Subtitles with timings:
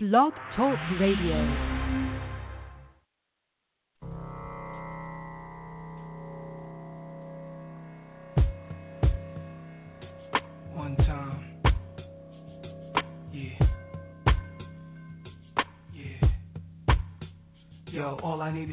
[0.00, 1.77] Blog Talk Radio.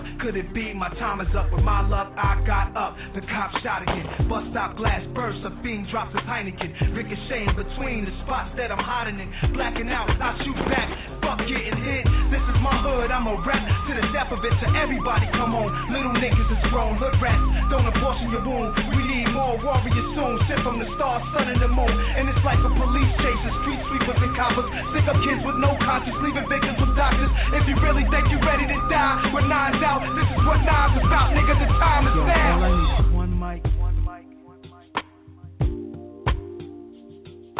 [0.00, 0.20] duck.
[0.20, 1.52] Could it be my time is up?
[1.52, 2.96] With my luck, I got up.
[3.14, 4.28] The cop shot again.
[4.28, 5.38] Bust stop glass burst.
[5.44, 6.94] A fiend drops his Heineken.
[6.94, 9.52] Ricocheting between the spots that I'm hiding in.
[9.54, 10.88] Blacking out, I shoot back.
[11.22, 12.19] Fuck getting hit.
[12.30, 13.10] This is my hood.
[13.10, 14.54] I'm a rap to the death of it.
[14.62, 15.66] To everybody, come on.
[15.90, 16.94] Little niggas is grown.
[16.94, 17.42] Hood rats.
[17.74, 18.70] Don't abortion your wound.
[18.94, 20.38] We need more warriors soon.
[20.46, 21.90] Sent from the stars, sun, and the moon.
[21.90, 23.40] And it's like a police chase.
[23.42, 24.70] The street sweepers and coppers.
[24.94, 26.14] Stick up kids with no conscience.
[26.22, 27.34] Leaving victims with doctors.
[27.58, 31.02] If you really think you're ready to die, with nines out, this is what nines
[31.02, 31.58] about, nigga.
[31.58, 33.10] The time is now.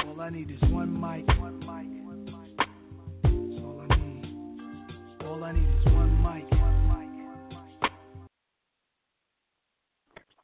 [0.07, 1.70] all I need is one mic, one mic,
[5.41, 6.45] All I need is one mic.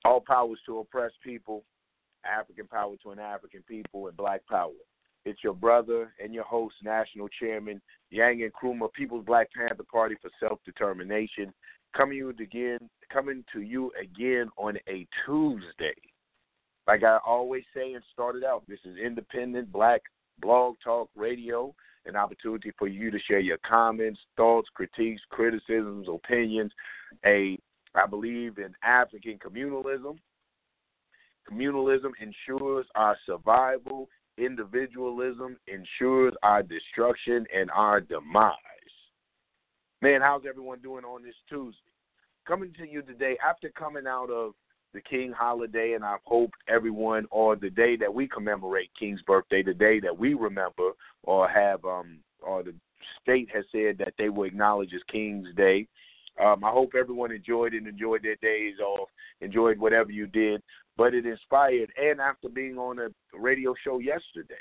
[0.06, 1.64] All powers to oppressed people,
[2.24, 4.70] African power to an African people, and black power.
[5.26, 10.14] It's your brother and your host, National Chairman Yang and Nkrumah, People's Black Panther Party
[10.22, 11.52] for Self Determination,
[11.94, 12.78] coming you again,
[13.12, 15.94] coming to you again on a Tuesday.
[16.86, 20.00] Like I always say and started out, this is independent black
[20.40, 21.74] blog talk radio,
[22.06, 26.72] an opportunity for you to share your comments, thoughts, critiques, criticisms, opinions.
[27.24, 27.58] A
[27.94, 30.18] I believe in African communalism.
[31.50, 34.08] Communalism ensures our survival.
[34.36, 38.52] Individualism ensures our destruction and our demise.
[40.02, 41.78] Man, how's everyone doing on this Tuesday?
[42.46, 44.52] Coming to you today after coming out of
[44.96, 49.62] the King holiday, and I hope everyone, or the day that we commemorate King's birthday,
[49.62, 50.92] the day that we remember
[51.22, 52.74] or have, um, or the
[53.22, 55.86] state has said that they will acknowledge as King's Day.
[56.42, 59.10] Um, I hope everyone enjoyed it, enjoyed their days off,
[59.42, 60.62] enjoyed whatever you did.
[60.96, 63.08] But it inspired, and after being on a
[63.38, 64.54] radio show yesterday,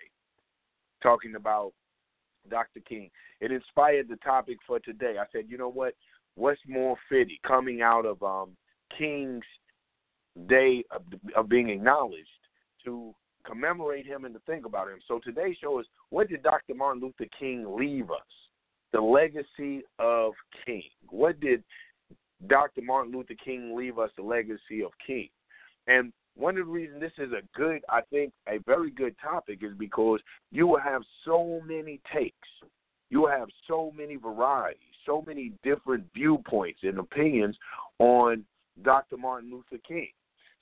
[1.01, 1.71] talking about
[2.49, 2.81] Dr.
[2.81, 3.09] King,
[3.39, 5.15] it inspired the topic for today.
[5.17, 5.93] I said, you know what?
[6.35, 8.57] What's more fitting coming out of um,
[8.97, 9.45] King's
[10.47, 11.01] Day of,
[11.35, 12.27] of being acknowledged
[12.83, 13.13] to
[13.45, 14.99] commemorate him and to think about him?
[15.07, 16.75] So today's show is what did Dr.
[16.75, 18.19] Martin Luther King leave us?
[18.91, 20.33] The legacy of
[20.65, 20.83] King.
[21.09, 21.63] What did
[22.47, 22.81] Dr.
[22.81, 24.09] Martin Luther King leave us?
[24.15, 25.29] The legacy of King.
[25.87, 29.59] And one of the reasons this is a good, I think, a very good topic
[29.61, 30.19] is because
[30.51, 32.35] you will have so many takes.
[33.09, 37.55] You will have so many varieties, so many different viewpoints and opinions
[37.99, 38.43] on
[38.83, 39.17] Dr.
[39.17, 40.09] Martin Luther King,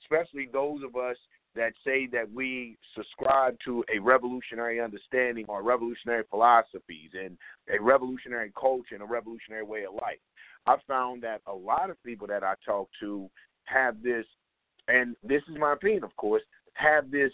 [0.04, 1.16] especially those of us
[1.54, 7.36] that say that we subscribe to a revolutionary understanding or revolutionary philosophies and
[7.72, 10.18] a revolutionary culture and a revolutionary way of life.
[10.66, 13.30] I found that a lot of people that I talk to
[13.64, 14.24] have this
[14.88, 16.42] and this is my opinion, of course,
[16.74, 17.32] have this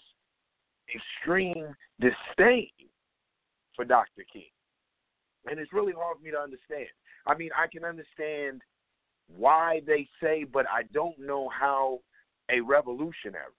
[0.95, 2.69] extreme disdain
[3.75, 4.25] for Dr.
[4.33, 4.51] King.
[5.47, 6.89] And it's really hard for me to understand.
[7.27, 8.63] I mean, I can understand
[9.37, 12.01] why they say, but I don't know how
[12.53, 13.53] a revolutionary,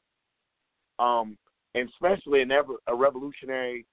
[1.00, 1.38] um,
[1.75, 3.85] and especially an ever, a revolutionary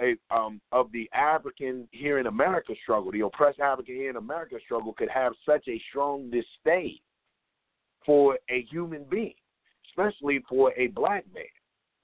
[0.00, 4.56] a, um, of the African here in America struggle, the oppressed African here in America
[4.64, 6.98] struggle, could have such a strong disdain
[8.04, 9.34] for a human being,
[9.88, 11.44] especially for a black man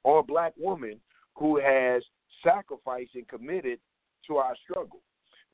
[0.04, 0.98] or a black woman
[1.36, 2.02] who has
[2.42, 3.78] sacrificed and committed
[4.26, 5.00] to our struggle.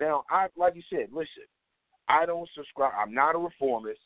[0.00, 1.44] Now, I like you said, listen,
[2.08, 2.92] I don't subscribe.
[2.98, 4.00] I'm not a reformist.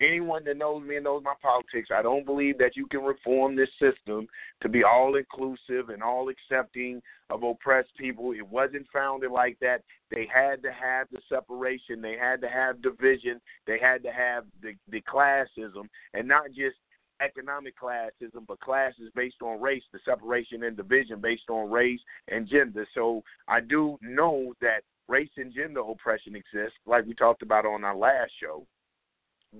[0.00, 3.56] Anyone that knows me and knows my politics, I don't believe that you can reform
[3.56, 4.28] this system
[4.62, 8.32] to be all inclusive and all accepting of oppressed people.
[8.32, 9.82] It wasn't founded like that.
[10.10, 14.44] They had to have the separation, they had to have division, they had to have
[14.62, 16.76] the, the classism, and not just
[17.20, 22.48] economic classism, but classes based on race, the separation and division based on race and
[22.48, 22.86] gender.
[22.94, 27.82] So I do know that race and gender oppression exists, like we talked about on
[27.82, 28.64] our last show.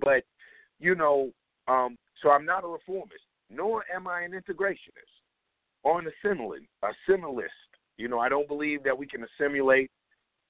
[0.01, 0.25] But,
[0.81, 1.31] you know,
[1.67, 5.15] um, so I'm not a reformist, nor am I an integrationist
[5.83, 7.53] or an assimilant, assimilist.
[7.97, 9.91] You know, I don't believe that we can assimilate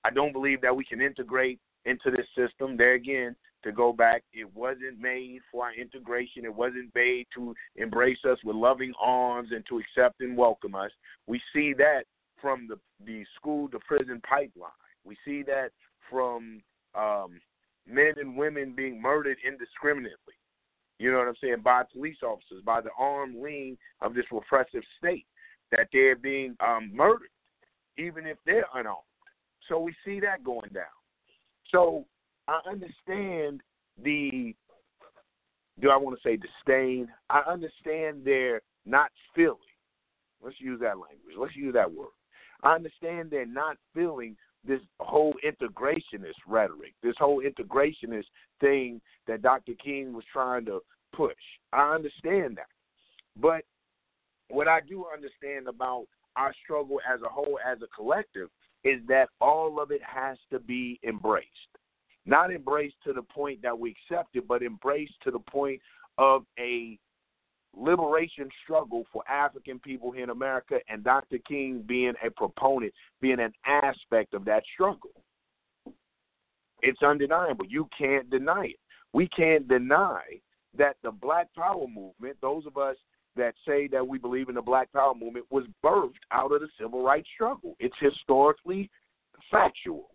[0.05, 2.77] I don't believe that we can integrate into this system.
[2.77, 6.45] There again, to go back, it wasn't made for our integration.
[6.45, 10.91] It wasn't made to embrace us with loving arms and to accept and welcome us.
[11.27, 12.05] We see that
[12.41, 14.71] from the the school to prison pipeline.
[15.05, 15.71] We see that
[16.11, 16.63] from
[16.95, 17.41] um,
[17.89, 20.35] men and women being murdered indiscriminately.
[20.99, 21.63] You know what I'm saying?
[21.63, 25.27] By police officers, by the armed wing of this repressive state,
[25.71, 27.31] that they're being um, murdered,
[27.97, 28.99] even if they're unarmed.
[29.69, 30.85] So we see that going down.
[31.71, 32.05] So
[32.49, 33.61] I understand
[34.03, 34.55] the
[35.81, 37.09] do I want to say disdain?
[37.31, 39.59] I understand their not feeling.
[40.43, 41.37] Let's use that language.
[41.39, 42.09] Let's use that word.
[42.63, 44.37] I understand they're not feeling
[44.67, 48.27] this whole integrationist rhetoric, this whole integrationist
[48.61, 49.73] thing that Dr.
[49.83, 50.81] King was trying to
[51.15, 51.35] push.
[51.73, 52.67] I understand that.
[53.41, 53.63] But
[54.49, 56.07] what I do understand about
[56.37, 58.49] our struggle as a whole, as a collective,
[58.85, 61.49] is that all of it has to be embraced.
[62.27, 65.81] Not embraced to the point that we accept it, but embraced to the point
[66.19, 66.99] of a
[67.77, 71.39] liberation struggle for African people here in America, and Dr.
[71.47, 75.11] King being a proponent, being an aspect of that struggle.
[76.83, 77.67] It's undeniable.
[77.67, 78.79] You can't deny it.
[79.13, 80.23] We can't deny
[80.77, 82.97] that the Black Power movement, those of us
[83.37, 86.69] that say that we believe in the Black Power movement, was birthed out of the
[86.81, 87.77] civil rights struggle.
[87.79, 88.91] It's historically
[89.51, 90.09] factual.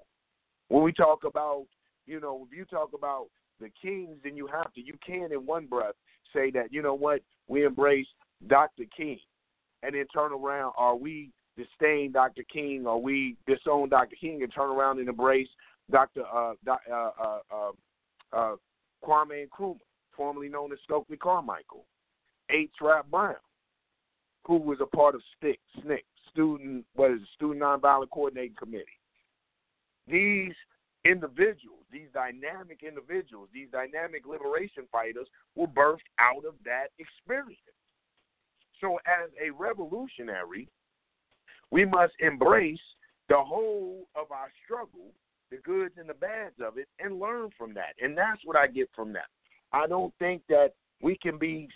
[0.67, 1.65] When we talk about,
[2.05, 3.27] you know, if you talk about
[3.59, 5.95] the kings, then you have to, you can in one breath
[6.33, 8.07] say that, you know what, we embrace
[8.47, 8.83] Dr.
[8.95, 9.19] King,
[9.81, 12.43] and then turn around, are we disdain Dr.
[12.51, 14.15] King, or we disown Dr.
[14.19, 15.49] King and turn around and embrace
[15.91, 16.23] Dr.
[16.25, 17.71] Uh, uh, uh, uh,
[18.31, 18.55] uh,
[19.05, 19.77] Kwame Nkrumah,
[20.15, 21.85] formerly known as Stokely Carmichael,
[22.49, 22.71] H.
[22.81, 23.35] Rap Brown,
[24.45, 25.99] who was a part of STIC, SNCC,
[26.31, 28.85] Student, what is it, Student Nonviolent Coordinating Committee.
[30.07, 30.55] These
[31.05, 37.59] individuals, these dynamic individuals, these dynamic liberation fighters were birthed out of that experience.
[38.81, 40.67] So, as a revolutionary,
[41.71, 42.79] we must embrace
[43.29, 45.11] the whole of our struggle,
[45.51, 47.95] the goods and the bads of it, and learn from that.
[48.01, 49.27] And that's what I get from that.
[49.71, 51.69] I don't think that we can be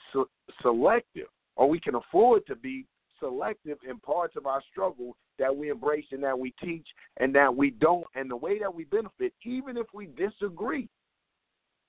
[0.62, 2.86] selective or we can afford to be
[3.20, 6.88] selective in parts of our struggle that we embrace and that we teach
[7.18, 10.90] and that we don't, and the way that we benefit, even if we disagree.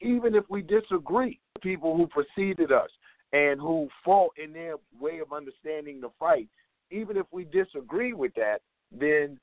[0.00, 2.90] Even if we disagree, people who preceded us
[3.32, 6.48] and who fought in their way of understanding the fight,
[6.90, 8.60] even if we disagree with that,
[8.92, 9.38] then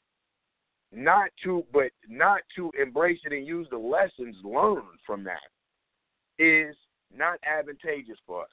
[0.94, 5.38] not to but not to embrace it and use the lessons learned from that
[6.40, 6.76] is
[7.16, 8.50] not advantageous for us.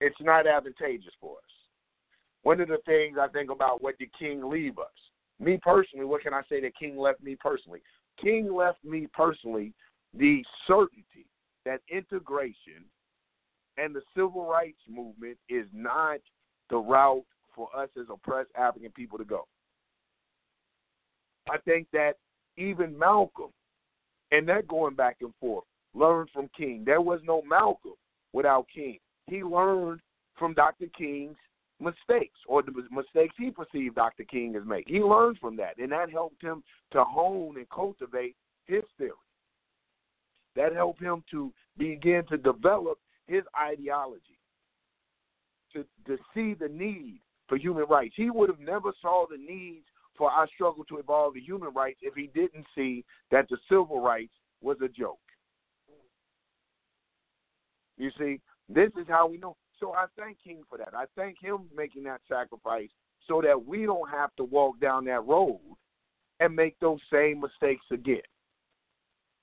[0.00, 1.55] It's not advantageous for us.
[2.46, 4.86] One of the things I think about what did King leave us?
[5.40, 7.80] Me personally, what can I say that King left me personally?
[8.22, 9.72] King left me personally
[10.14, 11.26] the certainty
[11.64, 12.84] that integration
[13.78, 16.20] and the civil rights movement is not
[16.70, 19.48] the route for us as oppressed African people to go.
[21.50, 22.12] I think that
[22.56, 23.50] even Malcolm,
[24.30, 25.64] and that going back and forth,
[25.94, 26.84] learned from King.
[26.86, 27.94] There was no Malcolm
[28.32, 29.00] without King.
[29.26, 29.98] He learned
[30.38, 30.86] from Dr.
[30.96, 31.34] King's
[31.80, 34.24] mistakes or the mistakes he perceived Dr.
[34.24, 34.94] King as making.
[34.94, 36.62] He learned from that, and that helped him
[36.92, 38.36] to hone and cultivate
[38.66, 39.12] his theory.
[40.54, 44.38] That helped him to begin to develop his ideology,
[45.74, 48.14] to, to see the need for human rights.
[48.16, 49.84] He would have never saw the needs
[50.16, 54.00] for our struggle to evolve the human rights if he didn't see that the civil
[54.00, 55.18] rights was a joke.
[57.98, 59.56] You see, this is how we know.
[59.78, 60.94] So I thank King for that.
[60.94, 62.88] I thank him making that sacrifice
[63.28, 65.60] so that we don't have to walk down that road
[66.40, 68.22] and make those same mistakes again.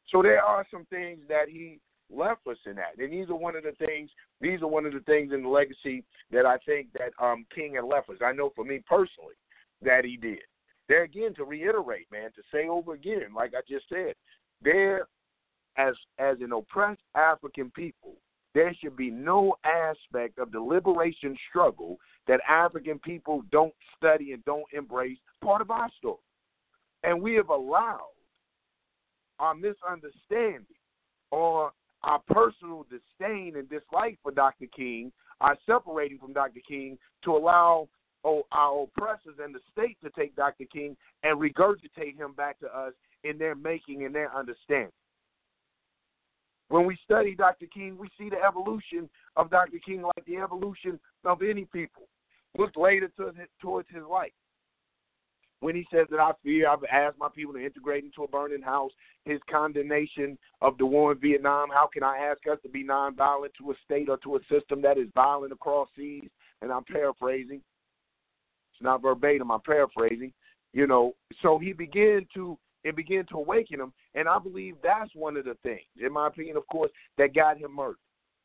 [0.10, 1.80] So there are some things that he
[2.12, 2.98] left us in that.
[2.98, 4.10] And these are one of the things
[4.42, 7.76] these are one of the things in the legacy that I think that um King
[7.76, 8.18] had left us.
[8.24, 9.36] I know for me personally
[9.82, 10.40] that he did.
[10.90, 14.14] There again to reiterate, man, to say over again, like I just said,
[14.62, 15.08] there
[15.78, 18.16] as as an oppressed African people,
[18.54, 24.44] there should be no aspect of the liberation struggle that African people don't study and
[24.46, 26.18] don't embrace part of our story.
[27.04, 28.00] And we have allowed
[29.40, 30.66] our misunderstanding
[31.32, 31.72] or
[32.04, 34.68] our personal disdain and dislike for Dr.
[34.76, 36.60] King, our separating from Dr.
[36.66, 37.88] King, to allow
[38.24, 40.66] oh, our oppressors and the state to take Dr.
[40.72, 42.94] King and regurgitate him back to us
[43.24, 44.92] in their making and their understanding.
[46.70, 47.68] When we study Dr.
[47.68, 49.78] King, we see the evolution of Dr.
[49.86, 52.08] King like the evolution of any people.
[52.58, 54.32] Look later to, towards his life.
[55.60, 58.62] when he says that I fear, I've asked my people to integrate into a burning
[58.62, 58.92] house.
[59.26, 61.70] His condemnation of the war in Vietnam.
[61.70, 64.82] How can I ask us to be nonviolent to a state or to a system
[64.82, 66.30] that is violent across seas?
[66.62, 67.62] And I'm paraphrasing.
[68.74, 69.52] It's not verbatim.
[69.52, 70.34] I'm paraphrasing.
[70.74, 75.14] You know, so he began to it began to awaken him, and I believe that's
[75.16, 77.98] one of the things, in my opinion, of course, that got him murdered.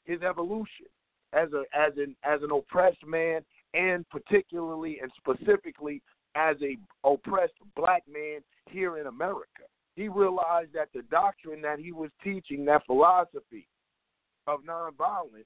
[0.05, 0.87] His evolution
[1.33, 3.43] as a as an as an oppressed man,
[3.75, 6.03] and particularly and specifically
[6.35, 8.41] as a oppressed black man
[8.71, 9.65] here in America.
[9.97, 13.67] He realized that the doctrine that he was teaching, that philosophy
[14.47, 15.45] of nonviolence,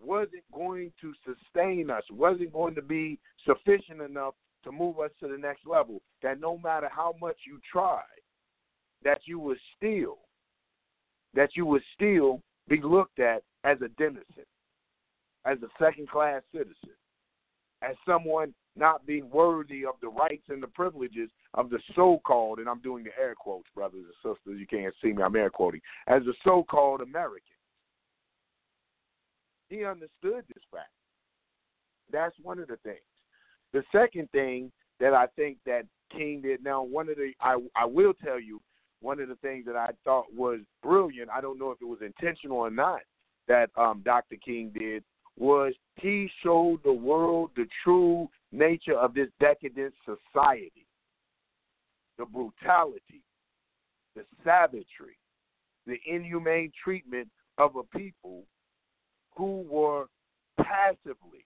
[0.00, 4.34] wasn't going to sustain us, wasn't going to be sufficient enough
[4.64, 6.00] to move us to the next level.
[6.22, 8.02] That no matter how much you tried,
[9.04, 10.18] that you would still,
[11.34, 14.46] that you would still be looked at as a denizen,
[15.44, 16.96] as a second class citizen,
[17.82, 22.58] as someone not being worthy of the rights and the privileges of the so called,
[22.58, 25.50] and I'm doing the air quotes, brothers and sisters, you can't see me, I'm air
[25.50, 27.42] quoting, as the so called American.
[29.68, 30.90] He understood this fact.
[32.10, 32.98] That's one of the things.
[33.72, 37.84] The second thing that I think that King did now, one of the I I
[37.84, 38.60] will tell you,
[39.00, 42.00] one of the things that I thought was brilliant, I don't know if it was
[42.02, 43.00] intentional or not,
[43.46, 44.36] that um, Dr.
[44.36, 45.04] King did
[45.36, 50.86] was he showed the world the true nature of this decadent society
[52.18, 53.22] the brutality,
[54.16, 55.16] the savagery,
[55.86, 58.42] the inhumane treatment of a people
[59.36, 60.06] who were
[60.60, 61.44] passively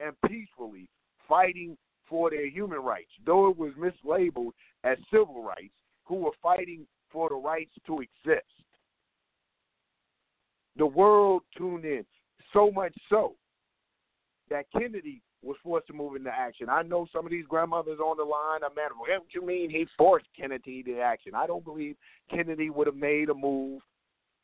[0.00, 0.88] and peacefully
[1.28, 1.76] fighting
[2.08, 4.52] for their human rights, though it was mislabeled
[4.84, 8.46] as civil rights, who were fighting for the rights to exist.
[10.76, 12.04] The world tuned in
[12.52, 13.34] so much so
[14.48, 16.68] that Kennedy was forced to move into action.
[16.68, 18.90] I know some of these grandmothers on the line are mad.
[18.96, 21.32] What do you mean he forced Kennedy to action?
[21.34, 21.96] I don't believe
[22.30, 23.82] Kennedy would have made a move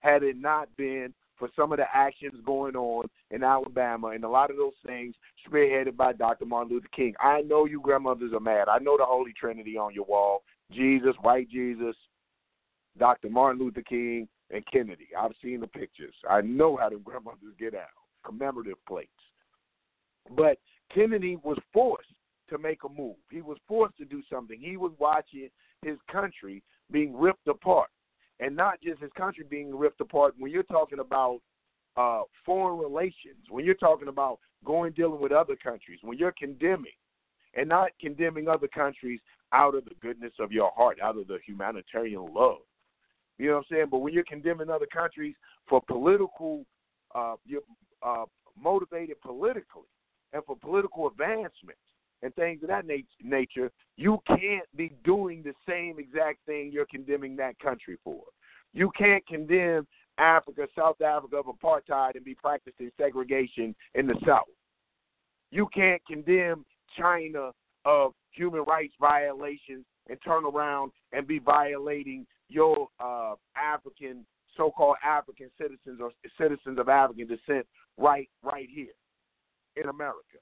[0.00, 4.28] had it not been for some of the actions going on in Alabama and a
[4.28, 5.14] lot of those things
[5.48, 6.44] spearheaded by Dr.
[6.44, 7.14] Martin Luther King.
[7.20, 8.68] I know you grandmothers are mad.
[8.68, 11.96] I know the Holy Trinity on your wall Jesus, white Jesus,
[12.98, 13.28] Dr.
[13.28, 15.08] Martin Luther King, and Kennedy.
[15.18, 16.14] I've seen the pictures.
[16.28, 17.88] I know how the grandmothers get out
[18.24, 19.10] commemorative plates.
[20.36, 20.58] But
[20.92, 22.08] Kennedy was forced
[22.48, 23.16] to make a move.
[23.30, 24.58] He was forced to do something.
[24.60, 25.48] He was watching
[25.82, 27.90] his country being ripped apart.
[28.40, 30.34] And not just his country being ripped apart.
[30.38, 31.40] When you're talking about
[31.96, 36.92] uh, foreign relations, when you're talking about going dealing with other countries, when you're condemning
[37.54, 39.20] and not condemning other countries
[39.52, 42.58] out of the goodness of your heart, out of the humanitarian love.
[43.38, 43.86] You know what I'm saying?
[43.90, 45.34] But when you're condemning other countries
[45.68, 46.64] for political,
[47.14, 47.62] uh, you're
[48.02, 48.24] uh,
[48.60, 49.88] motivated politically,
[50.32, 51.78] and for political advancement
[52.24, 52.86] and things of that
[53.22, 58.22] nature, you can't be doing the same exact thing you're condemning that country for.
[58.72, 64.48] You can't condemn Africa, South Africa of apartheid and be practicing segregation in the South.
[65.50, 66.64] You can't condemn
[66.98, 67.50] China
[67.84, 74.24] of human rights violations and turn around and be violating your uh, African,
[74.56, 77.66] so-called African citizens or citizens of African descent
[77.98, 78.94] right, right here
[79.76, 80.38] in America.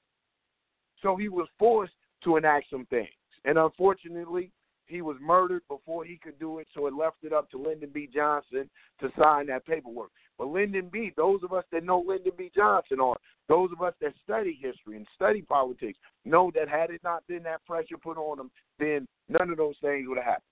[1.03, 1.93] So he was forced
[2.23, 3.09] to enact some things.
[3.45, 4.49] And unfortunately,
[4.87, 7.91] he was murdered before he could do it, so it left it up to Lyndon
[7.93, 8.09] B.
[8.13, 8.69] Johnson
[8.99, 10.09] to sign that paperwork.
[10.37, 12.51] But Lyndon B., those of us that know Lyndon B.
[12.55, 13.17] Johnson, or
[13.47, 17.43] those of us that study history and study politics, know that had it not been
[17.43, 20.43] that pressure put on him, then none of those things would have happened.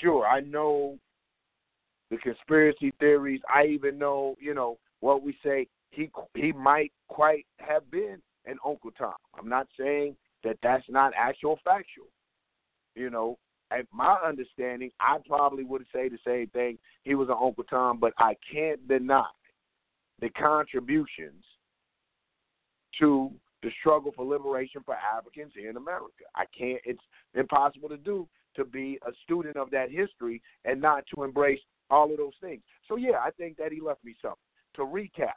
[0.00, 0.98] Sure, I know
[2.10, 3.40] the conspiracy theories.
[3.52, 8.58] I even know, you know, what we say he he might quite have been an
[8.64, 9.14] Uncle Tom.
[9.38, 12.08] I'm not saying that that's not actual factual.
[12.94, 13.38] You know,
[13.70, 16.78] at my understanding, I probably would say the same thing.
[17.04, 19.26] He was an Uncle Tom, but I can't deny
[20.20, 21.44] the contributions
[23.00, 23.30] to
[23.62, 26.24] the struggle for liberation for Africans in America.
[26.34, 26.80] I can't.
[26.84, 27.02] It's
[27.34, 31.60] impossible to do to be a student of that history and not to embrace
[31.90, 32.62] all of those things.
[32.88, 34.38] So yeah, I think that he left me something.
[34.76, 35.32] To recap,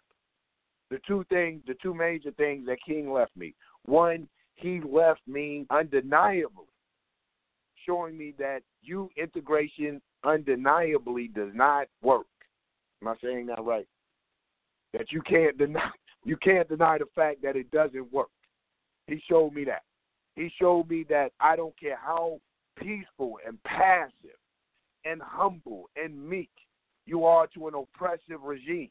[0.90, 3.54] the two things, the two major things that King left me.
[3.86, 6.66] One, he left me undeniably
[7.86, 12.26] showing me that you integration undeniably does not work.
[13.02, 13.88] Am I saying that right?
[14.94, 15.90] That you can't deny
[16.26, 18.30] you can't deny the fact that it doesn't work.
[19.08, 19.84] He showed me that.
[20.36, 22.40] He showed me that I don't care how
[22.78, 24.38] peaceful and passive
[25.06, 26.50] and humble and meek
[27.06, 28.90] you are to an oppressive regime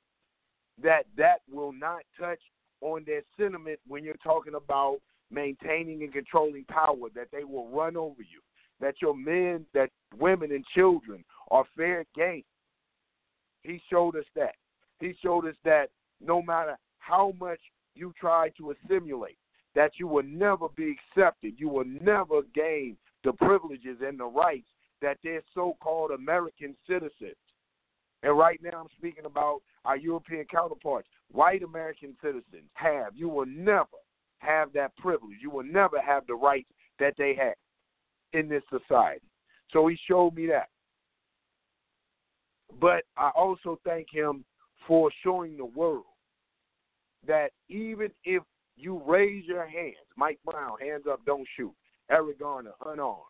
[0.82, 2.40] that that will not touch
[2.80, 4.98] on their sentiment when you're talking about
[5.30, 8.40] maintaining and controlling power, that they will run over you,
[8.80, 12.44] that your men, that women and children are fair game.
[13.62, 14.54] He showed us that.
[15.00, 17.60] He showed us that no matter how much
[17.94, 19.38] you try to assimilate,
[19.74, 21.54] that you will never be accepted.
[21.58, 24.68] You will never gain the privileges and the rights
[25.02, 27.36] that their so called American citizens.
[28.22, 33.16] And right now I'm speaking about our European counterparts, white American citizens have.
[33.16, 33.86] You will never
[34.38, 35.38] have that privilege.
[35.40, 36.68] You will never have the rights
[37.00, 37.54] that they have
[38.34, 39.24] in this society.
[39.72, 40.68] So he showed me that.
[42.78, 44.44] But I also thank him
[44.86, 46.04] for showing the world
[47.26, 48.42] that even if
[48.76, 51.72] you raise your hands, Mike Brown, hands up, don't shoot,
[52.10, 53.22] Eric Garner, unarmed,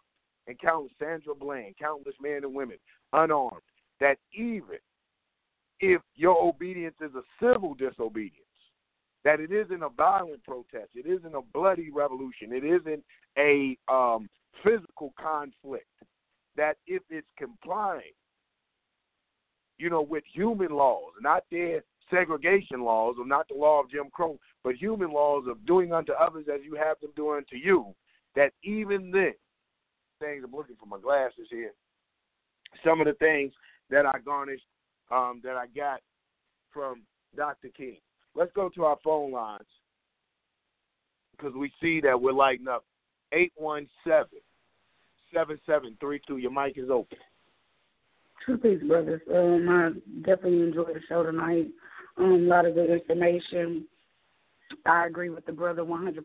[0.49, 2.79] and countless Sandra Bland, countless men and women,
[3.13, 3.63] unarmed,
[4.01, 4.79] that even
[5.81, 8.45] if your obedience is a civil disobedience,
[9.25, 13.03] that it isn't a violent protest, it isn't a bloody revolution, it isn't
[13.37, 14.29] a um,
[14.63, 15.87] physical conflict,
[16.57, 18.03] that if it's complying,
[19.79, 24.09] you know, with human laws, not their segregation laws or not the law of Jim
[24.13, 27.95] Crow, but human laws of doing unto others as you have them do unto you,
[28.35, 29.35] that even then,
[30.21, 31.73] things I'm looking for my glasses here.
[32.85, 33.53] Some of the things
[33.91, 34.65] that I garnished,
[35.11, 36.01] um, that I got
[36.73, 37.03] from
[37.37, 37.69] Dr.
[37.77, 37.99] King.
[38.35, 39.67] Let's go to our phone lines
[41.33, 42.85] because we see that we're lighting up.
[43.33, 43.89] 817
[45.33, 46.39] 7732.
[46.39, 47.19] Your mic is open.
[48.47, 49.21] Two peace, brothers.
[49.33, 51.67] Um, I definitely enjoyed the show tonight.
[52.17, 53.85] Um, a lot of good information.
[54.87, 56.17] I agree with the brother 100%.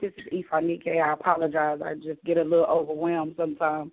[0.00, 1.00] This is Ifanike.
[1.00, 1.80] I apologize.
[1.84, 3.90] I just get a little overwhelmed sometimes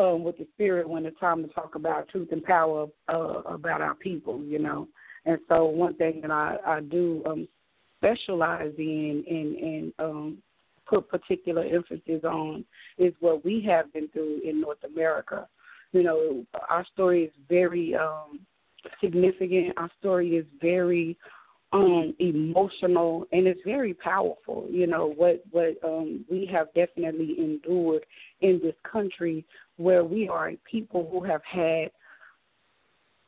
[0.00, 3.80] um, with the spirit when it's time to talk about truth and power uh, about
[3.80, 4.88] our people, you know.
[5.26, 7.48] And so one thing that I, I do um,
[7.98, 10.38] specialize in and, and um,
[10.86, 12.64] put particular emphasis on
[12.98, 15.46] is what we have been through in North America.
[15.92, 18.40] You know, our story is very um,
[19.00, 19.74] significant.
[19.76, 21.18] Our story is very
[21.72, 28.04] um emotional and it's very powerful you know what what um we have definitely endured
[28.40, 29.44] in this country
[29.76, 31.90] where we are people who have had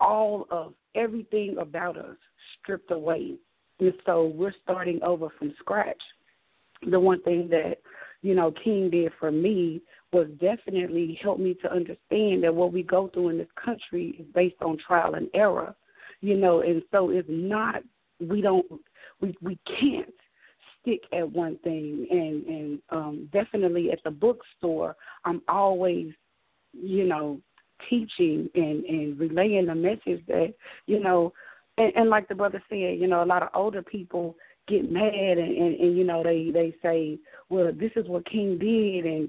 [0.02, 2.16] all of everything about us
[2.60, 3.34] stripped away.
[3.80, 6.00] And so we're starting over from scratch.
[6.90, 7.78] The one thing that
[8.22, 9.80] you know king did for me
[10.12, 14.26] was definitely help me to understand that what we go through in this country is
[14.34, 15.74] based on trial and error
[16.20, 17.82] you know and so it's not
[18.28, 18.66] we don't
[19.20, 20.14] we we can't
[20.80, 22.06] stick at one thing.
[22.10, 26.12] And and um definitely at the bookstore i'm always
[26.72, 27.40] you know
[27.88, 30.54] teaching and and relaying the message that
[30.86, 31.32] you know
[31.78, 34.36] and, and like the brother said you know a lot of older people
[34.68, 38.58] get mad and, and and you know they they say well this is what king
[38.58, 39.28] did and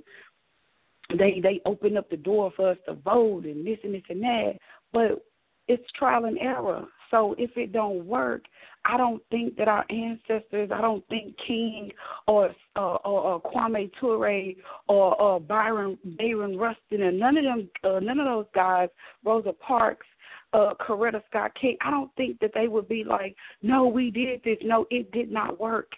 [1.18, 4.22] they they open up the door for us to vote and this and this and
[4.24, 4.54] that.
[4.92, 5.24] But
[5.68, 8.41] it's trial and error so if it don't work
[8.86, 11.91] I don't think that our ancestors, I don't think King
[12.28, 14.54] or uh, or, or Kwame Ture
[14.88, 18.89] or, or Byron Bayard Rustin and none of them, uh, none of those guys,
[19.23, 20.06] Rosa Parks,
[20.52, 21.78] uh, Coretta Scott King.
[21.82, 24.58] I don't think that they would be like, no, we did this.
[24.62, 25.91] No, it did not work.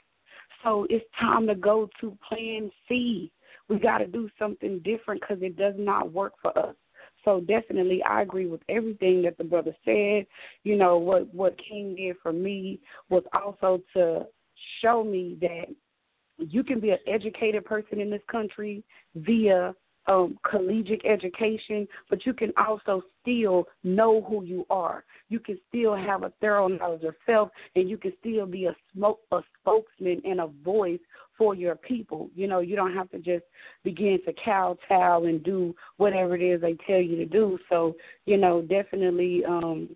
[0.63, 3.32] So it's time to go to Plan C.
[3.67, 6.75] We got to do something different because it does not work for us.
[7.26, 10.28] So definitely, I agree with everything that the brother said.
[10.64, 14.28] You know what what King did for me was also to
[14.82, 15.66] show me that
[16.38, 18.84] you can be an educated person in this country
[19.16, 19.74] via
[20.08, 25.04] um, collegiate education, but you can also still know who you are.
[25.30, 28.76] You can still have a thorough knowledge of self, and you can still be a
[28.94, 31.00] smoke a spokesman and a voice
[31.38, 32.30] for your people.
[32.36, 33.46] You know, you don't have to just
[33.84, 37.58] begin to kowtow and do whatever it is they tell you to do.
[37.70, 39.89] So, you know, definitely um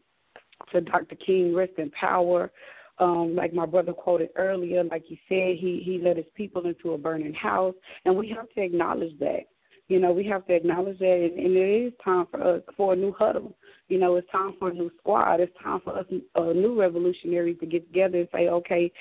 [0.72, 1.16] to Dr.
[1.16, 2.52] King, rest in power.
[3.00, 6.92] Um, like my brother quoted earlier, like he said, he he led his people into
[6.92, 9.44] a burning house, and we have to acknowledge that.
[9.90, 12.94] You know, we have to acknowledge that, and, and it is time for us for
[12.94, 13.58] a new huddle.
[13.88, 15.40] You know, it's time for a new squad.
[15.40, 18.92] It's time for us, uh, new revolutionaries, to get together and say, okay,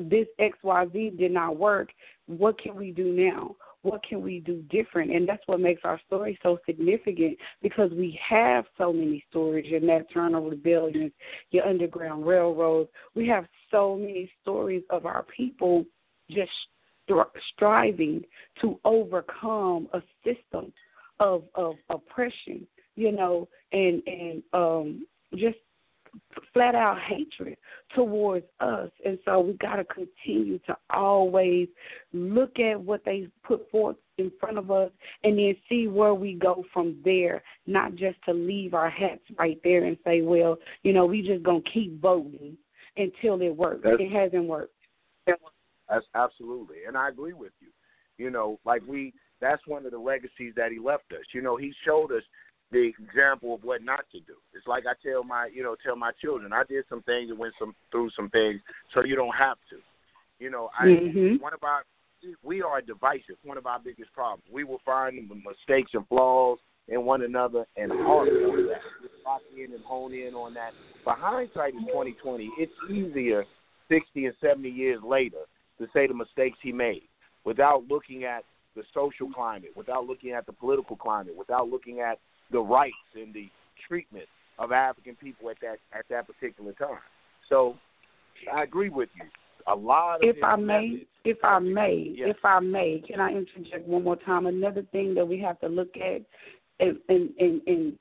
[0.00, 1.90] this X Y Z did not work.
[2.26, 3.56] What can we do now?
[3.82, 5.12] What can we do different?
[5.12, 9.66] And that's what makes our story so significant because we have so many stories.
[9.66, 11.12] Your Nat Turner Rebellions,
[11.50, 12.90] your Underground Railroads.
[13.14, 15.84] We have so many stories of our people
[16.30, 16.50] just
[17.54, 18.24] striving
[18.60, 20.72] to overcome a system
[21.20, 22.66] of of oppression,
[22.96, 25.58] you know, and and um just
[26.52, 27.56] flat out hatred.
[27.94, 28.90] towards us.
[29.04, 31.68] And so we got to continue to always
[32.12, 34.90] look at what they put forth in front of us
[35.24, 39.58] and then see where we go from there, not just to leave our hats right
[39.64, 42.56] there and say, well, you know, we just going to keep voting
[42.96, 43.80] until it works.
[43.84, 44.74] That's, it hasn't worked.
[45.88, 46.76] That's absolutely.
[46.86, 47.68] And I agree with you.
[48.16, 51.24] You know, like we that's one of the legacies that he left us.
[51.32, 52.22] You know, he showed us
[52.70, 54.34] the example of what not to do.
[54.52, 57.38] It's like I tell my, you know, tell my children, I did some things and
[57.38, 58.60] went some through some things,
[58.92, 59.76] so you don't have to.
[60.38, 61.42] You know, I mm-hmm.
[61.42, 61.82] one of our
[62.42, 63.36] we are divisive.
[63.44, 64.42] One of our biggest problems.
[64.52, 68.80] We will find mistakes and flaws in one another and harp on that.
[69.24, 70.72] Lock in and hone in on that.
[71.04, 72.50] But hindsight is twenty twenty.
[72.58, 73.44] It's easier
[73.88, 75.44] sixty and seventy years later
[75.78, 77.02] to say the mistakes he made
[77.44, 78.44] without looking at
[78.76, 82.18] the social climate, without looking at the political climate, without looking at
[82.50, 83.48] the rights and the
[83.86, 84.26] treatment
[84.58, 86.98] of African people at that at that particular time.
[87.48, 87.76] So
[88.52, 89.24] I agree with you.
[89.66, 92.30] A lot of if I may, if I may, yes.
[92.30, 94.46] if I may, can I interject one more time?
[94.46, 96.22] Another thing that we have to look at
[96.80, 97.98] and and, and, and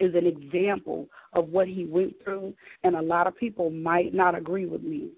[0.00, 4.34] is an example of what he went through and a lot of people might not
[4.34, 5.10] agree with me.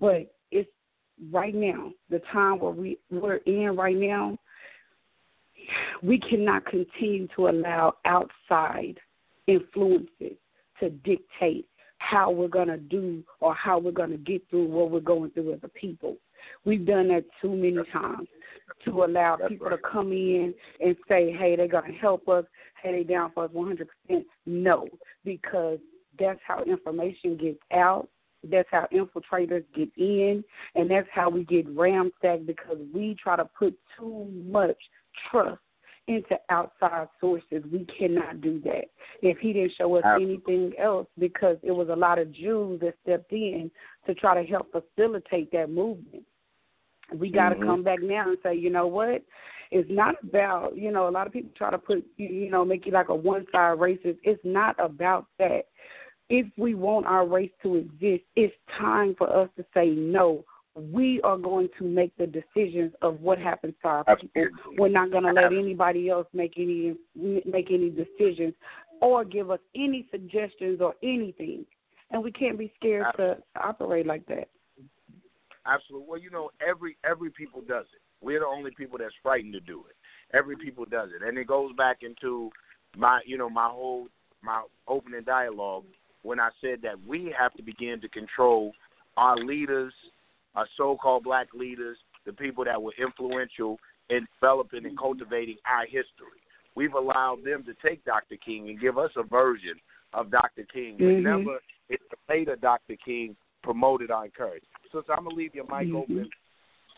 [0.00, 0.70] But it's
[1.30, 4.38] right now, the time where we we're in right now,
[6.02, 8.98] we cannot continue to allow outside
[9.46, 10.36] influences
[10.80, 11.66] to dictate
[11.98, 15.30] how we're going to do or how we're going to get through what we're going
[15.30, 16.16] through as a people.
[16.64, 18.26] We've done that too many times
[18.86, 19.76] to allow That's people right.
[19.76, 22.44] to come in and say, hey, they're going to help us,
[22.82, 23.86] hey, they down for us 100%.
[24.46, 24.88] No,
[25.24, 25.78] because
[26.18, 28.08] that's how information gets out.
[28.42, 30.42] That's how infiltrators get in,
[30.74, 34.76] and that's how we get ramsacked because we try to put too much
[35.30, 35.60] trust
[36.06, 37.62] into outside sources.
[37.70, 38.86] We cannot do that.
[39.22, 42.94] If he didn't show us anything else, because it was a lot of Jews that
[43.02, 43.70] stepped in
[44.06, 46.24] to try to help facilitate that movement.
[47.14, 47.66] We got to Mhm.
[47.66, 49.22] come back now and say, you know what?
[49.70, 52.64] It's not about, you know, a lot of people try to put, you- you know,
[52.64, 54.18] make you like a one side racist.
[54.22, 55.66] It's not about that.
[56.30, 60.44] If we want our race to exist, it's time for us to say no.
[60.76, 64.42] We are going to make the decisions of what happens to our people.
[64.78, 68.54] We're not going to let anybody else make any make any decisions
[69.00, 71.66] or give us any suggestions or anything.
[72.12, 74.48] And we can't be scared to, to operate like that.
[75.66, 76.06] Absolutely.
[76.08, 78.00] Well, you know, every every people does it.
[78.24, 79.96] We're the only people that's frightened to do it.
[80.36, 82.50] Every people does it, and it goes back into
[82.96, 84.06] my, you know, my whole
[84.42, 85.84] my opening dialogue
[86.22, 88.72] when I said that we have to begin to control
[89.16, 89.92] our leaders,
[90.54, 93.78] our so-called black leaders, the people that were influential
[94.10, 96.40] in developing and cultivating our history.
[96.74, 98.36] We've allowed them to take Dr.
[98.36, 99.74] King and give us a version
[100.12, 100.64] of Dr.
[100.72, 101.22] King, but Mhm.
[101.22, 102.96] never it's the later Dr.
[102.96, 104.66] King promoted or encouraged.
[104.92, 105.96] So, I'm gonna leave your mic Mhm.
[105.96, 106.30] open,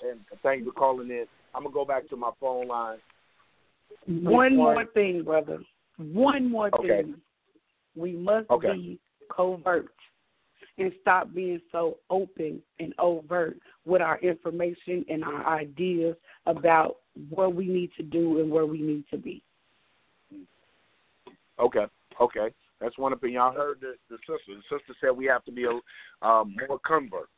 [0.03, 1.27] and thank you for calling in.
[1.55, 3.01] I'm gonna go back to my phone line.
[4.07, 5.63] One one- more thing, brother.
[5.97, 7.03] One more Okay.
[7.03, 7.21] thing.
[7.95, 8.73] We must Okay.
[8.73, 9.01] be
[9.35, 9.88] covert
[10.79, 16.16] and stop being so open and overt with our information and our ideas
[16.47, 16.97] about
[17.29, 19.42] what we need to do and where we need to be.
[21.59, 21.85] Okay,
[22.21, 22.49] okay,
[22.81, 23.40] that's one opinion.
[23.40, 24.38] Y'all heard the, the sister.
[24.49, 27.29] The sister said we have to be a um, more convert,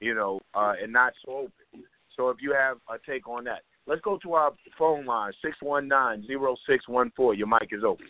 [0.00, 1.84] you know, uh, and not so open.
[2.16, 5.56] So if you have a take on that, let's go to our phone line six
[5.60, 7.34] one nine zero six one four.
[7.34, 8.06] Your mic is open.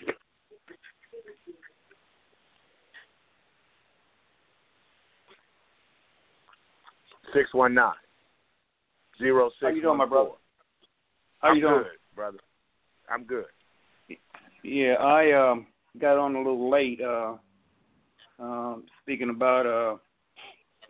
[7.37, 7.93] Six one nine
[9.19, 9.57] zero six.
[9.61, 10.31] How you doing, my brother?
[11.41, 11.75] How I'm you doing?
[11.75, 12.39] good, brother.
[13.11, 13.45] I'm good.
[14.65, 15.67] Yeah, I um
[16.01, 16.99] got on a little late.
[17.03, 17.35] Uh,
[18.39, 19.97] um, speaking about uh,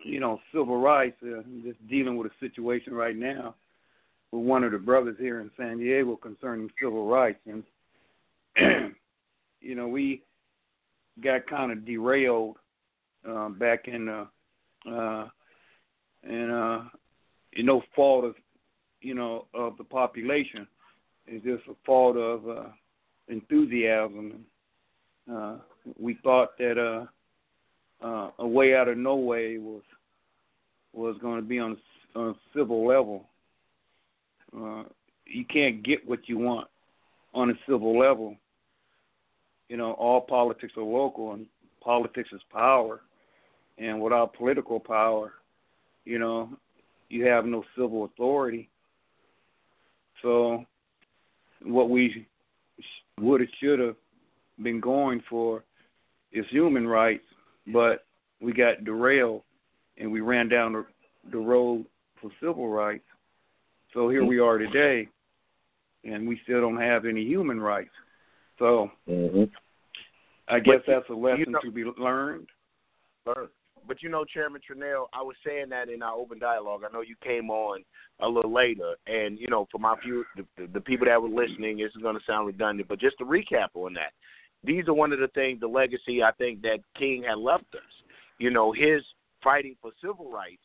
[0.04, 1.16] you know, civil rights.
[1.20, 3.56] Uh, just dealing with a situation right now
[4.30, 7.64] with one of the brothers here in San Diego concerning civil rights, and
[9.60, 10.22] you know, we
[11.24, 12.54] got kind of derailed
[13.28, 14.26] uh, back in uh,
[14.88, 15.28] uh,
[16.28, 16.80] and uh,
[17.52, 18.34] you know, fault of
[19.00, 20.66] you know of the population.
[21.26, 22.68] It's just a fault of uh,
[23.28, 24.44] enthusiasm.
[25.32, 25.56] Uh,
[25.98, 29.82] we thought that uh, uh, a way out of no way was
[30.92, 31.76] was going to be on
[32.14, 33.28] a, on a civil level.
[34.56, 34.84] Uh,
[35.26, 36.68] you can't get what you want
[37.34, 38.36] on a civil level.
[39.68, 41.46] You know, all politics are local, and
[41.82, 43.00] politics is power.
[43.78, 45.34] And without political power,
[46.06, 46.48] you know,
[47.10, 48.70] you have no civil authority.
[50.22, 50.64] So,
[51.62, 52.26] what we
[53.20, 53.96] would have should have
[54.62, 55.64] been going for
[56.32, 57.24] is human rights,
[57.72, 58.06] but
[58.40, 59.42] we got derailed
[59.98, 60.86] and we ran down the,
[61.30, 61.84] the road
[62.20, 63.04] for civil rights.
[63.94, 65.08] So here we are today,
[66.04, 67.90] and we still don't have any human rights.
[68.58, 69.44] So mm-hmm.
[70.48, 72.46] I guess but that's a lesson you know, to be learned.
[73.26, 73.48] Learned.
[73.86, 76.82] But you know, Chairman Trinell, I was saying that in our open dialogue.
[76.88, 77.84] I know you came on
[78.20, 81.78] a little later, and you know, for my few the, the people that were listening,
[81.78, 84.12] this is going to sound redundant, but just to recap on that,
[84.64, 87.82] these are one of the things, the legacy I think that King had left us.
[88.38, 89.02] You know, his
[89.42, 90.62] fighting for civil rights,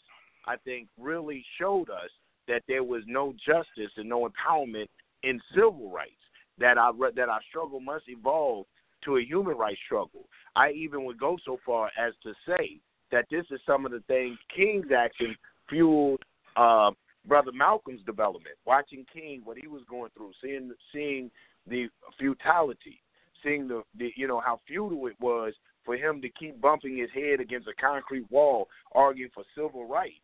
[0.48, 2.10] I think, really showed us
[2.48, 4.88] that there was no justice and no empowerment
[5.24, 6.12] in civil rights.
[6.58, 8.66] That our that our struggle must evolve
[9.06, 10.28] to a human rights struggle.
[10.56, 12.80] I even would go so far as to say
[13.12, 15.36] that this is some of the things King's action
[15.70, 16.22] fueled
[16.56, 16.92] uh,
[17.26, 18.56] Brother Malcolm's development.
[18.66, 21.30] Watching King, what he was going through, seeing seeing
[21.68, 23.02] the futility,
[23.44, 25.54] seeing the, the you know how futile it was
[25.86, 30.16] for him to keep bumping his head against a concrete wall, arguing for civil rights.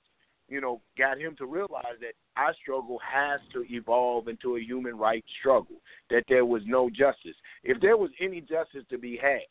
[0.50, 4.98] You know, got him to realize that our struggle has to evolve into a human
[4.98, 5.76] rights struggle.
[6.10, 7.36] That there was no justice.
[7.64, 9.42] If there was any justice to be had,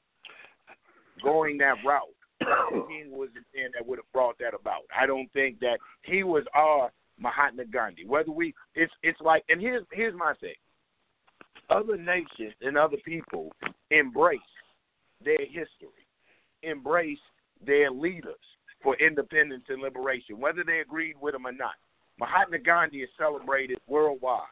[1.23, 4.83] going that route, King was the man that would have brought that about.
[4.97, 8.07] I don't think that he was our Mahatma Gandhi.
[8.07, 10.55] Whether we, it's it's like, and here's here's my thing.
[11.71, 13.53] Other nations and other people
[13.91, 14.39] embrace
[15.25, 16.07] their history,
[16.63, 17.19] embrace
[17.65, 18.35] their leaders
[18.83, 21.75] for independence and liberation, whether they agreed with them or not.
[22.19, 24.43] Mahatma Gandhi is celebrated worldwide,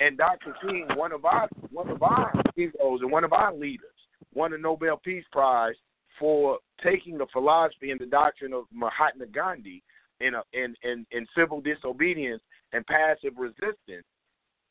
[0.00, 0.54] and Dr.
[0.62, 3.86] King, one of our one of our heroes and one of our leaders,
[4.34, 5.74] won a Nobel Peace Prize
[6.18, 9.82] for taking the philosophy and the doctrine of Mahatma Gandhi
[10.20, 14.04] in in, in in civil disobedience and passive resistance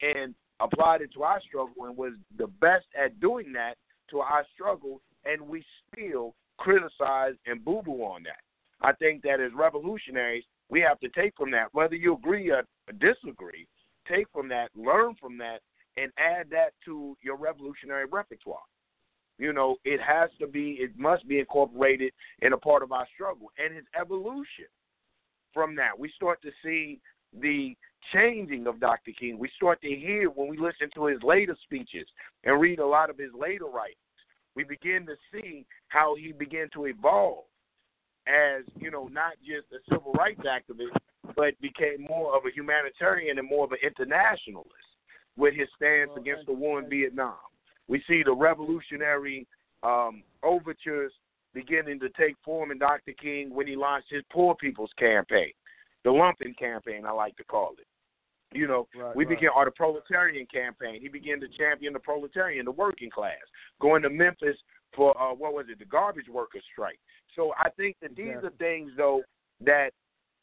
[0.02, 3.76] and applied it to our struggle and was the best at doing that
[4.10, 8.40] to our struggle and we still criticize and boo boo on that.
[8.82, 12.64] I think that as revolutionaries we have to take from that, whether you agree or
[13.00, 13.68] disagree,
[14.08, 15.62] take from that, learn from that,
[15.96, 18.60] and add that to your revolutionary repertoire.
[19.38, 23.08] You know, it has to be, it must be incorporated in a part of our
[23.14, 24.66] struggle and his evolution.
[25.54, 27.00] From that, we start to see
[27.40, 27.76] the
[28.14, 29.12] changing of Dr.
[29.18, 29.38] King.
[29.38, 32.08] We start to hear when we listen to his later speeches
[32.44, 33.98] and read a lot of his later writings.
[34.56, 37.46] We begin to see how he began to evolve
[38.28, 40.98] as, you know, not just a civil rights activist,
[41.36, 44.72] but became more of a humanitarian and more of an internationalist
[45.38, 47.36] with his stance against the war in Vietnam.
[47.88, 49.48] We see the revolutionary
[49.84, 51.12] um, overtures
[51.54, 53.14] beginning to take form in Dr.
[53.14, 55.52] King when he launched his Poor People's Campaign,
[56.04, 57.88] the Lumpen Campaign, I like to call it.
[58.58, 59.36] You know, right, we right.
[59.36, 61.02] began, or the Proletarian Campaign.
[61.02, 63.36] He began to champion the proletarian, the working class,
[63.82, 64.56] going to Memphis
[64.96, 67.00] for uh, what was it, the garbage workers strike.
[67.36, 69.22] So I think that these are things, though,
[69.66, 69.92] that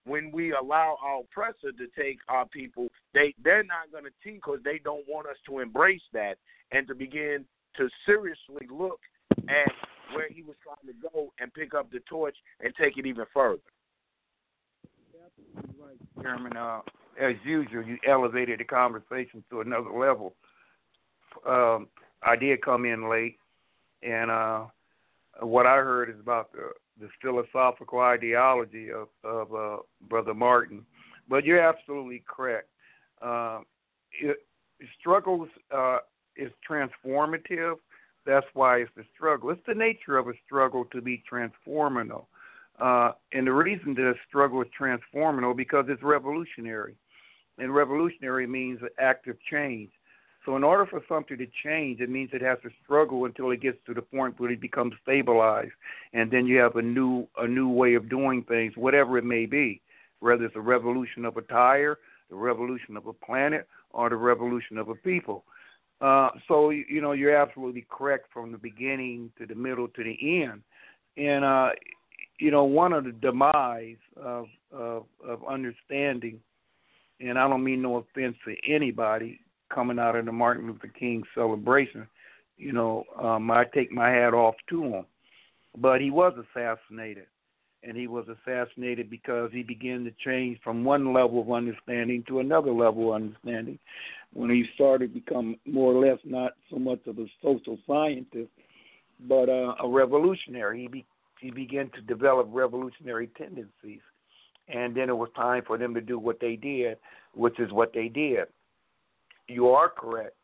[0.06, 4.36] when we allow our oppressor to take our people, they they're not going to teach
[4.36, 6.36] because they don't want us to embrace that
[6.72, 7.44] and to begin
[7.76, 9.00] to seriously look
[9.48, 9.72] at
[10.14, 13.24] where he was trying to go and pick up the torch and take it even
[13.32, 13.60] further.
[15.56, 16.56] Right, Chairman.
[16.56, 16.80] Uh,
[17.20, 20.34] as usual, you elevated the conversation to another level.
[21.46, 21.88] Um,
[22.22, 23.38] I did come in late,
[24.02, 24.64] and uh,
[25.40, 29.76] what I heard is about the the philosophical ideology of of uh,
[30.08, 30.84] Brother Martin.
[31.28, 32.68] But you're absolutely correct.
[33.22, 33.60] Uh,
[34.20, 34.36] it,
[35.00, 35.98] struggles uh,
[36.36, 37.76] is transformative.
[38.26, 39.50] That's why it's the struggle.
[39.50, 42.26] It's the nature of a struggle to be transformational.
[42.78, 46.96] Uh, and the reason that a struggle is transformational because it's revolutionary.
[47.58, 49.90] And revolutionary means active change.
[50.44, 53.62] So in order for something to change, it means it has to struggle until it
[53.62, 55.72] gets to the point where it becomes stabilized,
[56.12, 59.46] and then you have a new a new way of doing things, whatever it may
[59.46, 59.80] be,
[60.20, 64.76] whether it's a revolution of a tire, the revolution of a planet, or the revolution
[64.76, 65.44] of a people.
[66.00, 70.42] Uh, so you know you're absolutely correct from the beginning to the middle to the
[70.42, 70.60] end,
[71.16, 71.70] and uh,
[72.38, 76.38] you know one of the demise of, of of understanding,
[77.20, 79.40] and I don't mean no offense to anybody
[79.74, 82.06] coming out of the Martin Luther King celebration.
[82.56, 85.04] You know, um, I take my hat off to him,
[85.76, 87.26] but he was assassinated,
[87.82, 92.38] and he was assassinated because he began to change from one level of understanding to
[92.38, 93.78] another level of understanding
[94.32, 98.50] when he started to become more or less not so much of a social scientist,
[99.28, 100.82] but uh, a revolutionary.
[100.82, 101.04] He be,
[101.40, 104.00] he began to develop revolutionary tendencies,
[104.68, 106.98] and then it was time for them to do what they did,
[107.34, 108.46] which is what they did.
[109.48, 110.36] You are correct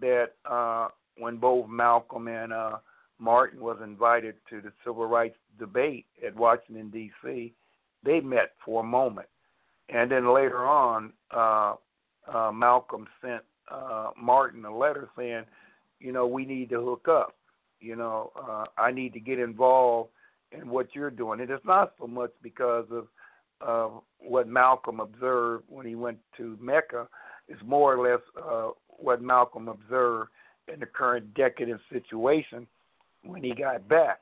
[0.00, 2.78] that uh, when both Malcolm and uh,
[3.18, 7.52] Martin was invited to the civil rights debate at Washington D.C.,
[8.04, 9.26] they met for a moment,
[9.88, 11.74] and then later on, uh,
[12.32, 15.44] uh, Malcolm sent uh, Martin a letter saying,
[16.00, 17.34] you know, we need to hook up.
[17.80, 20.10] You know, uh, I need to get involved
[20.52, 21.40] in what you're doing.
[21.40, 23.06] And it's not so much because of
[23.60, 27.08] uh, what Malcolm observed when he went to Mecca.
[27.48, 30.30] It's more or less uh, what Malcolm observed
[30.72, 32.66] in the current decadent situation
[33.24, 34.20] when he got back.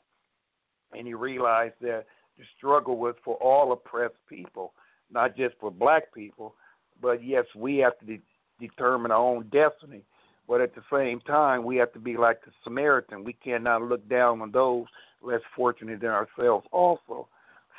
[0.92, 2.04] And he realized that
[2.38, 4.72] the struggle was for all oppressed people,
[5.10, 6.54] not just for black people,
[7.00, 8.22] but yes, we have to de-
[8.60, 10.02] determine our own destiny.
[10.46, 13.24] But at the same time, we have to be like the Samaritan.
[13.24, 14.86] We cannot look down on those
[15.22, 17.28] less fortunate than ourselves, also.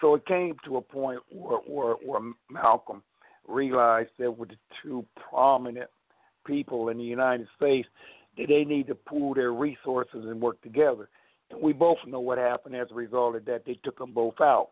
[0.01, 3.03] So it came to a point where, where, where Malcolm
[3.47, 5.89] realized there were the two prominent
[6.45, 7.87] people in the United States
[8.37, 11.09] that they need to pool their resources and work together.
[11.51, 13.65] And we both know what happened as a result of that.
[13.65, 14.69] They took them both out.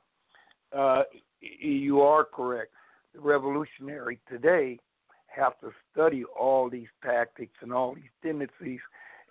[0.76, 1.04] Uh,
[1.40, 2.72] you are correct.
[3.14, 4.80] The revolutionary today
[5.28, 8.80] have to study all these tactics and all these tendencies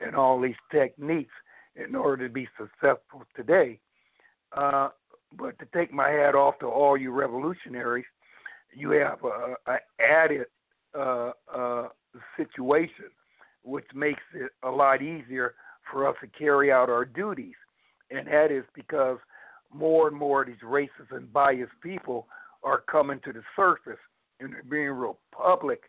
[0.00, 1.32] and all these techniques
[1.76, 3.78] in order to be successful today.
[4.52, 4.88] Uh,
[5.36, 8.04] but to take my hat off to all you revolutionaries,
[8.74, 10.46] you have a, added
[10.98, 11.88] uh, uh,
[12.36, 13.06] situation
[13.64, 15.54] which makes it a lot easier
[15.90, 17.54] for us to carry out our duties,
[18.10, 19.18] and that is because
[19.72, 22.26] more and more of these racist and biased people
[22.62, 23.98] are coming to the surface
[24.40, 25.82] and being real public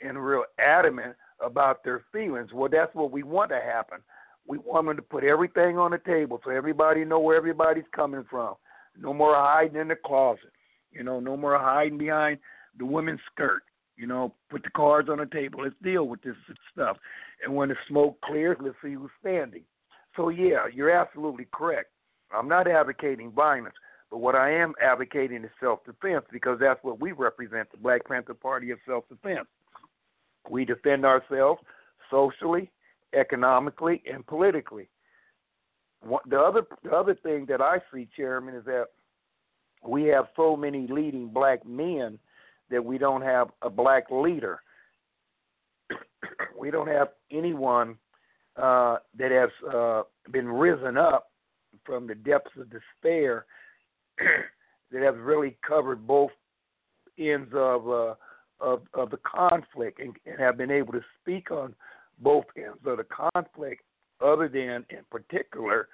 [0.00, 2.50] and real adamant about their feelings.
[2.52, 3.98] Well, that's what we want to happen.
[4.46, 8.24] We want them to put everything on the table so everybody know where everybody's coming
[8.30, 8.54] from.
[8.98, 10.52] No more hiding in the closet.
[10.92, 12.38] You know, no more hiding behind
[12.78, 13.62] the women's skirt.
[13.96, 15.62] You know, put the cards on the table.
[15.62, 16.36] Let's deal with this
[16.72, 16.98] stuff.
[17.44, 19.62] And when the smoke clears, let's see who's standing.
[20.16, 21.90] So yeah, you're absolutely correct.
[22.34, 23.74] I'm not advocating violence,
[24.10, 28.34] but what I am advocating is self-defense because that's what we represent, the Black Panther
[28.34, 29.46] Party of self-defense.
[30.50, 31.60] We defend ourselves
[32.10, 32.70] socially,
[33.14, 34.88] economically, and politically.
[36.28, 38.86] The other the other thing that I see, Chairman, is that
[39.88, 42.18] we have so many leading black men
[42.70, 44.60] that we don't have a black leader.
[46.58, 47.96] we don't have anyone
[48.56, 51.30] uh, that has uh, been risen up
[51.84, 53.46] from the depths of despair
[54.18, 56.30] that has really covered both
[57.18, 58.14] ends of uh,
[58.60, 61.74] of, of the conflict and, and have been able to speak on
[62.20, 63.82] both ends of the conflict,
[64.24, 65.88] other than in particular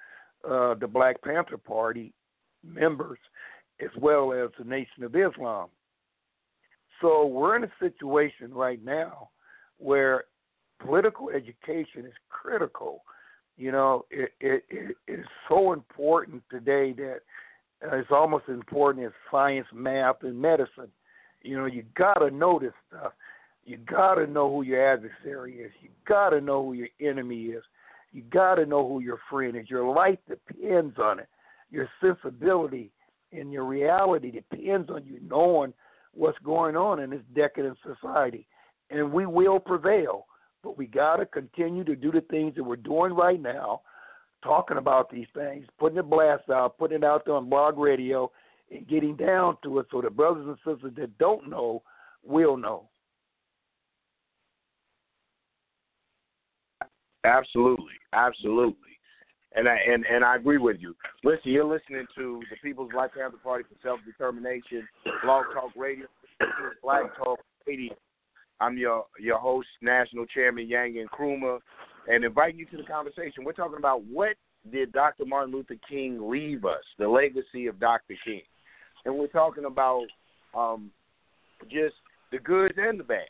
[0.49, 2.13] uh, the Black Panther Party
[2.65, 3.19] members,
[3.83, 5.69] as well as the Nation of Islam.
[7.01, 9.29] So we're in a situation right now
[9.77, 10.25] where
[10.79, 13.03] political education is critical.
[13.57, 17.19] You know, it, it, it is so important today that
[17.85, 20.89] uh, it's almost as important as science, math, and medicine.
[21.41, 23.13] You know, you got to know this stuff.
[23.65, 25.71] You got to know who your adversary is.
[25.81, 27.63] You got to know who your enemy is.
[28.11, 29.69] You got to know who your friend is.
[29.69, 31.27] Your life depends on it.
[31.71, 32.91] Your sensibility
[33.33, 35.73] and your reality depends on you knowing
[36.13, 38.47] what's going on in this decadent society.
[38.89, 40.27] And we will prevail,
[40.61, 43.81] but we got to continue to do the things that we're doing right now,
[44.43, 48.31] talking about these things, putting the blast out, putting it out there on blog radio,
[48.71, 51.81] and getting down to it so the brothers and sisters that don't know
[52.23, 52.89] will know.
[57.25, 58.92] Absolutely, absolutely,
[59.55, 60.95] and I and and I agree with you.
[61.23, 64.87] Listen, you're listening to the People's Black Panther Party for Self Determination,
[65.23, 66.07] Blog Talk Radio,
[66.81, 67.93] Black Talk Radio.
[68.59, 71.59] I'm your your host, National Chairman Yanga Nkrumah,
[72.07, 73.43] and inviting you to the conversation.
[73.43, 74.35] We're talking about what
[74.71, 75.25] did Dr.
[75.25, 78.15] Martin Luther King leave us, the legacy of Dr.
[78.23, 78.41] King
[79.05, 80.05] and we're talking about
[80.55, 80.91] um,
[81.69, 81.95] just
[82.31, 83.27] the good and the bad,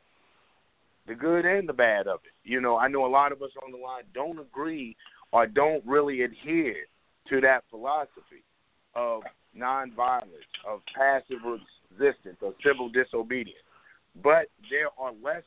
[1.07, 2.49] the good and the bad of it.
[2.49, 4.95] You know, I know a lot of us on the line don't agree
[5.33, 6.75] or don't really adhere
[7.27, 8.43] to that philosophy
[8.95, 9.23] of
[9.57, 10.21] nonviolence,
[10.65, 13.57] of passive resistance, of civil disobedience.
[14.23, 15.43] But there are lessons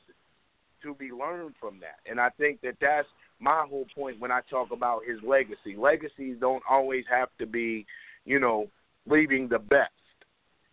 [0.82, 3.07] to be learned from that, and I think that that's
[3.39, 5.76] my whole point when I talk about his legacy.
[5.78, 7.87] Legacies don't always have to be,
[8.24, 8.66] you know,
[9.07, 9.93] leaving the best.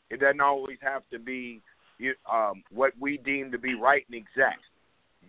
[0.10, 1.62] It doesn't always have to be
[2.32, 4.62] um, what we deem to be right and exact,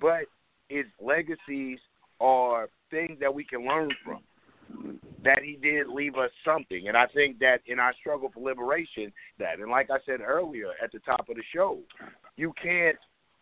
[0.01, 0.25] but
[0.71, 1.79] its legacies
[2.21, 4.23] are things that we can learn from.
[5.23, 9.13] That he did leave us something, and I think that in our struggle for liberation,
[9.39, 11.79] that and like I said earlier at the top of the show,
[12.37, 12.97] you can't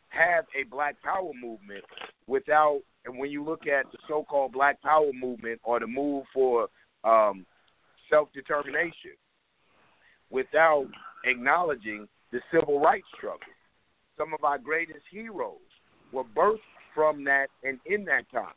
[0.08, 1.84] have a Black Power movement
[2.26, 6.68] without and when you look at the so-called Black Power movement or the move for
[7.04, 7.44] um,
[8.10, 9.16] self-determination,
[10.30, 10.86] without
[11.24, 13.40] acknowledging the civil rights struggle,
[14.16, 15.56] some of our greatest heroes
[16.12, 16.58] were birthed
[16.94, 18.54] from that and in that time.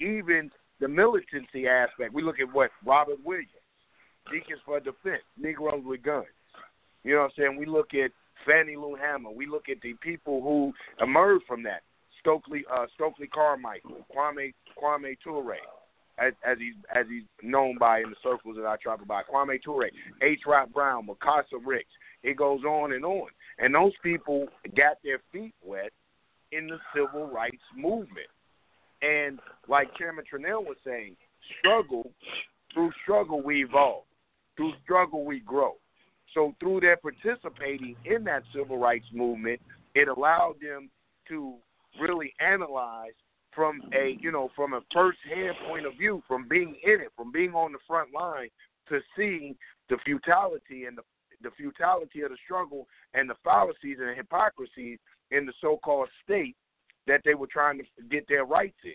[0.00, 3.48] Even the militancy aspect, we look at what Robert Williams,
[4.30, 6.26] Deacons for Defense, Negroes with Guns.
[7.04, 7.56] You know what I'm saying?
[7.58, 8.10] We look at
[8.46, 9.30] Fannie Lou Hamer.
[9.30, 10.72] We look at the people who
[11.02, 11.82] emerged from that.
[12.20, 15.56] Stokely uh, Stokely Carmichael, Kwame Kwame Ture,
[16.18, 19.22] as, as he's as he's known by in the circles that I travel by.
[19.22, 20.40] Kwame Ture, H.
[20.46, 21.90] Rap Brown, Mukasa Ricks.
[22.24, 23.28] It goes on and on.
[23.58, 25.92] And those people got their feet wet
[26.52, 28.28] in the civil rights movement.
[29.02, 29.38] And
[29.68, 31.16] like Chairman Tranel was saying,
[31.58, 32.10] struggle
[32.74, 34.04] through struggle we evolve.
[34.56, 35.74] Through struggle we grow.
[36.34, 39.60] So through their participating in that civil rights movement,
[39.94, 40.90] it allowed them
[41.28, 41.54] to
[42.00, 43.12] really analyze
[43.54, 47.08] from a you know from a first hand point of view, from being in it,
[47.16, 48.48] from being on the front line,
[48.88, 49.56] to see
[49.88, 51.02] the futility and the
[51.42, 54.98] the futility of the struggle and the fallacies and the hypocrisies
[55.30, 56.56] in the so-called state
[57.06, 58.92] that they were trying to get their rights in.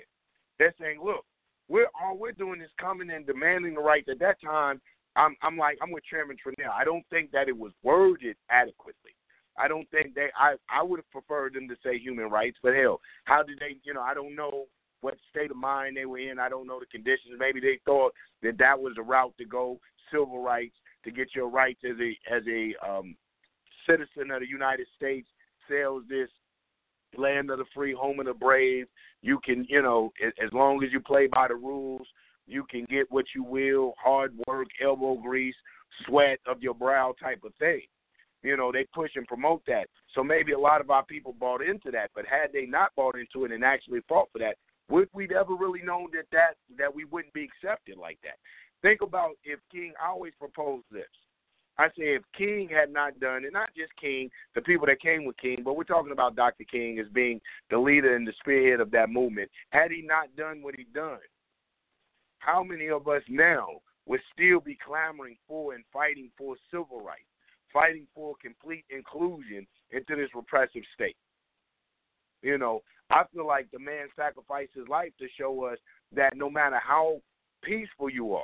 [0.59, 1.25] They're saying, look,
[1.67, 4.07] we're all we're doing is coming and demanding the rights.
[4.09, 4.81] At that time,
[5.15, 6.71] I'm I'm like I'm with Chairman Tranel.
[6.71, 9.15] I don't think that it was worded adequately.
[9.57, 10.27] I don't think they.
[10.38, 13.77] I I would have preferred them to say human rights, but hell, how did they?
[13.84, 14.65] You know, I don't know
[15.01, 16.39] what state of mind they were in.
[16.39, 17.36] I don't know the conditions.
[17.38, 19.79] Maybe they thought that that was the route to go.
[20.11, 20.75] Civil rights
[21.05, 23.15] to get your rights as a as a um,
[23.88, 25.27] citizen of the United States.
[25.68, 26.30] Sells this
[27.18, 28.88] land of the free, home of the brave.
[29.22, 32.07] You can, you know, as long as you play by the rules,
[32.47, 33.93] you can get what you will.
[34.01, 35.55] Hard work, elbow grease,
[36.05, 37.82] sweat of your brow, type of thing.
[38.41, 39.88] You know, they push and promote that.
[40.14, 42.11] So maybe a lot of our people bought into that.
[42.14, 44.57] But had they not bought into it and actually fought for that,
[44.89, 48.36] would we ever really known that that that we wouldn't be accepted like that?
[48.82, 49.93] Think about if King.
[50.01, 51.03] I always propose this.
[51.78, 55.26] I say if King had not done, and not just King, the people that came
[55.26, 56.65] with King, but we're talking about Dr.
[56.65, 59.49] King as being the leader and the spearhead of that movement.
[59.71, 61.17] Had he not done what he done,
[62.39, 63.67] how many of us now
[64.05, 67.24] would still be clamoring for and fighting for civil rights?
[67.74, 71.17] fighting for complete inclusion into this repressive state.
[72.43, 75.78] You know, I feel like the man sacrificed his life to show us
[76.15, 77.19] that no matter how
[77.63, 78.43] peaceful you are,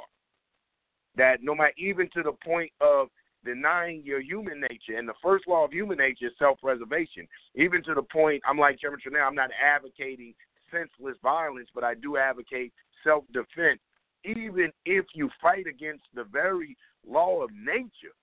[1.15, 3.09] that no matter even to the point of
[3.45, 7.27] denying your human nature, and the first law of human nature is self-preservation.
[7.55, 10.33] Even to the point, I'm like Chairman Tranel, I'm not advocating
[10.71, 12.73] senseless violence, but I do advocate
[13.03, 13.79] self-defense.
[14.25, 16.75] Even if you fight against the very
[17.07, 18.15] law of nature,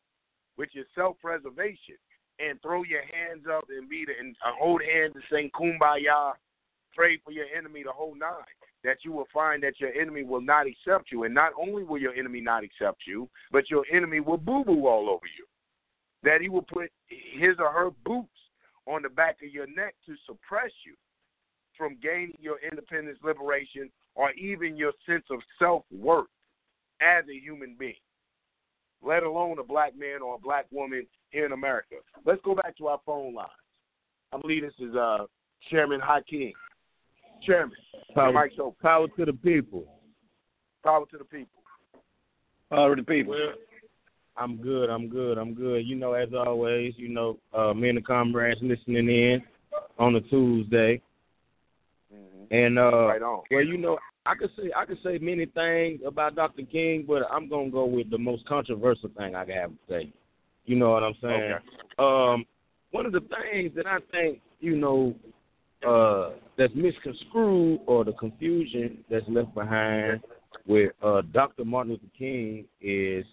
[0.57, 1.97] which is self preservation,
[2.39, 6.33] and throw your hands up and be the, and hold hands and sing kumbaya,
[6.95, 8.31] pray for your enemy the whole nine.
[8.87, 11.99] That you will find that your enemy will not accept you, and not only will
[11.99, 15.45] your enemy not accept you, but your enemy will boo boo all over you.
[16.22, 18.30] That he will put his or her boots
[18.87, 20.95] on the back of your neck to suppress you
[21.76, 26.28] from gaining your independence, liberation, or even your sense of self worth
[27.03, 27.95] as a human being
[29.03, 31.97] let alone a black man or a black woman here in America.
[32.24, 33.51] Let's go back to our phone lines.
[34.32, 35.26] I believe this is uh,
[35.70, 36.53] Chairman Hakeem.
[37.43, 37.76] Chairman,
[38.14, 38.76] power, mic's open.
[38.82, 39.84] Power to the people.
[40.84, 41.62] Power to the people.
[42.70, 43.32] Power to the people.
[43.32, 43.55] Well,
[44.37, 44.91] I'm good.
[44.91, 45.39] I'm good.
[45.39, 45.87] I'm good.
[45.87, 49.43] You know, as always, you know, uh, me and the comrades listening in
[49.99, 51.01] on a Tuesday.
[52.14, 52.55] Mm-hmm.
[52.55, 53.43] And uh, right on.
[53.51, 56.62] well, you know, I could say I could say many things about Dr.
[56.62, 60.12] King, but I'm gonna go with the most controversial thing I can have to say.
[60.64, 61.53] You know what I'm saying?
[61.53, 61.62] Okay.
[61.99, 62.45] Um,
[62.91, 65.14] one of the things that I think you know
[65.87, 70.20] uh, that's misconstrued or the confusion that's left behind
[70.66, 71.64] with uh, Dr.
[71.64, 73.24] Martin Luther King is,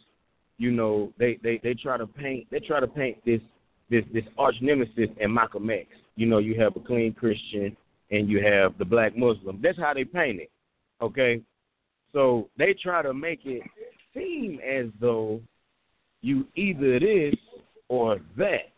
[0.57, 3.41] you know, they, they, they try to paint they try to paint this
[3.89, 5.87] this this arch nemesis and Malcolm X.
[6.15, 7.75] You know, you have a clean Christian
[8.11, 9.59] and you have the black Muslim.
[9.61, 10.51] That's how they paint it.
[11.01, 11.41] Okay?
[12.11, 13.63] So they try to make it
[14.13, 15.41] seem as though
[16.21, 17.35] you either this
[17.89, 18.71] or that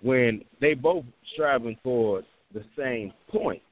[0.00, 3.62] when they both striving towards the same point.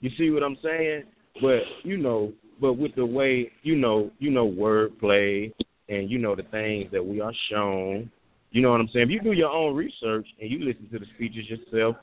[0.00, 1.04] You see what I'm saying?
[1.40, 5.52] But you know, but with the way you know, you know, wordplay
[5.88, 8.10] and you know the things that we are shown.
[8.50, 9.06] You know what I'm saying?
[9.06, 11.96] If you do your own research and you listen to the speeches yourself,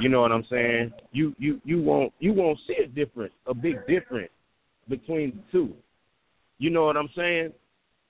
[0.00, 0.92] you know what I'm saying.
[1.12, 4.30] You you you won't you won't see a difference, a big difference
[4.88, 5.74] between the two.
[6.58, 7.52] You know what I'm saying?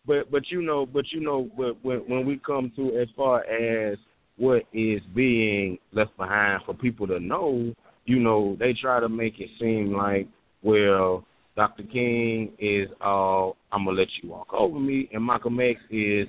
[0.07, 3.45] But but you know but you know but when when we come to as far
[3.45, 3.97] as
[4.37, 7.73] what is being left behind for people to know,
[8.05, 10.27] you know, they try to make it seem like
[10.65, 11.25] well,
[11.57, 11.85] Dr.
[11.85, 16.27] King is all I'm gonna let you walk over me, and Malcolm X is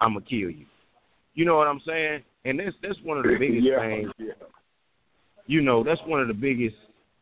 [0.00, 0.66] I'm gonna kill you.
[1.34, 2.22] You know what I'm saying?
[2.44, 4.10] And that's that's one of the biggest yeah, things.
[4.18, 4.32] Yeah.
[5.46, 6.76] You know, that's one of the biggest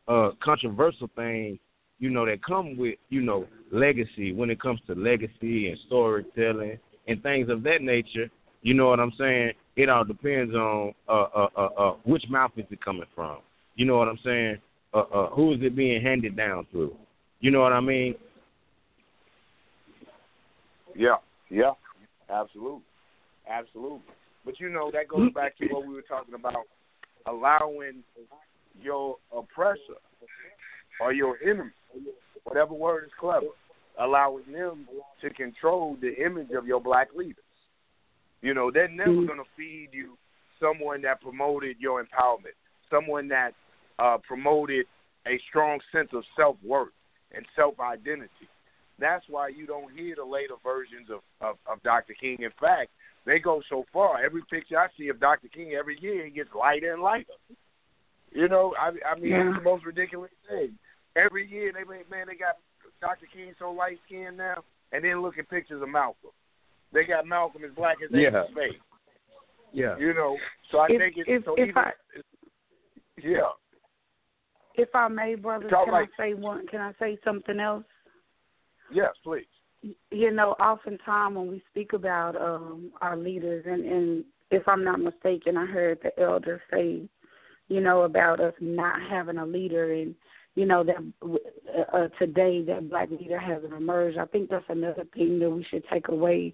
[0.08, 1.58] uh controversial things.
[1.98, 6.78] You know that come with you know legacy when it comes to legacy and storytelling
[7.08, 8.28] and things of that nature.
[8.62, 9.52] You know what I'm saying?
[9.76, 13.38] It all depends on uh uh uh, uh which mouth is it coming from.
[13.74, 14.56] You know what I'm saying?
[14.94, 16.94] Uh, uh, who is it being handed down through?
[17.40, 18.14] You know what I mean?
[20.94, 21.16] Yeah,
[21.50, 21.72] yeah,
[22.30, 22.80] absolutely,
[23.50, 24.00] absolutely.
[24.46, 26.64] But you know that goes back to what we were talking about,
[27.26, 28.02] allowing
[28.80, 30.00] your oppressor
[31.00, 31.72] or your enemy,
[32.44, 33.46] whatever word is clever,
[33.98, 34.86] allowing them
[35.20, 37.44] to control the image of your black leaders.
[38.46, 39.26] You know, they're never Mhm.
[39.26, 40.16] going to feed you
[40.60, 42.54] someone that promoted your empowerment,
[42.88, 43.54] someone that
[43.98, 44.86] uh, promoted
[45.26, 46.92] a strong sense of self worth
[47.32, 48.48] and self identity.
[49.00, 52.14] That's why you don't hear the later versions of, of, of Dr.
[52.14, 52.40] King.
[52.40, 52.92] In fact,
[53.24, 54.22] they go so far.
[54.24, 55.48] Every picture I see of Dr.
[55.48, 57.32] King every year, he gets lighter and lighter.
[58.30, 59.48] You know, I, I mean, Yeah.
[59.48, 60.78] it's the most ridiculous thing.
[61.16, 62.58] Every year, they man, they got
[63.00, 63.26] Dr.
[63.26, 66.30] King so light skinned now, and then look at pictures of Malcolm.
[66.92, 68.30] They got Malcolm as black as Yeah.
[68.30, 68.80] David's face.
[69.72, 69.96] Yeah.
[69.98, 70.38] You know,
[70.70, 71.78] so I If- think it's if- so if even.
[71.78, 71.92] I-
[73.18, 73.50] yeah,
[74.74, 76.66] If I may, brothers, Talk can like- I say one?
[76.66, 77.84] Can I say something else?
[78.90, 79.46] yes, please.
[80.10, 85.00] you know, oftentimes when we speak about um our leaders, and and if I'm not
[85.00, 87.08] mistaken, I heard the elder say,
[87.68, 90.14] you know, about us not having a leader, and
[90.56, 94.18] you know that uh, uh, today that black leader hasn't emerged.
[94.18, 96.52] I think that's another thing that we should take away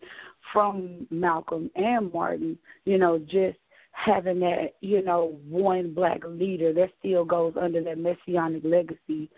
[0.53, 2.59] from Malcolm and Martin.
[2.85, 3.59] You know, just
[3.93, 9.31] having that, you know, one black leader that still goes under that messianic legacy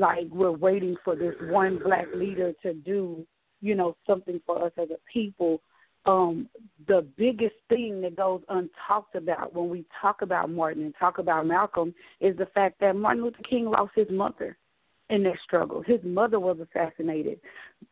[0.00, 3.26] like we're waiting for this one black leader to do,
[3.60, 5.60] you know, something for us as a people.
[6.06, 6.48] Um,
[6.88, 11.46] the biggest thing that goes untalked about when we talk about Martin and talk about
[11.46, 14.56] Malcolm is the fact that Martin Luther King lost his mother
[15.10, 15.82] in their struggle.
[15.82, 17.40] His mother was assassinated.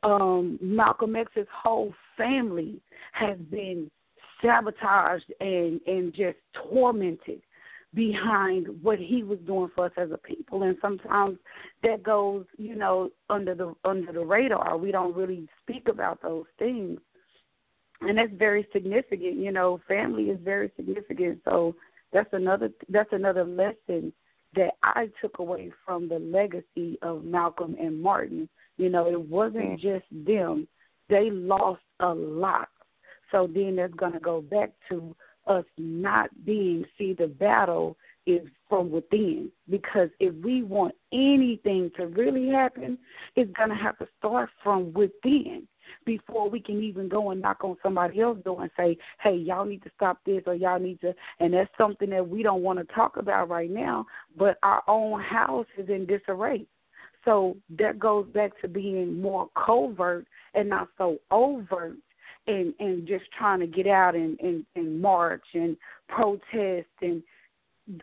[0.03, 2.81] Um, Malcolm X's whole family
[3.13, 3.91] has been
[4.41, 7.43] sabotaged and and just tormented
[7.95, 11.39] behind what he was doing for us as a people and sometimes
[11.83, 16.45] that goes you know under the under the radar we don't really speak about those
[16.59, 17.01] things
[18.01, 21.41] and that's very significant you know family is very significant.
[21.45, 21.75] So
[22.13, 24.13] that's another that's another lesson
[24.55, 28.49] that I took away from the legacy of Malcolm and Martin.
[28.77, 29.81] You know it wasn't mm.
[29.81, 30.69] just them.
[31.09, 32.69] They lost a lot.
[33.31, 35.15] So then that's going to go back to
[35.47, 37.97] us not being see the battle
[38.27, 39.51] is from within.
[39.69, 42.99] Because if we want anything to really happen
[43.37, 45.67] it's going to have to start from within
[46.05, 49.65] before we can even go and knock on somebody else's door and say hey y'all
[49.65, 52.79] need to stop this or y'all need to and that's something that we don't want
[52.79, 54.05] to talk about right now
[54.37, 56.67] but our own house is in disarray.
[57.25, 61.97] So that goes back to being more covert and not so overt
[62.47, 65.77] and and just trying to get out and and, and march and
[66.09, 67.23] protest and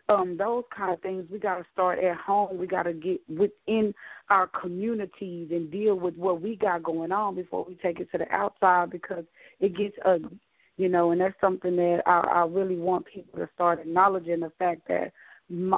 [0.08, 3.20] um those kind of things we got to start at home we got to get
[3.28, 3.94] within
[4.30, 8.18] our communities and deal with what we got going on before we take it to
[8.18, 9.24] the outside because
[9.60, 10.38] it gets ugly
[10.76, 14.52] you know and that's something that i i really want people to start acknowledging the
[14.58, 15.12] fact that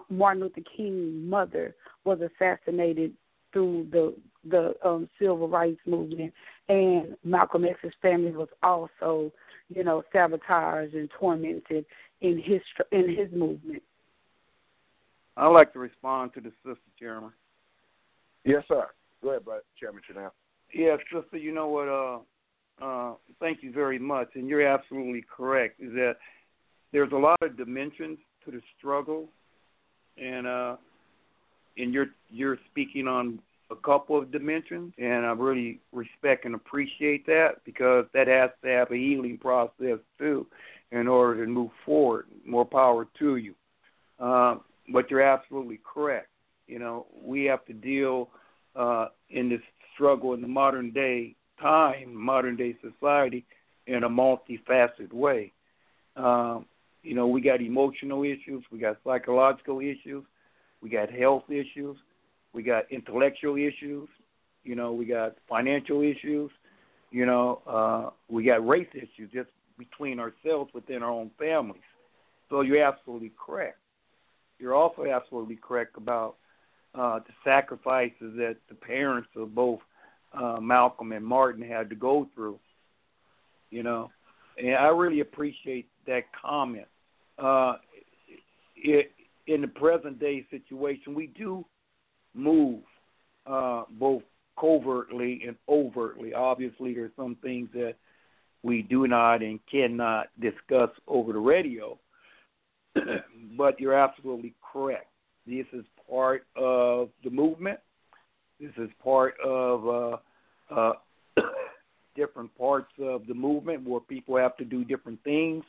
[0.09, 3.13] martin luther king's mother was assassinated
[3.53, 4.15] through the
[4.51, 6.33] the um civil rights movement
[6.69, 9.33] and Malcolm X's family was also,
[9.75, 11.85] you know, sabotaged and tormented
[12.21, 12.61] in his
[12.93, 13.83] in his movement.
[15.39, 17.31] I'd like to respond to the sister, Chairman.
[18.45, 18.89] Yes, sir.
[19.23, 19.63] Go ahead, brother.
[19.79, 20.35] Chairman Chanel.
[20.75, 21.89] Yeah, sister, you know what?
[21.89, 25.81] Uh, uh, thank you very much, and you're absolutely correct.
[25.81, 26.17] Is that
[26.93, 29.29] there's a lot of dimensions to the struggle,
[30.21, 30.77] and uh,
[31.77, 33.39] and you're you're speaking on
[33.71, 38.69] a couple of dimensions, and I really respect and appreciate that because that has to
[38.69, 40.47] have a healing process too,
[40.91, 42.27] in order to move forward.
[42.45, 43.55] More power to you.
[44.19, 44.57] Uh,
[44.93, 46.29] but you're absolutely correct.
[46.67, 48.31] You know, we have to deal
[48.77, 49.61] uh, in this
[49.95, 53.45] struggle in the modern day time, modern day society,
[53.87, 55.53] in a multifaceted way.
[56.17, 56.67] Um,
[57.03, 60.25] you know, we got emotional issues, we got psychological issues,
[60.83, 61.97] we got health issues,
[62.53, 64.09] we got intellectual issues,
[64.65, 66.51] you know, we got financial issues,
[67.11, 71.81] you know, uh, we got race issues just between ourselves within our own families.
[72.51, 73.79] So you're absolutely correct.
[74.59, 76.37] You're also absolutely correct about
[76.95, 79.81] uh, the sacrifices that the parents of both
[80.33, 82.59] uh, Malcolm and Martin had to go through.
[83.71, 84.11] You know,
[84.57, 86.87] and I really appreciate that comment.
[87.39, 87.75] Uh,
[88.77, 89.13] it,
[89.47, 91.65] in the present day situation, we do
[92.35, 92.81] move
[93.47, 94.23] uh, both
[94.59, 96.35] covertly and overtly.
[96.35, 97.95] Obviously, there's some things that
[98.63, 101.99] we do not and cannot discuss over the radio,
[103.57, 105.09] but you're absolutely correct.
[105.47, 107.79] This is part of the movement.
[108.61, 110.17] This is part of uh,
[110.75, 110.93] uh,
[112.17, 115.65] different parts of the movement where people have to do different things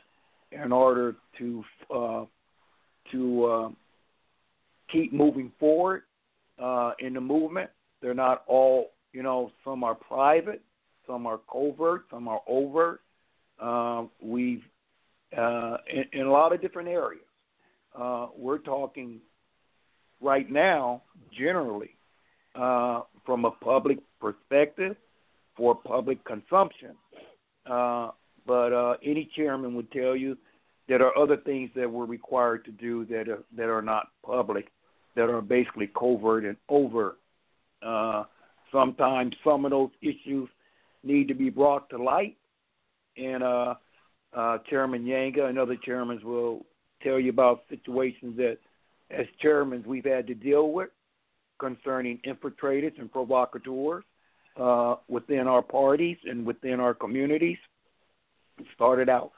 [0.52, 1.64] in order to
[1.94, 2.24] uh,
[3.12, 3.68] to uh,
[4.90, 6.02] keep moving forward
[6.60, 7.70] uh, in the movement.
[8.02, 10.62] They're not all, you know, some are private,
[11.06, 13.00] some are covert, some are overt.
[13.60, 14.62] Uh, we've
[15.36, 17.24] uh, in, in a lot of different areas.
[17.98, 19.20] Uh, we're talking
[20.20, 21.02] right now,
[21.36, 21.90] generally,
[22.54, 24.96] uh, from a public perspective
[25.56, 26.94] for public consumption.
[27.66, 28.10] Uh,
[28.46, 30.36] but uh, any chairman would tell you
[30.88, 34.72] there are other things that we're required to do that are, that are not public,
[35.14, 37.18] that are basically covert and overt.
[37.82, 38.24] Uh,
[38.72, 40.48] sometimes some of those issues
[41.04, 42.36] need to be brought to light,
[43.16, 43.42] and
[44.34, 46.64] uh, Chairman Yanga and other chairmen will
[47.02, 48.58] tell you about situations that,
[49.10, 50.90] as chairmen, we've had to deal with
[51.58, 54.04] concerning infiltrators and provocateurs
[54.58, 57.58] uh, within our parties and within our communities.
[58.58, 59.32] It started out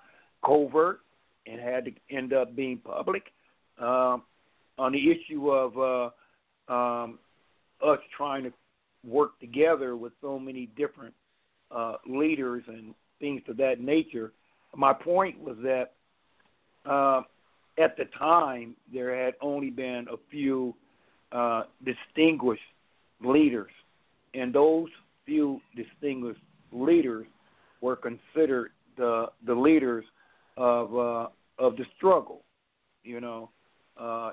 [0.45, 1.01] covert
[1.47, 3.25] and had to end up being public.
[3.79, 4.23] Um,
[4.79, 6.11] on the issue of
[6.69, 7.19] uh, um,
[7.85, 8.53] us trying to
[9.05, 11.15] work together with so many different
[11.71, 14.33] uh, leaders and things of that nature,
[14.77, 15.93] my point was that
[16.89, 17.23] uh,
[17.79, 20.75] at the time there had only been a few
[21.33, 22.63] uh, distinguished
[23.25, 23.71] leaders,
[24.35, 24.89] and those
[25.25, 26.41] few distinguished
[26.73, 27.27] leaders
[27.81, 30.05] were considered the the leaders
[30.57, 32.43] of uh, of the struggle.
[33.05, 33.51] You know,
[33.99, 34.33] uh,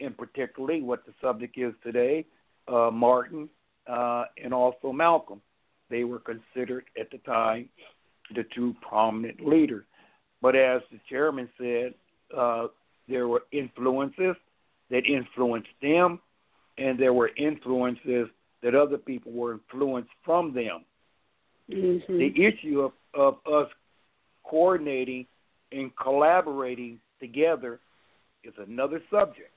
[0.00, 2.26] and particularly what the subject is today,
[2.68, 3.48] uh, Martin
[3.86, 5.40] uh, and also Malcolm.
[5.90, 7.68] They were considered at the time
[8.32, 9.84] the two prominent leaders.
[10.40, 11.94] But as the chairman said,
[12.36, 12.66] uh,
[13.08, 14.36] there were influences
[14.90, 16.20] that influenced them,
[16.78, 18.28] and there were influences
[18.62, 20.84] that other people were influenced from them.
[21.70, 22.18] Mm-hmm.
[22.18, 23.70] The issue of, of us
[24.44, 25.26] coordinating
[25.70, 27.80] and collaborating together
[28.44, 29.52] is another subject,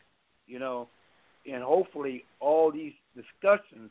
[0.47, 0.87] you know,
[1.51, 3.89] and hopefully all these discussions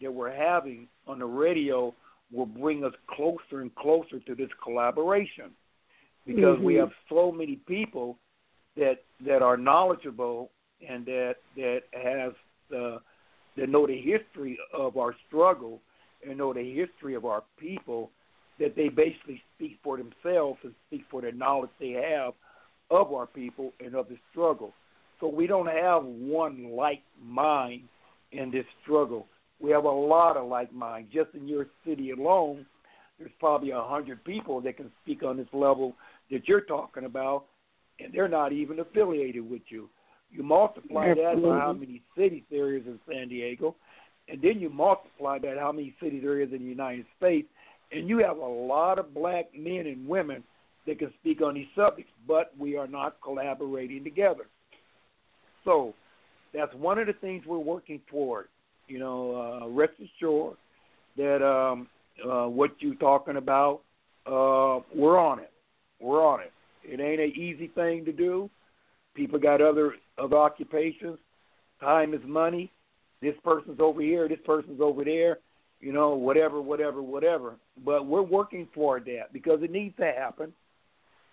[0.00, 1.94] that we're having on the radio
[2.34, 5.50] will bring us closer and closer to this collaboration
[6.26, 6.64] because mm-hmm.
[6.64, 8.18] we have so many people
[8.76, 10.50] that that are knowledgeable
[10.86, 12.32] and that that has
[12.70, 12.98] the
[13.56, 15.80] that know the history of our struggle
[16.26, 18.10] and know the history of our people,
[18.58, 22.34] that they basically speak for themselves and speak for the knowledge they have
[22.90, 24.72] of our people and of the struggle.
[25.20, 27.82] So we don't have one like mind
[28.32, 29.26] in this struggle.
[29.64, 31.10] We have a lot of like minds.
[31.10, 32.66] Just in your city alone,
[33.18, 35.94] there's probably a hundred people that can speak on this level
[36.30, 37.46] that you're talking about,
[37.98, 39.88] and they're not even affiliated with you.
[40.30, 41.42] You multiply Absolutely.
[41.42, 43.74] that by how many cities there is in San Diego,
[44.28, 47.48] and then you multiply that how many cities there is in the United States,
[47.90, 50.44] and you have a lot of black men and women
[50.86, 54.44] that can speak on these subjects, but we are not collaborating together.
[55.64, 55.94] So
[56.52, 58.48] that's one of the things we're working toward.
[58.88, 60.56] You know, uh, rest assured
[61.16, 61.88] that um,
[62.22, 63.80] uh, what you're talking about,
[64.26, 65.50] uh, we're on it.
[66.00, 66.52] We're on it.
[66.84, 68.50] It ain't an easy thing to do.
[69.14, 71.18] People got other occupations.
[71.80, 72.70] Time is money.
[73.22, 74.28] This person's over here.
[74.28, 75.38] This person's over there.
[75.80, 77.54] You know, whatever, whatever, whatever.
[77.84, 80.52] But we're working toward that because it needs to happen,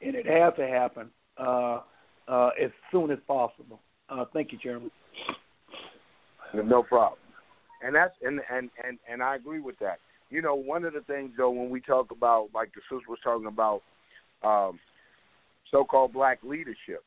[0.02, 1.82] and it has to happen uh,
[2.28, 3.80] uh, as soon as possible.
[4.10, 4.92] Uh, thank you, Chairman.
[6.54, 7.20] No problem.
[7.84, 10.00] And that's and and and and I agree with that.
[10.30, 13.20] You know, one of the things though when we talk about like the sister was
[13.24, 13.82] talking about
[14.44, 14.80] um,
[15.70, 17.04] so-called black leadership,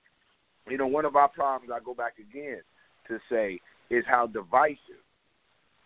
[0.69, 2.61] you know, one of our problems I go back again
[3.09, 3.61] to say
[3.91, 5.03] is how divisive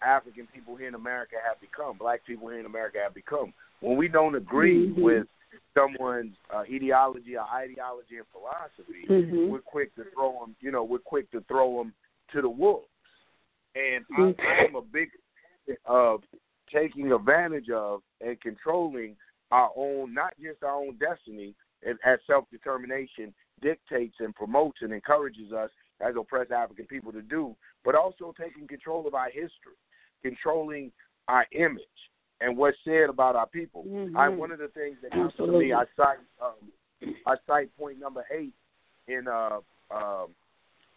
[0.02, 3.52] African people here in America have become, black people here in America have become.
[3.80, 5.02] When we don't agree Mhm.
[5.02, 5.26] with
[5.74, 9.48] someone's uh, ideology or ideology and philosophy, Mhm.
[9.48, 10.54] we're quick to throw them.
[10.60, 11.94] You know, we're quick to throw them
[12.32, 12.88] to the wolves.
[13.74, 14.34] And I.
[14.68, 15.08] I'm a big
[15.66, 16.22] fan of
[16.72, 19.16] taking advantage of and controlling
[19.50, 21.54] our own, not just our own destiny,
[21.84, 27.22] and as self determination dictates and promotes and encourages us as oppressed African people to
[27.22, 29.76] do, but also taking control of our history,
[30.22, 30.92] controlling
[31.28, 31.82] our image,
[32.40, 33.84] and what's said about our people.
[33.86, 34.16] Mm-hmm.
[34.16, 37.98] I one of the things that comes to me, I cite um, I cite point
[37.98, 38.54] number eight
[39.06, 39.58] in uh,
[39.90, 40.26] uh,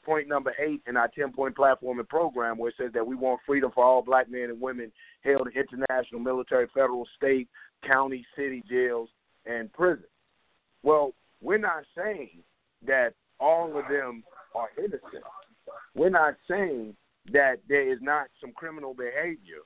[0.03, 3.15] point number eight in our ten point platform and program, where it says that we
[3.15, 4.91] want freedom for all black men and women
[5.23, 7.47] held in international, military, federal, state,
[7.85, 9.09] county, city jails,
[9.45, 10.07] and prisons.
[10.83, 12.39] Well, we're not saying
[12.85, 14.23] that all of them
[14.55, 15.23] are innocent.
[15.95, 16.95] We're not saying
[17.31, 19.61] that there is not some criminal behavior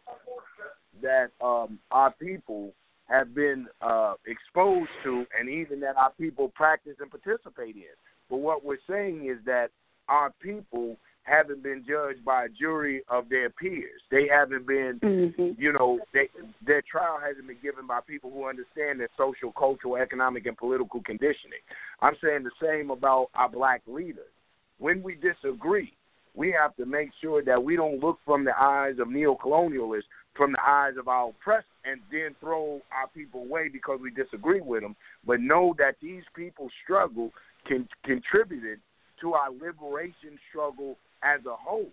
[1.01, 2.73] that um, our people
[3.07, 7.83] have been uh, exposed to, and even that our people practice and participate in.
[8.29, 9.69] But what we're saying is that
[10.09, 14.01] our people haven't been judged by a jury of their peers.
[14.11, 15.59] They haven't been, mm-hmm.
[15.59, 16.29] you know, they,
[16.65, 21.01] their trial hasn't been given by people who understand their social, cultural, economic, and political
[21.01, 21.59] conditioning.
[22.01, 24.29] I'm saying the same about our black leaders.
[24.77, 25.93] When we disagree,
[26.35, 30.03] we have to make sure that we don't look from the eyes of neocolonialists,
[30.35, 34.61] from the eyes of our oppressed, and then throw our people away because we disagree
[34.61, 34.95] with them.
[35.25, 37.31] But know that these people's struggle
[37.65, 38.79] can contributed
[39.25, 41.89] to our liberation struggle as a whole.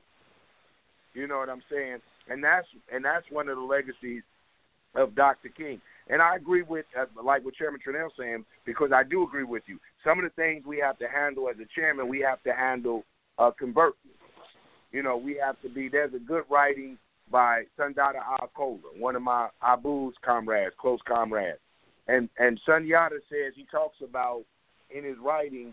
[1.15, 1.99] You know what I'm saying?
[2.29, 4.23] And that's and that's one of the legacies
[4.95, 5.49] of Dr.
[5.49, 5.81] King.
[6.09, 9.63] And I agree with, uh, like what Chairman Tranel saying, because I do agree with
[9.67, 9.79] you.
[10.05, 13.05] Some of the things we have to handle as a chairman, we have to handle
[13.39, 14.11] uh, covertly.
[14.91, 15.89] You know, we have to be.
[15.89, 16.99] There's a good writing
[17.31, 21.59] by Sundiata Acoli one of my Abu's comrades, close comrades,
[22.09, 24.43] and and Sundiata says he talks about
[24.91, 25.73] in his writing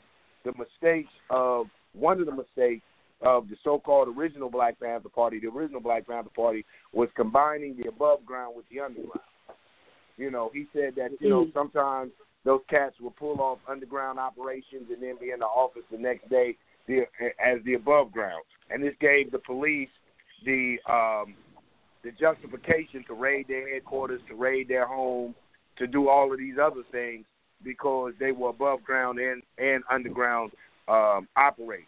[0.51, 2.83] the mistakes of one of the mistakes
[3.21, 5.39] of the so-called original Black Panther Party.
[5.39, 9.19] The original Black Panther Party was combining the above ground with the underground.
[10.17, 12.11] You know, he said that you know sometimes
[12.45, 16.29] those cats will pull off underground operations and then be in the office the next
[16.29, 16.55] day
[16.87, 17.01] the,
[17.43, 19.89] as the above ground, and this gave the police
[20.45, 21.35] the um,
[22.03, 25.35] the justification to raid their headquarters, to raid their home,
[25.77, 27.25] to do all of these other things
[27.63, 30.51] because they were above ground and and underground
[30.87, 31.85] um, operating.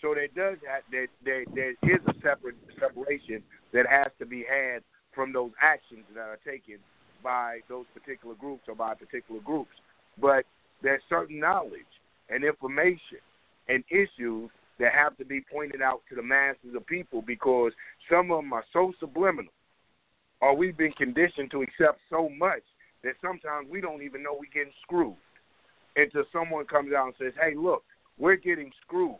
[0.00, 3.42] So there does have, there, there there is a separate separation
[3.72, 4.82] that has to be had
[5.14, 6.78] from those actions that are taken
[7.22, 9.72] by those particular groups or by particular groups.
[10.20, 10.44] But
[10.82, 11.72] there's certain knowledge
[12.30, 13.18] and information
[13.68, 17.72] and issues that have to be pointed out to the masses of people because
[18.10, 19.52] some of them are so subliminal
[20.40, 22.62] or we've been conditioned to accept so much
[23.02, 25.16] that sometimes we don't even know we're getting screwed
[25.96, 27.82] until someone comes out and says, hey, look,
[28.18, 29.18] we're getting screwed.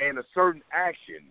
[0.00, 1.26] And a certain action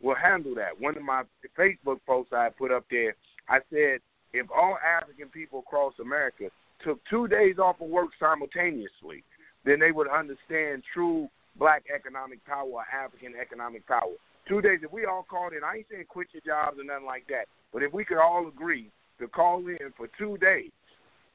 [0.00, 0.80] will handle that.
[0.80, 1.22] One of my
[1.58, 3.14] Facebook posts I put up there,
[3.48, 4.00] I said,
[4.32, 6.50] if all African people across America
[6.84, 9.24] took two days off of work simultaneously,
[9.64, 14.14] then they would understand true black economic power African economic power.
[14.46, 17.06] Two days, if we all called in, I ain't saying quit your jobs or nothing
[17.06, 20.70] like that, but if we could all agree to call in for two days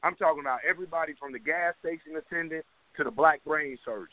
[0.04, 2.66] I'm talking about everybody from the gas station attendant
[2.98, 4.08] to the black brain surgeon.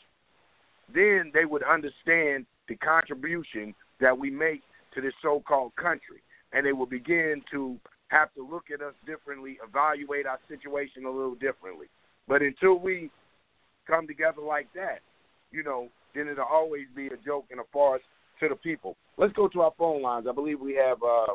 [0.93, 4.61] Then they would understand the contribution that we make
[4.95, 6.21] to this so called country.
[6.53, 7.77] And they will begin to
[8.07, 11.87] have to look at us differently, evaluate our situation a little differently.
[12.27, 13.09] But until we
[13.87, 14.99] come together like that,
[15.51, 18.01] you know, then it'll always be a joke and a farce
[18.39, 18.95] to the people.
[19.17, 20.27] Let's go to our phone lines.
[20.29, 21.33] I believe we have uh,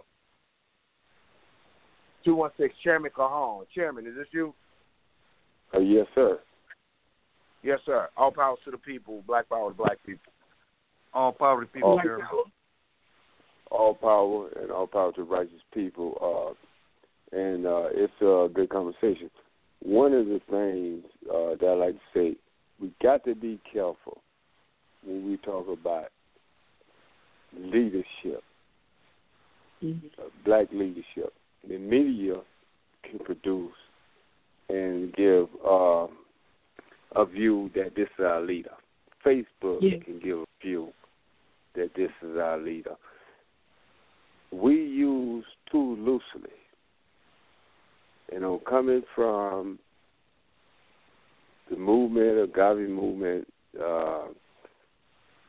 [2.25, 3.64] 216, Chairman Cajon.
[3.75, 4.55] Chairman, is this you?
[5.75, 6.39] Uh, yes, sir.
[7.62, 8.09] Yes, sir.
[8.16, 9.22] All power to the people.
[9.27, 10.33] Black power to black people.
[11.12, 12.27] All power to people, all, Chairman.
[13.70, 16.55] All power and all power to righteous people.
[17.33, 19.31] Uh, and uh, it's a good conversation.
[19.81, 22.37] One of the things uh, that I like to say,
[22.81, 24.20] we got to be careful
[25.05, 26.09] when we talk about
[27.57, 28.43] leadership,
[29.83, 30.07] mm-hmm.
[30.18, 31.33] uh, black leadership
[31.69, 32.37] the media
[33.09, 33.73] can produce
[34.69, 36.07] and give uh,
[37.17, 38.73] a view that this is our leader.
[39.25, 39.99] Facebook yeah.
[40.05, 40.89] can give a view
[41.75, 42.95] that this is our leader.
[44.53, 46.53] We use too loosely.
[48.33, 49.79] You know, coming from
[51.71, 53.47] the movement, the Garvey movement,
[53.83, 54.27] uh,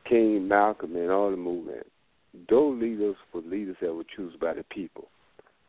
[0.08, 1.86] King Malcolm, and all the movement,
[2.48, 5.08] those leaders were leaders that were chosen by the people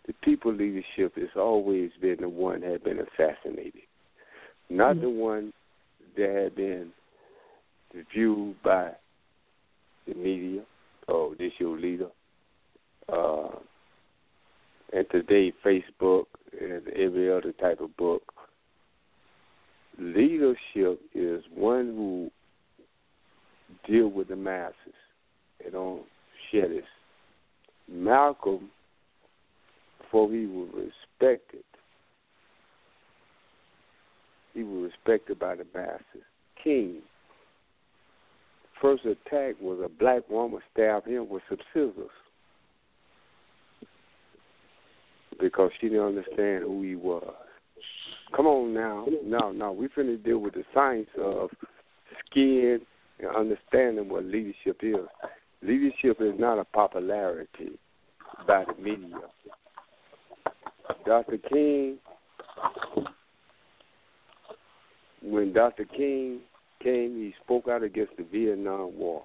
[0.08, 3.82] the people leadership has always been the one that had been assassinated,
[4.70, 5.02] not mm-hmm.
[5.02, 5.54] the one
[6.18, 6.92] that had been
[8.14, 8.92] viewed by
[10.08, 10.64] the media.
[11.10, 12.08] Oh, this your leader.
[13.12, 13.50] Uh,
[14.94, 16.26] and today, Facebook
[16.60, 18.24] and every other type of book.
[20.00, 22.32] Leadership is one who
[23.90, 24.76] deal with the masses,
[25.64, 26.04] and don't
[26.52, 26.84] share this.
[27.90, 28.70] Malcolm,
[30.08, 31.64] before he was respected,
[34.54, 36.26] he was respected by the masses.
[36.64, 37.02] King,
[38.82, 42.10] first attack was a black woman stabbed him with some scissors
[45.40, 47.34] because she didn't understand who he was.
[48.36, 51.50] Come on now, no, no, we finna deal with the science of
[52.26, 52.80] skin
[53.20, 54.96] and understanding what leadership is.
[55.62, 57.80] Leadership is not a popularity
[58.48, 59.18] by the media.
[61.06, 61.38] Dr.
[61.38, 61.98] King,
[65.22, 65.86] when Dr.
[65.86, 66.40] King
[66.82, 69.24] came, he spoke out against the Vietnam War.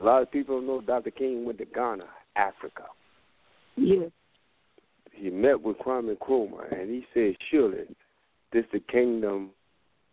[0.00, 1.10] A lot of people know Dr.
[1.10, 2.84] King went to Ghana, Africa.
[3.76, 4.10] Yes.
[5.12, 7.84] He met with Kwame Nkrumah, and he said, surely
[8.52, 9.50] this the kingdom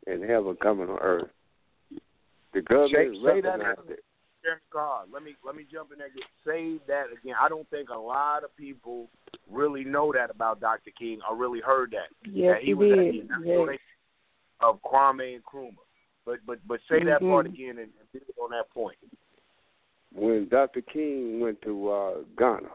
[0.05, 1.29] and heaven coming on earth.
[2.53, 4.03] The government say, say that recognized it.
[4.47, 6.07] Chairman God, let me let me jump in there.
[6.07, 7.35] and Say that again.
[7.39, 9.09] I don't think a lot of people
[9.49, 10.91] really know that about Dr.
[10.97, 12.07] King or really heard that.
[12.29, 12.99] Yes, that he he was did.
[12.99, 13.79] actually an Yes.
[14.61, 15.75] of Kwame and Nkrumah.
[16.25, 17.53] But but but say that part Mhm.
[17.53, 18.97] again and, and build on that point.
[20.13, 20.81] when Dr.
[20.81, 22.71] King went to uh, Ghana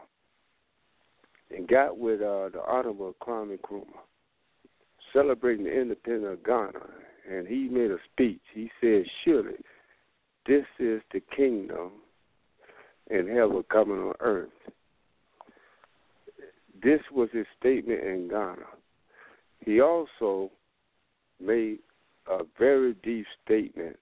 [1.49, 3.99] and got with uh, the Honorable Kwame Nkrumah,
[5.11, 6.85] celebrating the independence of Ghana,
[7.29, 8.41] and he made a speech.
[8.53, 9.55] He said, "Surely,
[10.45, 11.91] this is the kingdom
[13.09, 14.49] and heaven coming on earth."
[16.81, 18.67] This was his statement in Ghana.
[19.65, 20.51] He also
[21.39, 21.79] made
[22.27, 23.97] a very deep statement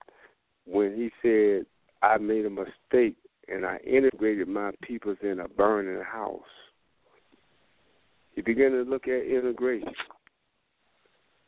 [0.65, 1.65] when he said,
[2.01, 3.15] I made a mistake
[3.47, 6.41] and I integrated my peoples in a burning house.
[8.33, 9.93] He began to look at integration.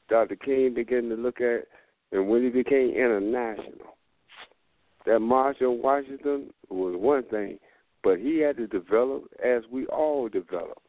[0.10, 0.36] Dr.
[0.36, 1.66] King began to look at,
[2.12, 3.98] and when he became international,
[5.06, 7.60] that march on Washington was one thing,
[8.04, 10.82] but he had to develop as we all develop.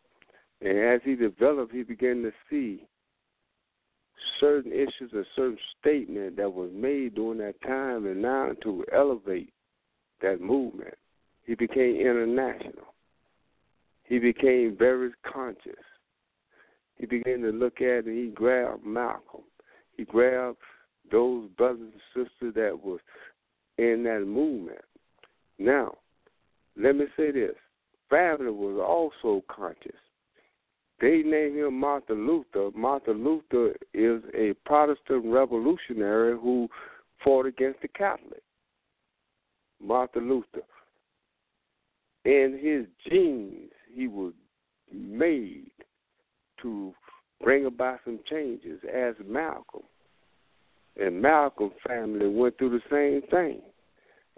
[0.60, 2.86] And as he developed, he began to see
[4.40, 9.52] certain issues and certain statement that was made during that time and now to elevate
[10.22, 10.94] that movement.
[11.44, 12.94] He became international.
[14.04, 15.72] He became very conscious.
[16.96, 19.42] He began to look at and he grabbed Malcolm.
[19.96, 20.58] He grabbed
[21.10, 23.00] those brothers and sisters that was
[23.78, 24.84] in that movement.
[25.58, 25.96] Now,
[26.76, 27.54] let me say this.
[28.10, 29.92] Family was also conscious.
[31.00, 32.70] They named him Martin Luther.
[32.76, 36.68] Martin Luther is a Protestant revolutionary who
[37.22, 38.42] fought against the Catholic.
[39.82, 40.64] Martin Luther.
[42.24, 44.32] In his genes, he was
[44.92, 45.70] made
[46.62, 46.94] to
[47.42, 49.82] bring about some changes as Malcolm.
[51.00, 53.60] And Malcolm family went through the same thing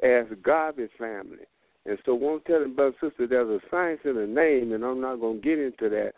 [0.03, 1.45] as Garvey family.
[1.85, 5.01] And so one telling brother and sister there's a science in the name and I'm
[5.01, 6.13] not gonna get into that,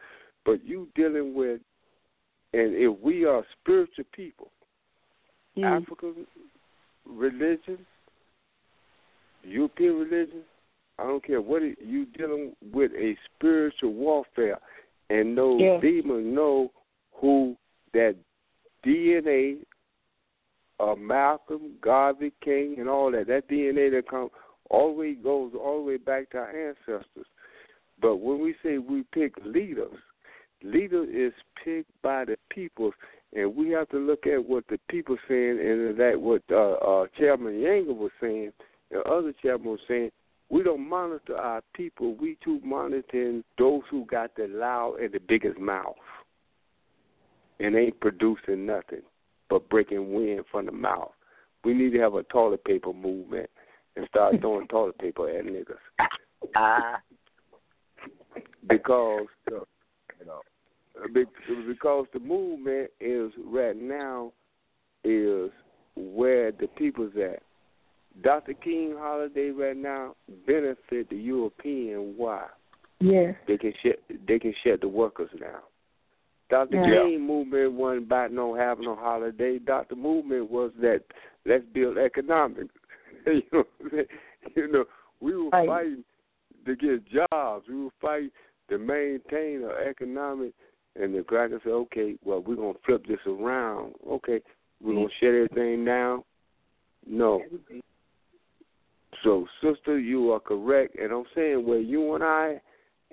[0.45, 1.61] but you dealing with
[2.55, 4.51] and if we are spiritual people,
[5.57, 5.83] Mm.
[5.83, 6.27] African
[7.05, 7.85] religion,
[9.43, 10.43] European religion,
[10.99, 14.59] I don't care what it, you dealing with a spiritual warfare,
[15.11, 15.81] and those Yeah.
[15.81, 16.73] demons know
[17.13, 17.57] who
[17.93, 18.17] that
[18.85, 19.65] DNA
[20.81, 23.27] of Malcolm, Garvey, King, and all that.
[23.27, 24.31] That DNA that comes
[24.71, 27.27] the way goes all the way back to our ancestors.
[28.01, 29.99] But when we say we pick leaders,
[30.63, 31.33] leader is
[31.65, 32.93] picked by the people,
[33.35, 37.07] and we have to look at what the people saying, and that what uh, uh,
[37.19, 38.53] Chairman Yanga was saying,
[38.91, 40.11] and other chairman was saying.
[40.51, 42.15] We don't monitor our people.
[42.15, 45.95] We too monitoring those who got the loud and the biggest mouth,
[47.61, 49.03] and ain't producing nothing
[49.49, 51.11] but breaking wind from the mouth.
[51.65, 53.51] We need to have a toilet paper movement
[53.97, 56.09] and start throwing toilet paper at niggas
[56.55, 57.01] Ah,
[58.69, 60.41] because you know.
[61.15, 61.25] Be-
[61.69, 64.33] because the movement is right now
[65.05, 65.51] is
[65.95, 67.43] where the people's at.
[68.23, 68.55] Dr.
[68.55, 72.15] King holiday right now benefit the European.
[72.17, 72.47] Why?
[73.01, 73.37] Yes.
[73.47, 75.61] They can shut they can shut the workers down.
[76.51, 76.77] Dr.
[76.77, 77.03] Yeah.
[77.05, 79.59] King movement wasn't about no having no holiday.
[79.59, 79.97] Dr.
[79.97, 81.03] Movement was that
[81.45, 82.75] let's build economics.
[83.27, 84.07] you know, what I'm saying?
[84.57, 84.85] you know,
[85.21, 85.69] we were Right.
[85.69, 86.05] fighting
[86.67, 87.67] to get jobs.
[87.69, 88.31] We were fighting
[88.71, 90.53] to maintain our economic.
[90.97, 93.95] And the cracker said, "Okay, well, we're gonna flip this around.
[94.07, 94.41] Okay,
[94.81, 96.25] we're gonna shut everything down."
[97.07, 97.43] No.
[99.23, 102.61] So, sister, you are correct, and I'm saying where you and I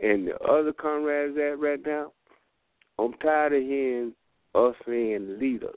[0.02, 2.12] and the other comrades at right now,
[2.98, 4.14] I'm tired of hearing
[4.54, 5.76] us saying leaders.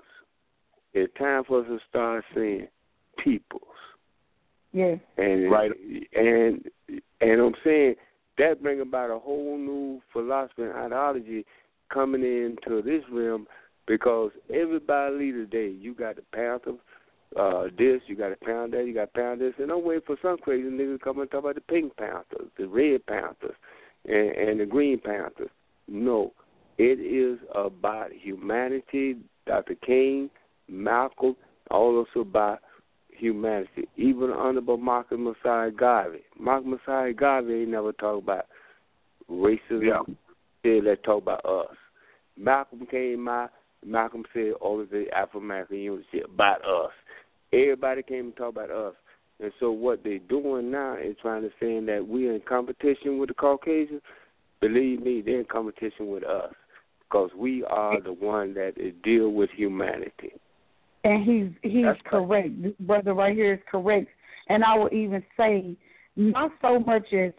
[0.94, 2.68] It's time for us to start saying
[3.22, 3.62] peoples.
[4.72, 4.96] Yeah.
[5.16, 5.72] And Right.
[6.14, 6.70] and
[7.20, 7.96] and I'm saying
[8.38, 11.44] that bring about a whole new philosophy and ideology
[11.92, 13.46] coming into this realm
[13.86, 16.74] because everybody leader today, you got the Panther,
[17.36, 20.16] uh, this, you got a pound that, you got pound this, and I'm waiting for
[20.22, 23.56] some crazy niggas to come and talk about the Pink Panthers, the Red Panthers,
[24.06, 25.50] and, and the Green Panthers.
[25.88, 26.32] No,
[26.78, 29.16] it is about humanity.
[29.46, 29.74] Dr.
[29.84, 30.30] King,
[30.68, 31.34] Malcolm,
[31.70, 32.60] all also about
[33.10, 33.88] humanity.
[33.96, 36.20] Even Honorable Malcolm Mosiah Garvey.
[36.38, 38.46] Malcolm Mosiah Garvey ain't never talk about
[39.28, 39.82] racism.
[39.82, 40.14] Yeah.
[40.64, 41.74] Said let's talk about us.
[42.36, 43.50] Malcolm came out.
[43.84, 46.92] Malcolm said all of the Afro American unity about us.
[47.52, 48.94] Everybody came and talk about us.
[49.40, 53.28] And so what they're doing now is trying to say that we're in competition with
[53.28, 54.02] the Caucasians.
[54.60, 56.52] Believe me, they're in competition with us
[57.08, 60.32] because we are the one that deal with humanity.
[61.04, 62.62] And he's he's That's correct.
[62.62, 64.08] This brother right here is correct.
[64.48, 65.76] And I will even say,
[66.16, 67.32] not so much as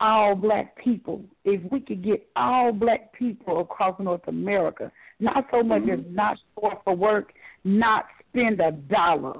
[0.00, 1.22] all black people.
[1.44, 4.90] If we could get all black people across North America,
[5.20, 6.14] not so much as mm-hmm.
[6.14, 7.32] not show up for work,
[7.64, 9.34] not spend a dollar.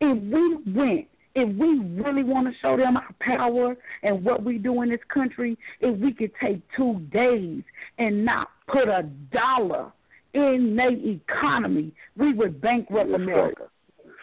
[0.00, 4.58] If we went, if we really want to show them our power and what we
[4.58, 7.62] do in this country, if we could take two days
[7.98, 9.02] and not put a
[9.32, 9.92] dollar
[10.34, 13.62] in their economy, we would bankrupt That's America.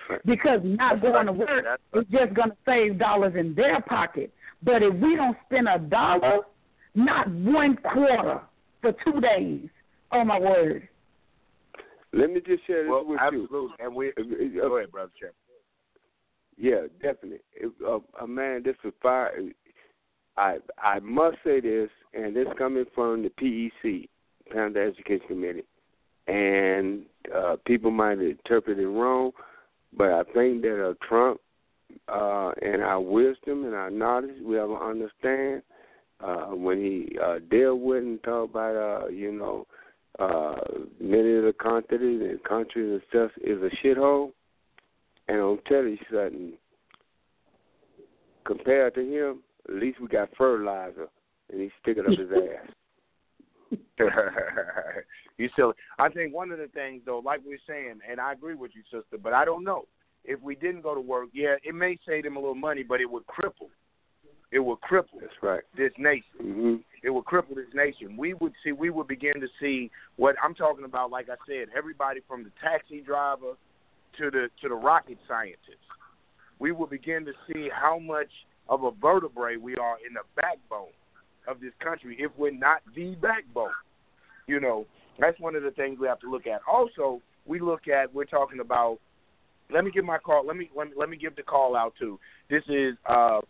[0.10, 0.26] right.
[0.26, 4.32] Because not going to work is just going to save dollars in their pocket.
[4.64, 6.40] But if we don't spend a dollar,
[6.96, 8.42] not one quarter
[8.82, 9.68] for two days,
[10.12, 10.88] oh my word.
[12.14, 13.76] Let me just share this Well, with absolutely.
[13.80, 14.62] And we you.
[14.62, 15.36] go ahead, brother Chairman.
[16.58, 17.40] Yeah, definitely.
[17.54, 19.32] It, uh, uh, man, this is fire.
[20.38, 24.08] I I must say this, and this coming from the PEC,
[24.50, 25.64] Panther Education Committee,
[26.28, 27.04] and
[27.36, 29.32] uh, people might interpret it wrong,
[29.96, 31.40] but I think that uh, Trump,
[32.08, 35.62] uh, and our wisdom and our knowledge, we have to understand
[36.20, 39.66] uh, when he uh, dealt with and talk about, uh, you know,
[40.20, 40.56] uh,
[41.00, 44.32] many of the countries and countries and stuff is a shithole.
[45.28, 46.54] And I'm telling you something.
[48.46, 51.08] Compared to him, at least we got fertilizer,
[51.52, 52.74] and he's sticking up his ass.
[55.38, 55.74] you silly.
[56.00, 58.72] I think one of the things though, like we are saying, and I agree with
[58.76, 59.86] you, sister, but I don't know.
[60.24, 63.00] If we didn't go to work, yeah, it may save them a little money, but
[63.00, 63.70] it would cripple.
[64.52, 65.62] It would cripple That's right.
[65.78, 66.24] this nation.
[66.40, 68.16] hmm It would cripple this nation.
[68.18, 68.72] We would see.
[68.72, 71.12] We would begin to see what I'm talking about.
[71.12, 73.54] Like I said, everybody from the taxi driver
[74.18, 75.84] to the to the rocket scientist.
[76.60, 78.32] We will begin to see how much
[78.70, 80.92] of a vertebrae we are in the backbone
[81.48, 83.70] of this country if we're not the backbone.
[84.48, 84.86] You know,
[85.20, 86.62] that's one of the things we have to look at.
[86.72, 89.00] Also, we look at we're talking about.
[89.70, 90.46] Let me give my call.
[90.48, 92.20] Let me let me, let me give the call out too.
[92.50, 93.42] This is uh,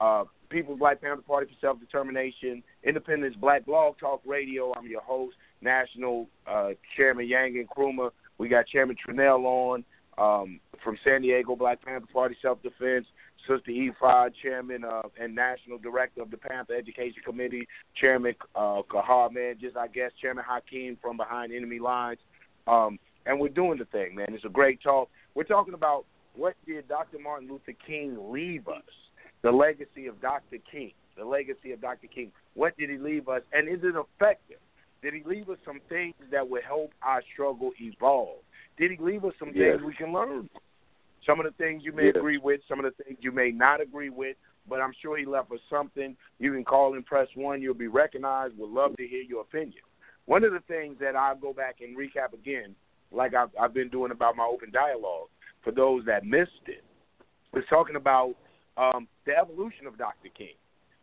[0.00, 4.72] uh, People's Black Panther Party for Self Determination, Independence Black Blog Talk Radio.
[4.74, 8.10] I'm your host, National uh, Chairman Yanga Nkrumah.
[8.38, 9.84] We got Chairman Trinell on
[10.16, 13.06] um, from San Diego Black Panther Party Self Defense.
[13.48, 17.66] Sister Ephod, Chairman uh, and National Director of the Panther Education Committee,
[18.00, 22.18] Chairman uh, Kahar, man, just I guess Chairman Hakeem from Behind Enemy Lines.
[22.66, 24.28] Um, and we're doing the thing, man.
[24.30, 25.08] It's a great talk.
[25.34, 27.18] We're talking about what did Dr.
[27.18, 28.82] Martin Luther King leave us?
[29.42, 30.58] The legacy of Dr.
[30.70, 30.92] King.
[31.16, 32.06] The legacy of Dr.
[32.06, 32.30] King.
[32.54, 33.42] What did he leave us?
[33.52, 34.58] And is it effective?
[35.02, 38.38] Did he leave us some things that would help our struggle evolve?
[38.78, 39.76] Did he leave us some Yes.
[39.76, 40.28] things we can learn?
[40.28, 40.50] from?
[41.26, 42.16] Some of the things you may Yes.
[42.16, 45.24] agree with, some of the things you may not agree with, but I'm sure he
[45.26, 46.16] left us something.
[46.38, 47.60] You can call and press one.
[47.60, 48.56] You'll be recognized.
[48.58, 49.82] We'd love to hear your opinion.
[50.26, 52.74] One of the things that I'll go back and recap again,
[53.10, 55.28] like I've, I've been doing about my open dialogue,
[55.62, 56.84] for those that missed it,
[57.52, 58.34] was talking about
[58.76, 60.28] um, the evolution of Dr.
[60.36, 60.54] King.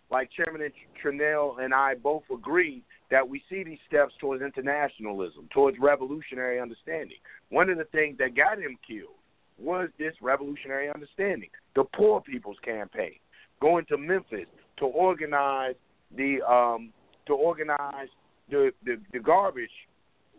[0.09, 0.71] Like Chairman
[1.03, 7.17] Trinell and I both agree that we see these steps towards internationalism, towards revolutionary understanding.
[7.49, 9.16] One of the things that got him killed
[9.59, 13.15] was this revolutionary understanding, the Poor People's Campaign,
[13.61, 14.45] going to Memphis
[14.77, 15.75] to organize
[16.15, 16.91] the um,
[17.25, 18.07] to organize
[18.49, 19.69] the, the the garbage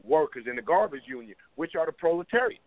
[0.05, 2.61] workers in the garbage union, which are the proletariat.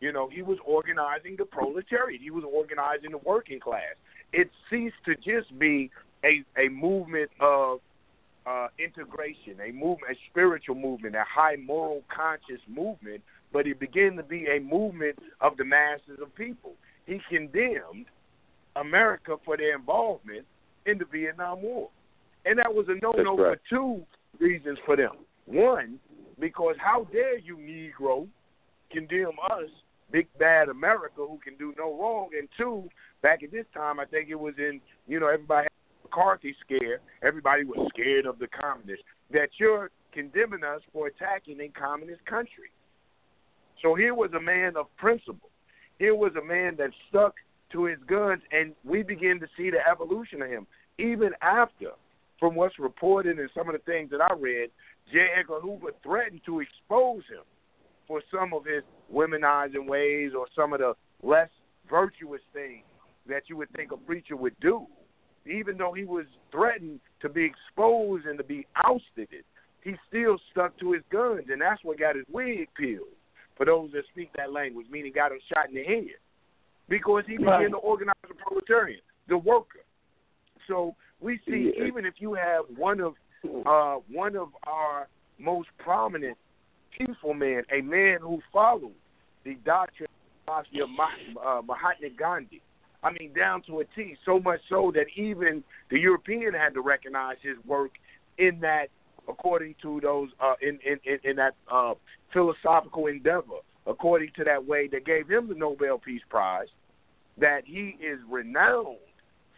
[0.00, 2.20] You know, he was organizing the proletariat.
[2.20, 3.94] He was organizing the working class.
[4.32, 5.90] It ceased to just be
[6.24, 7.80] a a movement of
[8.46, 13.22] uh, integration, a movement, a spiritual movement, a high moral conscious movement,
[13.56, 16.74] but it began to be a movement of the masses of people.
[17.06, 18.04] He condemned
[18.76, 20.44] America for their involvement
[20.84, 21.88] in the Vietnam War.
[22.44, 23.56] And that was a no no right.
[23.56, 24.04] for two
[24.38, 25.12] reasons for them.
[25.46, 25.98] One,
[26.38, 28.28] because how dare you, Negro,
[28.92, 29.70] condemn us
[30.12, 32.90] big bad America who can do no wrong, and two,
[33.22, 36.54] back at this time, I think it was in you know everybody had the McCarthy
[36.60, 39.06] scare, everybody was scared of the communists.
[39.30, 42.68] That you're condemning us for attacking a communist country.
[43.82, 45.50] So here was a man of principle.
[45.98, 47.34] Here was a man that stuck
[47.72, 50.66] to his guns, and we begin to see the evolution of him.
[50.98, 51.90] Even after,
[52.38, 54.70] from what's reported and some of the things that I read,
[55.12, 55.26] J.
[55.38, 57.44] Edgar Hoover threatened to expose him
[58.06, 61.48] for some of his womanizing ways or some of the less
[61.88, 62.84] virtuous things
[63.28, 64.86] that you would think a preacher would do.
[65.46, 69.28] Even though he was threatened to be exposed and to be ousted,
[69.82, 73.06] he still stuck to his guns, and that's what got his wig peeled.
[73.56, 76.04] For those that speak that language, meaning got him shot in the head,
[76.88, 77.70] because he began right.
[77.70, 79.80] to organize the proletariat, the worker.
[80.68, 81.86] So we see, yeah.
[81.86, 83.14] even if you have one of
[83.64, 86.36] uh, one of our most prominent
[86.96, 88.92] peaceful men, a man who followed
[89.44, 90.08] the doctrine
[90.48, 92.62] of uh, Mahatma Gandhi.
[93.02, 94.16] I mean, down to a T.
[94.24, 97.92] So much so that even the European had to recognize his work
[98.38, 98.86] in that,
[99.28, 101.94] according to those uh, in, in in in that uh,
[102.32, 106.68] philosophical endeavor, according to that way that gave him the Nobel Peace Prize,
[107.38, 108.98] that he is renowned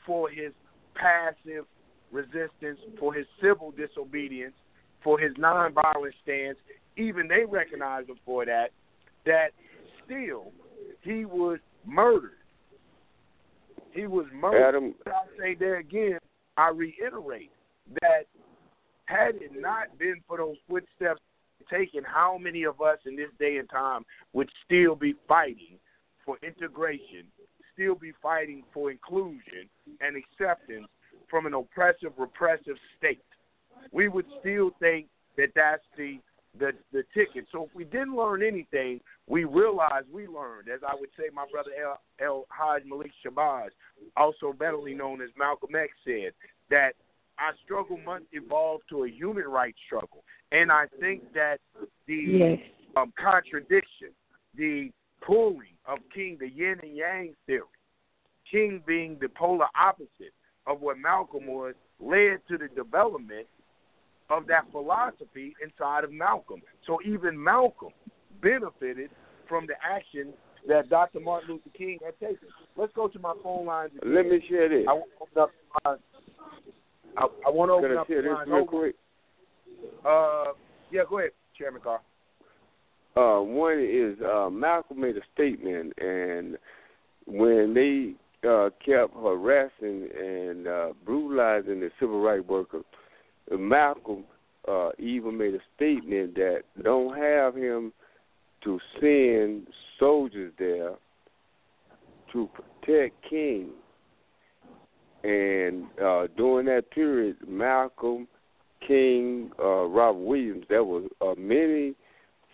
[0.07, 0.53] for his
[0.95, 1.64] passive
[2.11, 4.55] resistance, for his civil disobedience,
[5.03, 6.59] for his nonviolent stance.
[6.97, 8.71] Even they recognize him for that.
[9.25, 9.49] That
[10.05, 10.53] still
[11.03, 12.33] he was murdered.
[13.93, 14.69] He was murdered.
[14.69, 14.95] Adam.
[15.07, 16.19] I say there again,
[16.57, 17.51] I reiterate
[18.01, 18.27] that
[19.09, 21.23] had it not been for those footsteps
[21.71, 24.05] taken, how many of us in this day and time
[24.35, 25.79] would still be fighting
[26.25, 27.25] for integration,
[27.73, 29.69] still be fighting for inclusion
[30.03, 30.87] and acceptance
[31.31, 33.23] from an oppressive, repressive state.
[33.93, 35.07] We would still think
[35.37, 36.19] that that's the
[36.59, 37.47] the the ticket.
[37.53, 40.69] So if we didn't learn anything, we realized we learned.
[40.69, 43.69] As I would say, my brother El, El Haj Malik Shabazz,
[44.17, 46.33] also betterly known as Malcolm X, said
[46.71, 46.95] that
[47.39, 50.24] our struggle must evolve to a human rights struggle.
[50.53, 51.59] And I think that
[52.07, 52.59] the yes.
[52.97, 54.11] um, contradiction,
[54.57, 54.91] the
[55.24, 57.62] pulling of King, the yin and yang theory,
[58.51, 60.32] King being the polar opposite
[60.66, 63.47] of what Malcolm was, led to the development
[64.30, 66.61] of that philosophy inside of Malcolm.
[66.86, 67.93] So even Malcolm
[68.43, 69.11] benefited
[69.49, 70.32] from the action
[70.66, 71.20] that Dr.
[71.20, 72.49] Martin Luther King had taken.
[72.76, 73.93] Let's go to my phone lines.
[74.05, 74.84] Let me share this.
[74.89, 75.51] I want to open up
[75.84, 75.97] my,
[77.17, 78.95] I, I want to open up share this real quick.
[80.05, 80.53] Uh,
[80.91, 82.01] yeah, go ahead, Chairman Carr.
[83.17, 86.57] Uh, one is uh, Malcolm made a statement, and
[87.27, 88.15] when they
[88.49, 92.85] uh, kept harassing and uh, brutalizing the civil rights workers,
[93.51, 94.25] Malcolm
[94.69, 97.93] uh, even made a statement that don't have him
[98.63, 99.67] to send
[99.99, 100.95] soldiers there
[102.33, 103.71] to protect King.
[105.25, 108.29] And uh, during that period, Malcolm,
[108.87, 111.95] King, uh, Robert Williams, there was uh, many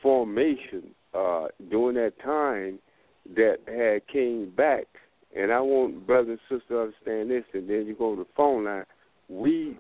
[0.02, 2.78] formations uh, during that time
[3.36, 4.84] that had King back.
[5.36, 8.28] And I want brothers and sisters to understand this, and then you go to the
[8.36, 8.84] phone line.
[9.28, 9.76] We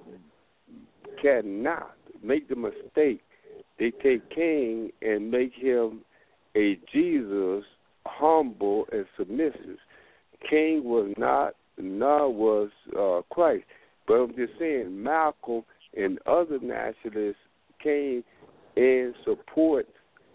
[1.22, 3.20] cannot make the mistake
[3.78, 6.00] they take King and make him
[6.56, 7.64] a Jesus
[8.06, 9.78] humble and submissive.
[10.48, 13.64] King was not, nor was uh, Christ.
[14.06, 15.62] But I'm just saying, Malcolm
[15.96, 17.36] and other nationalists
[17.82, 18.24] came
[18.76, 19.86] in support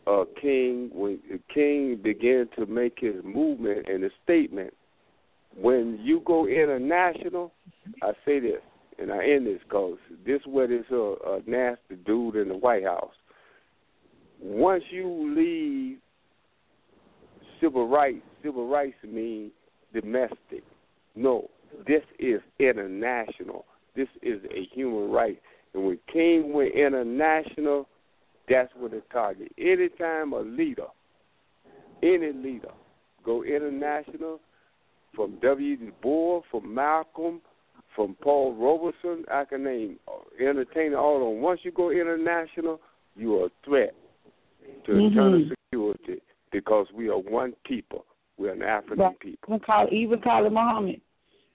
[0.07, 1.19] of King when
[1.53, 4.73] King began to make his movement and a statement.
[5.55, 7.51] When you go international,
[8.01, 8.61] I say this,
[8.97, 12.85] and I end this because this is where uh, uh, nasty dude in the White
[12.85, 13.13] House.
[14.41, 15.97] Once you leave
[17.59, 19.51] civil rights, civil rights mean
[19.93, 20.63] domestic.
[21.19, 21.49] No,
[21.85, 23.65] this is international.
[23.93, 25.37] This is a human right.
[25.73, 27.89] And when King went international,
[28.47, 29.51] that's what the target.
[29.57, 30.87] Anytime a leader,
[32.01, 32.71] any leader,
[33.25, 34.39] go international,
[35.13, 35.75] from W.
[35.75, 37.41] Du Bois, from Malcolm,
[37.95, 41.41] from Paul Robeson, I can name uh, entertainer all of them.
[41.41, 42.79] Once you go international,
[43.17, 43.93] you are a threat
[44.85, 45.01] to mm-hmm.
[45.01, 46.21] internal security
[46.53, 48.05] because we are one people.
[48.37, 49.49] We're an African but people.
[49.49, 51.01] Even call, even Khalid Muhammad,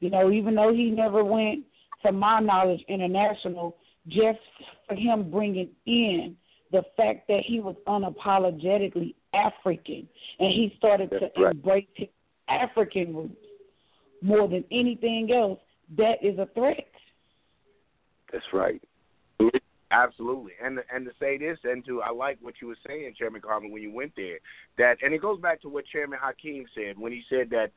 [0.04, 1.64] you know, even though he never went,
[2.04, 3.74] to my knowledge, international,
[4.06, 4.38] just
[4.86, 6.36] for him bringing in
[6.72, 10.06] the fact that he was unapologetically African
[10.38, 11.52] and he started That's to right.
[11.52, 12.08] embrace his
[12.48, 13.34] African roots
[14.20, 15.58] more than anything else,
[15.96, 16.86] that is a threat.
[18.30, 18.82] That's right.
[19.90, 23.40] Absolutely, and and to say this, and to I like what you were saying, Chairman
[23.40, 24.38] Carmen, when you went there.
[24.76, 27.70] That and it goes back to what Chairman Hakeem said when he said that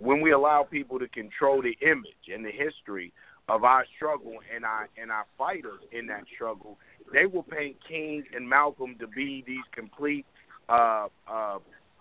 [0.00, 3.12] when we allow people to control the image and the history
[3.48, 6.78] of our struggle and our and our fighters in that struggle,
[7.12, 10.24] they will paint King and Malcolm to be these complete
[10.68, 11.58] uh, uh,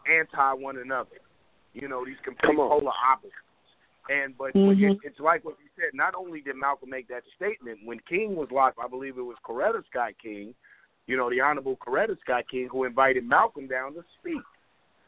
[0.09, 1.19] anti one another.
[1.73, 3.35] You know, these complete polar opposites.
[4.09, 4.97] And but mm-hmm.
[5.03, 5.93] it's like what you said.
[5.93, 9.37] Not only did Malcolm make that statement when King was lost, I believe it was
[9.47, 10.55] Coretta Scott King,
[11.05, 14.41] you know, the Honorable Coretta Scott King, who invited Malcolm down to speak.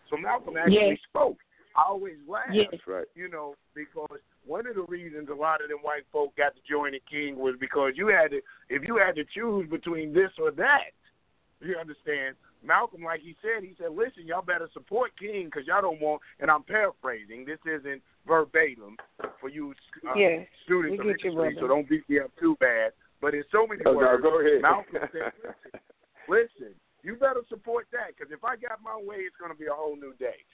[0.09, 0.97] So Malcolm actually yes.
[1.09, 1.38] spoke.
[1.76, 2.68] I always laugh, yes.
[2.88, 3.06] right.
[3.15, 6.61] you know, because one of the reasons a lot of them white folk got to
[6.69, 10.31] join the King was because you had to, if you had to choose between this
[10.39, 10.91] or that,
[11.61, 12.35] you understand.
[12.64, 16.22] Malcolm, like he said, he said, "Listen, y'all better support King because y'all don't want."
[16.39, 17.45] And I'm paraphrasing.
[17.45, 18.98] This isn't verbatim
[19.39, 19.73] for you
[20.07, 22.91] uh, yeah, students of history, so don't beat me up too bad.
[23.19, 24.61] But in so many oh, words, no, go ahead.
[24.61, 25.31] Malcolm said,
[26.30, 29.57] listen, "Listen, you better support that because if I got my way, it's going to
[29.57, 30.45] be a whole new day."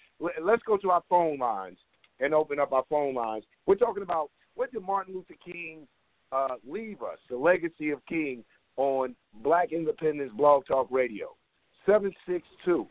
[0.42, 1.78] Let's go to our phone lines
[2.20, 3.44] and open up our phone lines.
[3.66, 5.88] We're talking about what did Martin Luther King
[6.32, 8.44] uh, leave us, the legacy of King,
[8.78, 11.36] on Black Independence Blog Talk Radio.
[11.86, 12.88] 762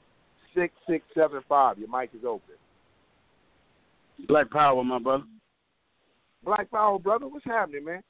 [0.54, 1.78] 6675.
[1.78, 2.54] Your mic is open.
[4.26, 5.24] Black Power, my brother.
[6.42, 7.28] Black Power, brother.
[7.28, 8.02] What's happening, man?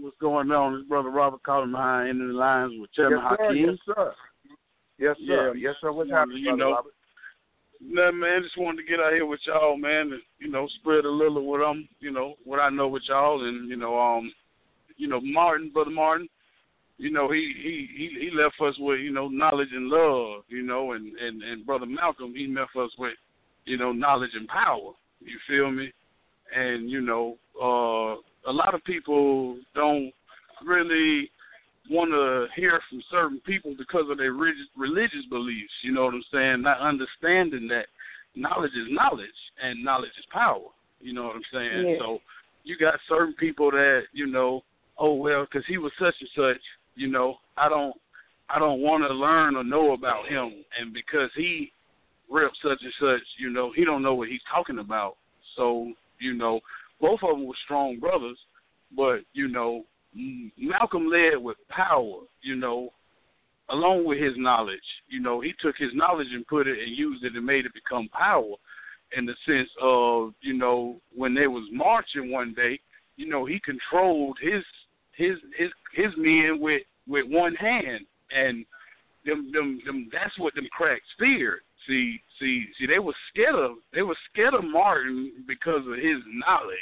[0.00, 0.78] What's going on?
[0.78, 3.38] This brother Robert calling Behind Enemy Lines with Chairman yes.
[3.40, 3.66] Hakeem.
[3.66, 4.14] Yes, sir.
[5.02, 5.52] Yes, sir.
[5.54, 5.70] Yeah.
[5.70, 5.90] Yes, sir.
[5.90, 6.92] What's happening, you know, Robert?
[7.80, 11.04] Nah, man, just wanted to get out here with y'all, man, and you know, spread
[11.04, 13.98] a little of what I'm, you know, what I know with y'all, and you know,
[13.98, 14.32] um,
[14.96, 16.28] you know, Martin, brother Martin,
[16.98, 20.62] you know, he he he, he left us with you know knowledge and love, you
[20.62, 23.14] know, and and and brother Malcolm, he left us with,
[23.64, 24.92] you know, knowledge and power.
[25.18, 25.92] You feel me?
[26.56, 30.12] And you know, uh, a lot of people don't
[30.64, 31.28] really
[31.90, 35.72] want to hear from certain people because of their religious, religious beliefs.
[35.82, 36.62] You know what I'm saying?
[36.62, 37.86] Not understanding that
[38.34, 39.28] knowledge is knowledge
[39.62, 40.68] and knowledge is power.
[41.00, 41.88] You know what I'm saying?
[41.88, 41.96] Yeah.
[41.98, 42.18] So
[42.64, 44.62] you got certain people that you know,
[44.98, 46.62] oh well, because he was such and such.
[46.94, 47.94] You know, I don't,
[48.48, 51.72] I don't want to learn or know about him, and because he
[52.30, 55.16] repped such and such, you know, he don't know what he's talking about.
[55.56, 56.60] So you know,
[57.00, 58.38] both of them were strong brothers,
[58.96, 59.84] but you know,
[60.14, 62.90] Malcolm led with power, you know,
[63.70, 64.80] along with his knowledge.
[65.08, 67.74] You know, he took his knowledge and put it and used it and made it
[67.74, 68.54] become power
[69.16, 72.78] in the sense of, you know, when they was marching one day,
[73.16, 74.62] you know, he controlled his
[75.16, 78.64] his his his men with with one hand and
[79.24, 81.60] them them them that's what them cracks feared.
[81.86, 86.18] See see see they were scared of they were scared of Martin because of his
[86.26, 86.78] knowledge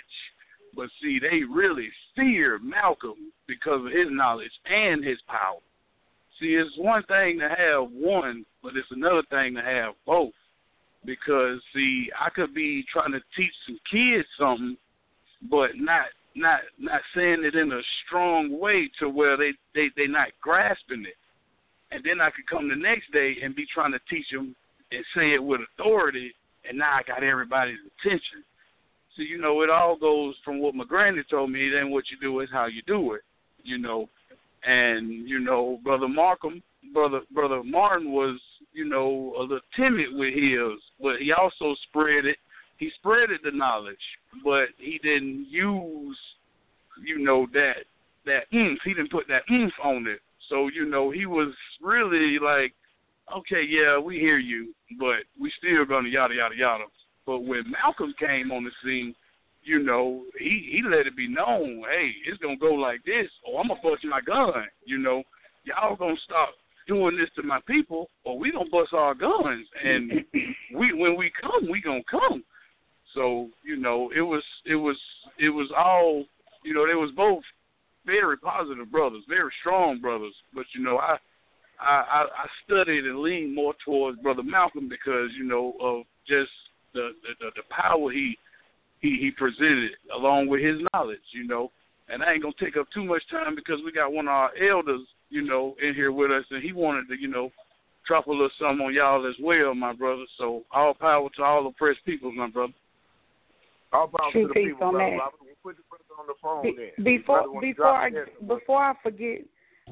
[0.75, 5.59] but see, they really fear Malcolm because of his knowledge and his power.
[6.39, 10.33] See, it's one thing to have one, but it's another thing to have both.
[11.05, 14.77] Because see, I could be trying to teach some kids something,
[15.51, 16.07] but not
[16.37, 21.05] not not saying it in a strong way to where they they they not grasping
[21.07, 21.17] it.
[21.91, 24.55] And then I could come the next day and be trying to teach them
[24.93, 26.35] and say it with authority,
[26.69, 28.45] and now I got everybody's attention.
[29.17, 31.69] So you know, it all goes from what my granny told me.
[31.69, 33.23] Then what you do is how you do it.
[33.63, 34.09] You know,
[34.65, 36.63] and you know, brother Markham,
[36.93, 38.39] brother brother Martin was
[38.73, 42.37] you know a little timid with his, but he also spread it.
[42.79, 43.97] He spread it the knowledge,
[44.43, 46.19] but he didn't use
[47.05, 47.85] you know that
[48.27, 48.81] that oomph.
[48.85, 50.21] He didn't put that oomph on it.
[50.49, 52.75] So you know, he was really like,
[53.37, 56.85] okay, yeah, we hear you, but we still gonna yada yada yada.
[57.27, 59.15] But when Malcolm came on the scene,
[59.63, 63.61] you know, he he let it be known, hey, it's gonna go like this, or
[63.61, 64.67] I'm gonna bust my gun.
[64.85, 65.23] You know,
[65.65, 66.51] y'all gonna stop
[66.89, 70.13] doing this to my people, or we gonna bust our guns, and
[70.75, 72.43] we when we come, we gonna come.
[73.15, 74.97] So you know, it was it was
[75.39, 76.25] it was all
[76.63, 77.43] you know, they was both
[78.07, 80.35] very positive brothers, very strong brothers.
[80.55, 81.17] But you know, I
[81.81, 86.51] I I studied and leaned more towards brother Malcolm because you know of just
[86.95, 87.11] the
[87.41, 88.37] the, the power he
[89.01, 91.71] he he presented along with his knowledge, you know.
[92.09, 94.51] And I ain't gonna take up too much time because we got one of our
[94.57, 97.51] elders, you know, in here with us, and he wanted to, you know,
[98.07, 100.25] drop a little something on y'all as well, my brother.
[100.39, 102.73] So all power to all oppressed people, my brother.
[103.93, 105.19] All power True to the peace people, on brother that.
[105.19, 105.41] Robert.
[105.41, 107.05] We'll put the brother on the phone Be- then.
[107.05, 108.11] before before I
[108.47, 109.39] before I forget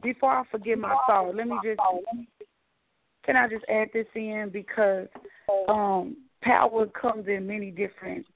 [0.03, 1.81] before I forget my thought, let me just
[3.25, 5.09] can I just add this in because
[5.69, 8.27] um power comes in many different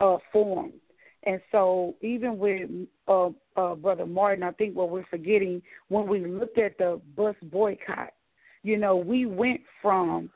[0.00, 0.74] uh forms.
[1.24, 2.68] And so even with
[3.08, 7.36] uh uh, Brother Martin, I think what we're forgetting when we looked at the bus
[7.42, 8.12] boycott,
[8.62, 10.30] you know, we went from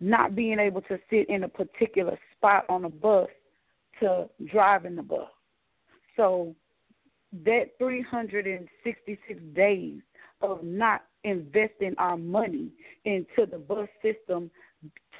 [0.00, 3.28] not being able to sit in a particular spot on a bus
[4.00, 5.28] to driving the bus.
[6.16, 6.54] So
[7.44, 10.00] that 366 days
[10.42, 12.68] of not investing our money
[13.04, 14.50] into the bus system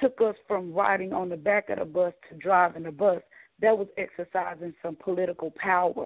[0.01, 3.21] took us from riding on the back of the bus to driving the bus.
[3.61, 6.05] That was exercising some political power.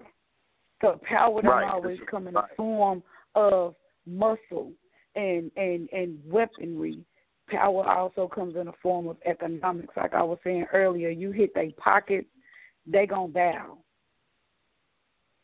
[0.82, 1.74] So power doesn't Right.
[1.74, 3.04] always come in the form
[3.36, 3.76] of
[4.06, 4.74] muscle
[5.16, 7.04] and and and weaponry.
[7.48, 9.96] Power also comes in the form of economics.
[9.96, 12.30] Like I was saying earlier, you hit their pockets,
[12.86, 13.78] they gonna bow.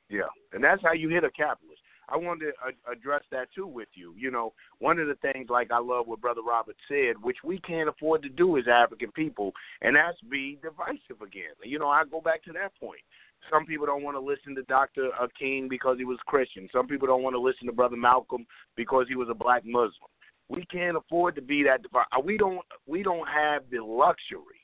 [0.10, 1.73] Yeah, and that's how you hit a capitalist.
[2.10, 4.14] I wanted to uh, address that too with you.
[4.18, 7.60] You know, one of the things like I love what Brother Robert said, which we
[7.60, 11.54] can't afford to do as African people, and that's be divisive again.
[11.64, 13.02] You know, I go back to that point.
[13.52, 15.10] Some people don't want to listen to Dr.
[15.20, 16.70] uh, King because he was Christian.
[16.72, 20.10] Some people don't want to listen to Brother Malcolm because he was a black Muslim.
[20.50, 22.08] We can't afford to be that divided.
[22.24, 22.62] We don't.
[22.86, 24.62] We don't have the luxury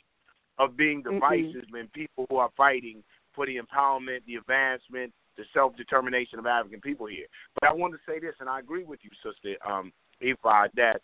[0.58, 3.02] of being divisive when people who are fighting
[3.34, 7.26] for the empowerment, the advancement, the self determination of African people here.
[7.60, 9.92] But I want to say this, and I agree with you, Sister um,
[10.22, 11.02] Ifa, that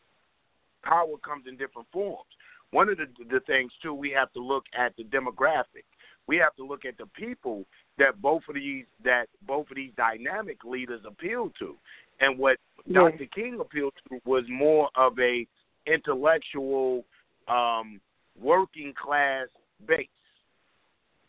[0.83, 2.29] power comes in different forms.
[2.71, 5.87] One of the, the things too, we have to look at the demographic.
[6.27, 7.63] We have to look at the people
[7.97, 11.75] that both of these that both of these dynamic leaders appeal to,
[12.19, 12.57] and what
[12.87, 13.11] Yes.
[13.11, 13.25] Dr.
[13.33, 15.47] King appealed to was more of a
[15.87, 17.03] intellectual,
[17.47, 17.99] um,
[18.39, 19.47] working class
[19.87, 20.07] base.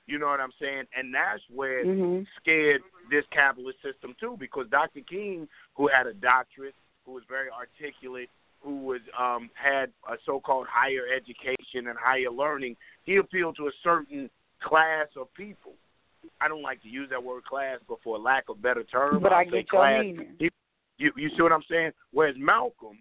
[0.06, 0.84] You know what I'm saying?
[0.96, 5.00] And that's where hmm scared this capitalist system too, because Dr.
[5.00, 6.74] King, who had a doctorate,
[7.04, 8.28] who was very articulate,
[8.60, 13.72] who was um, had a so-called higher education and higher learning, he appealed to a
[13.82, 14.28] certain
[14.62, 15.72] class of people.
[16.40, 19.32] I don't like to use that word class, but for lack of better term, But
[19.32, 20.04] I say get class.
[20.38, 20.50] He,
[20.98, 21.92] you, you see what I'm saying?
[22.12, 22.98] Whereas Malcolm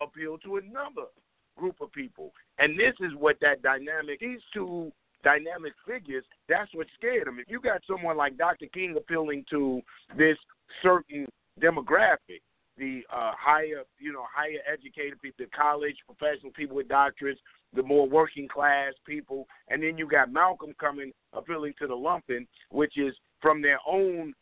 [0.00, 1.08] appealed to another
[1.56, 4.20] group of people, and this is what that dynamic.
[4.20, 4.90] These two
[5.22, 6.24] dynamic figures.
[6.48, 7.38] That's what scared them.
[7.38, 8.66] If you got someone like Dr.
[8.66, 9.80] King appealing to
[10.16, 10.36] this
[10.82, 11.26] certain
[11.60, 12.40] demographic,
[12.78, 17.38] the uh, higher, you know, higher educated people, the college professional people with doctorates,
[17.74, 22.46] the more working class people, and then you got Malcolm coming appealing to the lumpen,
[22.70, 24.34] which is from their own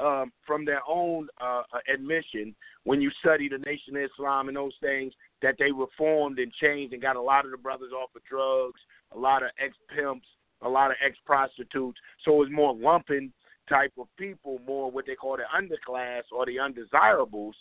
[0.00, 1.62] um, from their own uh,
[1.92, 2.54] admission,
[2.84, 5.12] when you study the Nation of Islam and those things,
[5.42, 8.80] that they reformed and changed and got a lot of the brothers off of drugs,
[9.12, 10.26] a lot of ex pimps,
[10.62, 11.98] a lot of ex prostitutes.
[12.24, 13.30] So it was more lumpen
[13.68, 17.54] type of people, more what they call the underclass or the undesirables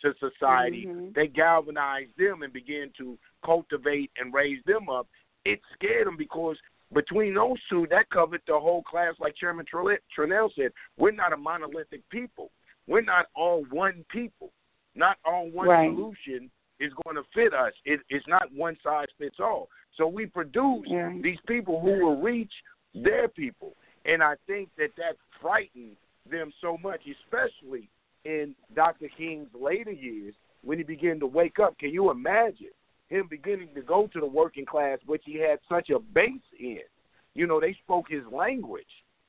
[0.00, 0.86] to society.
[0.86, 1.14] Mhm.
[1.14, 5.06] They galvanized them and began to cultivate and raise them up.
[5.44, 6.60] It scared them because
[6.92, 9.14] between those two, that covered the whole class.
[9.18, 12.50] Like Chairman Trinell said, we're not a monolithic people.
[12.86, 14.52] We're not all one people.
[14.94, 15.90] Not all one Right.
[15.90, 16.50] solution
[16.82, 17.72] is going to fit us.
[17.84, 19.68] It, it's not one size fits all.
[19.96, 21.12] So we produce Yeah.
[21.20, 22.52] these people who will reach
[22.94, 25.96] their people, and I think that that frightened
[26.28, 27.88] them so much, especially
[28.24, 29.08] in Dr.
[29.16, 31.78] King's later years when he began to wake up.
[31.78, 32.70] Can you imagine
[33.08, 36.80] him beginning to go to the working class, which he had such a base in?
[37.34, 38.86] You know, they spoke his language.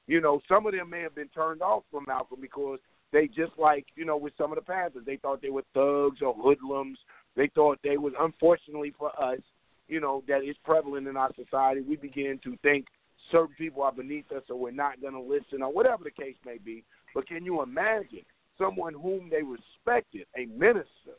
[0.08, 2.80] You know, some of them may have been turned off from Malcolm because
[3.12, 6.22] they just like, you know, with some of the Panthers, they thought they were thugs
[6.22, 6.98] or hoodlums.
[7.36, 9.40] They thought they was, unfortunately for us,
[9.88, 11.82] you know, that is prevalent in our society.
[11.82, 12.86] We begin to think
[13.32, 16.36] certain people are beneath us or we're not going to listen or whatever the case
[16.46, 16.84] may be.
[17.14, 18.22] But can you imagine
[18.58, 21.18] someone whom they respected, a minister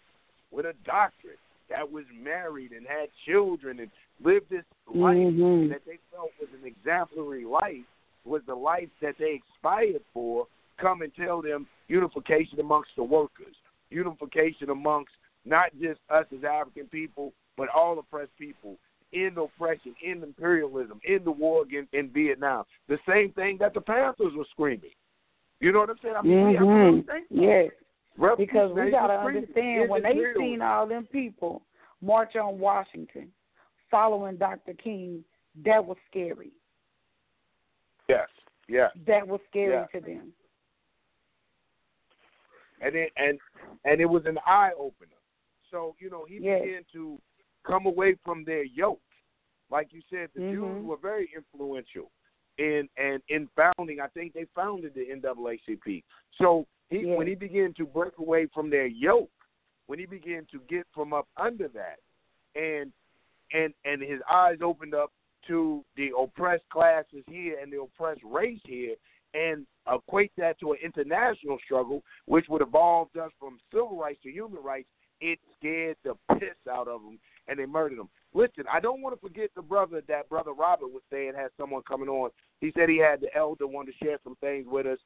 [0.51, 1.39] with a doctorate
[1.69, 5.69] that was married and had children and lived this life Mhm.
[5.71, 7.85] that they felt was an exemplary life,
[8.25, 10.47] was the life that they expired for,
[10.77, 13.57] come and tell them unification amongst the workers,
[13.91, 15.13] unification amongst
[15.45, 18.77] not just us as African people, but all oppressed people
[19.13, 22.65] in oppression, in imperialism, in the war against in Vietnam.
[22.89, 24.91] The same thing that the Panthers were screaming.
[25.61, 26.15] You know what I'm saying?
[26.17, 26.89] I mean, to Mhm.
[26.89, 27.35] understand that.
[27.35, 27.73] Yes.
[28.17, 31.63] Revolutionaries Because we gotta understand when they seen all them people
[32.01, 33.33] march on Washington,
[33.91, 34.75] following Dr.
[34.75, 35.25] King,
[35.65, 36.53] that was scary.
[38.09, 38.29] Yes,
[38.69, 38.93] yes.
[39.07, 39.87] That was scary Yeah.
[39.87, 40.33] to them.
[42.81, 43.39] and it and
[43.85, 45.17] and it was an eye opener.
[45.75, 46.63] So you know he Yes.
[46.63, 47.21] began to
[47.65, 49.03] come away from their yoke.
[49.71, 50.85] Like you said, the Jews Mhm.
[50.85, 52.13] were very influential
[52.59, 53.99] in and in founding.
[53.99, 56.05] I think they founded the NAACP.
[56.35, 57.19] So he Yes.
[57.19, 59.33] when he began to break away from their yoke,
[59.87, 61.99] when he began to get from up under that,
[62.55, 62.93] and
[63.53, 65.13] and and his eyes opened up
[65.49, 68.95] to the oppressed classes here and the oppressed race here,
[69.35, 74.31] and equate that to an international struggle, which would evolve us from civil rights to
[74.31, 74.89] human rights,
[75.21, 77.19] it scared the piss out of them
[77.49, 78.09] and they murdered him.
[78.33, 81.83] Listen, I don't want to forget the brother that brother Robert was saying had someone
[81.87, 82.31] coming on.
[82.61, 84.99] He said he had the elder want to share some things with us.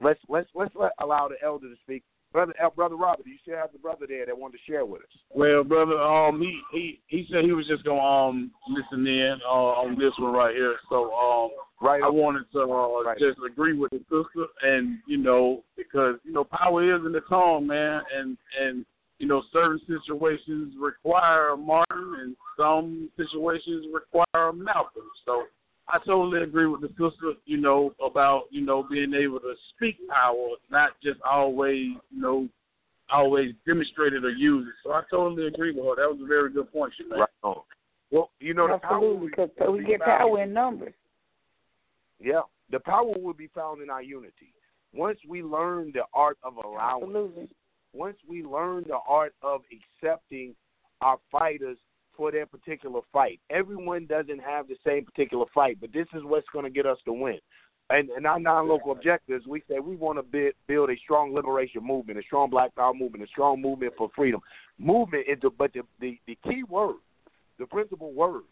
[0.00, 2.02] Let's let's let's let, allow the elder to speak.
[2.32, 5.02] Brother El, brother Robert, you still have the brother there that wanted to share with
[5.02, 5.08] us.
[5.30, 9.48] Well, brother, um, he he he said he was just gonna um listen in uh,
[9.48, 10.74] on this one right here.
[10.90, 11.50] So um,
[11.80, 13.18] right, I wanted to uh, right.
[13.18, 17.20] just agree with the sister, and you know because you know power is in the
[17.20, 18.84] tongue, man, and and
[19.18, 25.08] you know certain situations require a Martin, and some situations require a Malcolm.
[25.24, 25.44] So
[25.88, 29.96] I totally agree with the sister, you know, about, you know, being able to speak
[30.08, 32.48] power, not just always, you know,
[33.12, 34.74] always demonstrate it or use it.
[34.82, 35.96] So I totally agree with her.
[35.96, 37.20] That was a very good point she made.
[37.20, 37.60] Right on.
[38.10, 40.94] Well, you know, the Absolutely, power because we get power in numbers.
[42.18, 44.54] Yeah, the power will be found in our unity.
[44.94, 47.48] Once we learn the art of allowing, Absolutely.
[47.94, 50.54] Once we learn the art of accepting
[51.00, 51.78] our fighters
[52.16, 53.40] for their particular fight.
[53.50, 56.98] Everyone doesn't have the same particular fight, but this is what's going to get us
[57.04, 57.38] to win.
[57.90, 61.84] And, and our non-local objectives, we say we want to build, build a strong liberation
[61.84, 64.40] movement, a strong Black Power movement, a strong movement for freedom.
[64.78, 66.96] Movement is the, but the, the the key word,
[67.58, 68.42] the principal word,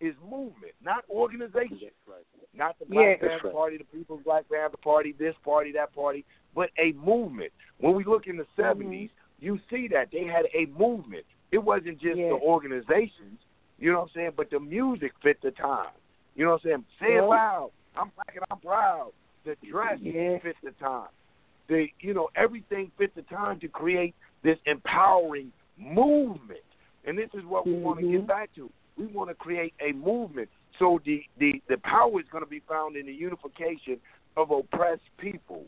[0.00, 1.90] is movement, not organization.
[2.06, 2.26] Right.
[2.54, 3.28] Not the Black Yeah.
[3.28, 7.52] Panther Party, the People's Black Panther Party, this party, that party, but a movement.
[7.78, 8.82] When we look in the mm-hmm.
[8.82, 9.10] 70s,
[9.40, 11.24] you see that they had a movement.
[11.52, 12.28] It wasn't just Yeah.
[12.28, 13.40] the organizations,
[13.78, 15.92] you know what I'm saying, but the music fit the time.
[16.34, 16.84] You know what I'm saying?
[17.00, 17.70] Say it loud.
[17.96, 19.12] I'm black and I'm proud.
[19.44, 21.08] The dress fit the time.
[21.68, 26.60] The you know everything fit the time to create this empowering movement.
[27.06, 28.26] And this is what we want to get mm-hmm.
[28.26, 28.70] back to.
[28.96, 30.48] We want to create a movement.
[30.78, 33.98] So the the the power is going to be found in the unification
[34.36, 35.64] of oppressed people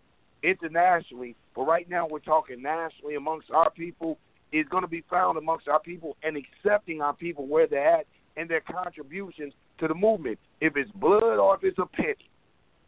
[0.46, 1.36] internationally.
[1.54, 4.18] But right now we're talking nationally amongst our people.
[4.52, 8.06] Is going to be found amongst our people and accepting our people where they're at
[8.36, 10.38] and their contributions to the movement.
[10.60, 12.30] If it's blood or if it's a penny,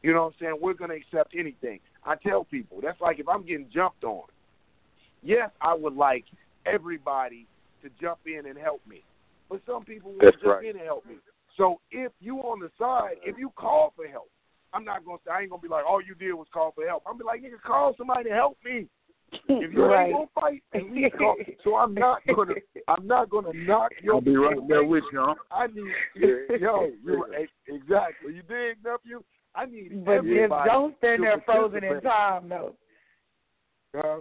[0.02, 0.56] you know what I'm saying.
[0.60, 1.80] We're going to accept anything.
[2.05, 4.22] I tell people that's like if I'm getting jumped on.
[5.22, 6.24] Yes, I would like
[6.64, 7.47] everybody
[7.82, 9.02] to jump in and help me,
[9.51, 10.64] but some people won't That's jump right.
[10.64, 11.16] in and help me.
[11.56, 14.30] So if you on the side, if you call for help,
[14.73, 16.86] I'm not gonna say I ain't gonna be like all you did was call for
[16.86, 17.03] help.
[17.07, 18.86] I'm be like nigga, call somebody to help me.
[19.49, 20.07] If you right.
[20.07, 21.36] ain't gonna fight, at least call.
[21.62, 22.55] So I'm not gonna
[22.89, 25.35] I'm not gonna knock your I'll be right there with you, huh?
[25.51, 25.93] I need
[26.61, 27.24] yo, you
[27.66, 28.35] exactly.
[28.35, 29.23] You dig, nephew?
[29.55, 32.74] I need But just don't stand there frozen in time, though.
[33.95, 34.20] Huh?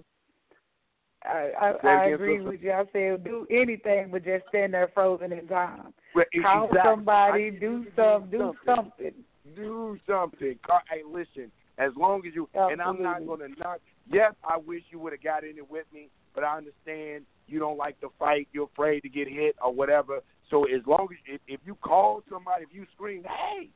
[1.24, 2.72] I, I, I agree with you.
[2.72, 5.94] I said do anything but just stand there frozen in time.
[6.16, 6.92] Well, Call exactly.
[6.92, 8.76] Somebody, do you to something, do something.
[8.76, 9.14] something.
[9.56, 10.58] Do something.
[10.66, 11.52] Ca- Hey, listen.
[11.80, 13.80] As long as you and I'm not going to knock.
[14.12, 17.60] Yes, I wish you would have got in it with me, but I understand you
[17.60, 18.48] don't like to fight.
[18.52, 20.22] You're afraid to get hit or whatever.
[20.50, 23.70] So as long as if, if you call somebody, if you scream, "Hey,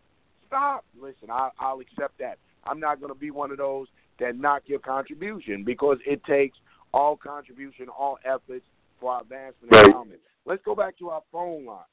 [0.48, 2.40] stop!" Listen, I, I'll accept that.
[2.64, 3.88] I'm not going to be one of those
[4.20, 6.58] that knock your contribution because it takes
[6.94, 8.66] all contribution, all efforts
[9.00, 9.96] for our advancement and Right.
[9.96, 10.20] empowerment.
[10.46, 11.86] Let's go back to our phone lines.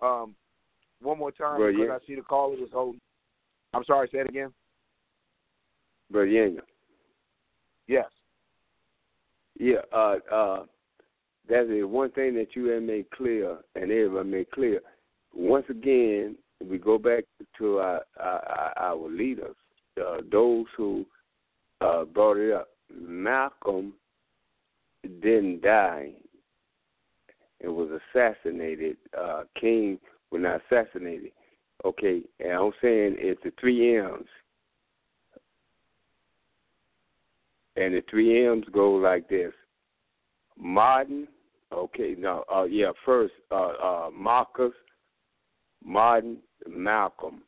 [0.00, 0.36] Um,
[1.04, 1.94] one more time because yeah.
[1.94, 3.00] I see the caller was holding.
[3.72, 4.08] I'm sorry.
[4.12, 4.52] Say it again.
[6.10, 6.60] Brother Yanga.
[7.86, 8.06] Yes.
[9.58, 10.64] Yeah, uh, uh,
[11.48, 14.80] that is the one thing that you have made clear, and everybody made clear.
[15.32, 17.24] Once again, we go back
[17.58, 19.54] to our our, our leaders,
[20.00, 21.06] uh, those who
[21.80, 22.68] uh, brought it up.
[22.90, 23.92] Malcolm
[25.20, 26.12] didn't die
[27.64, 28.96] it was assassinated.
[29.18, 29.98] Uh, King
[30.34, 31.30] was not assassinated.
[31.84, 34.26] Okay, and I'm saying it's the three M's.
[37.76, 39.52] And the three M's go like this.
[40.56, 41.26] Martin,
[41.72, 44.72] okay, no, uh, yeah, first, uh, uh, Marcus,
[45.84, 46.38] Martin,
[46.68, 47.42] Malcolm.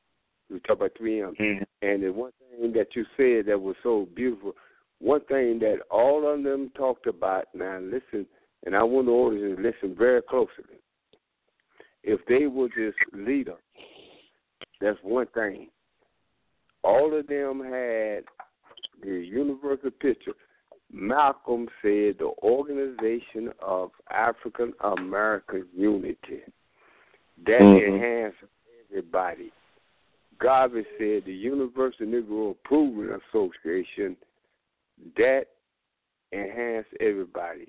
[0.50, 1.36] We talk about three M's.
[1.82, 4.52] And the one thing that you said that was so beautiful,
[5.00, 8.26] one thing that all of them talked about, now listen,
[8.64, 10.80] and I want the audience to listen very closely.
[12.06, 13.56] If they were just leader,
[14.80, 15.68] that's one thing.
[16.84, 18.22] All of them had
[19.02, 20.32] the universal picture.
[20.92, 26.42] Malcolm said the Organization of African American Unity.
[27.44, 27.86] That Mhm.
[27.88, 28.38] enhanced
[28.88, 29.52] everybody.
[30.38, 34.16] Garvey said the Universal Negro Improvement Association.
[35.16, 35.48] That
[36.30, 37.68] enhanced everybody.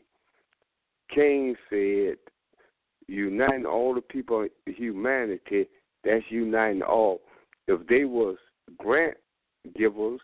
[1.09, 2.19] King said
[3.07, 5.67] uniting all the people of humanity,
[6.03, 7.21] that's uniting all.
[7.67, 8.37] If they was
[8.77, 9.17] grant
[9.75, 10.21] givers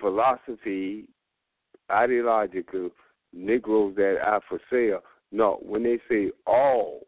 [0.00, 1.06] philosophy,
[1.90, 2.90] ideological
[3.32, 5.00] Negroes that are for sale.
[5.32, 7.04] No, when they say all,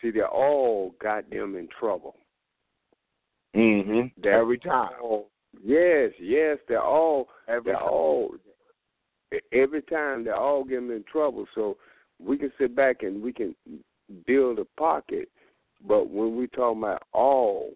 [0.00, 2.14] see, they all got them in trouble.
[3.56, 4.24] Mm-hmm.
[4.24, 4.90] Every time.
[5.02, 5.30] All,
[5.64, 7.28] yes, yes, they're all.
[7.48, 7.88] Every they're time.
[7.90, 8.34] all.
[9.52, 11.46] Every time they all get them in trouble.
[11.54, 11.76] So
[12.22, 13.54] we can sit back and we can
[14.26, 15.28] build a pocket,
[15.86, 17.70] but when we talk about all,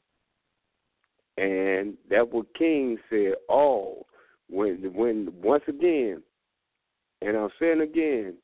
[1.39, 4.07] and that what King said, all.
[4.51, 6.23] When when once again,
[7.23, 8.35] and I'm saying again,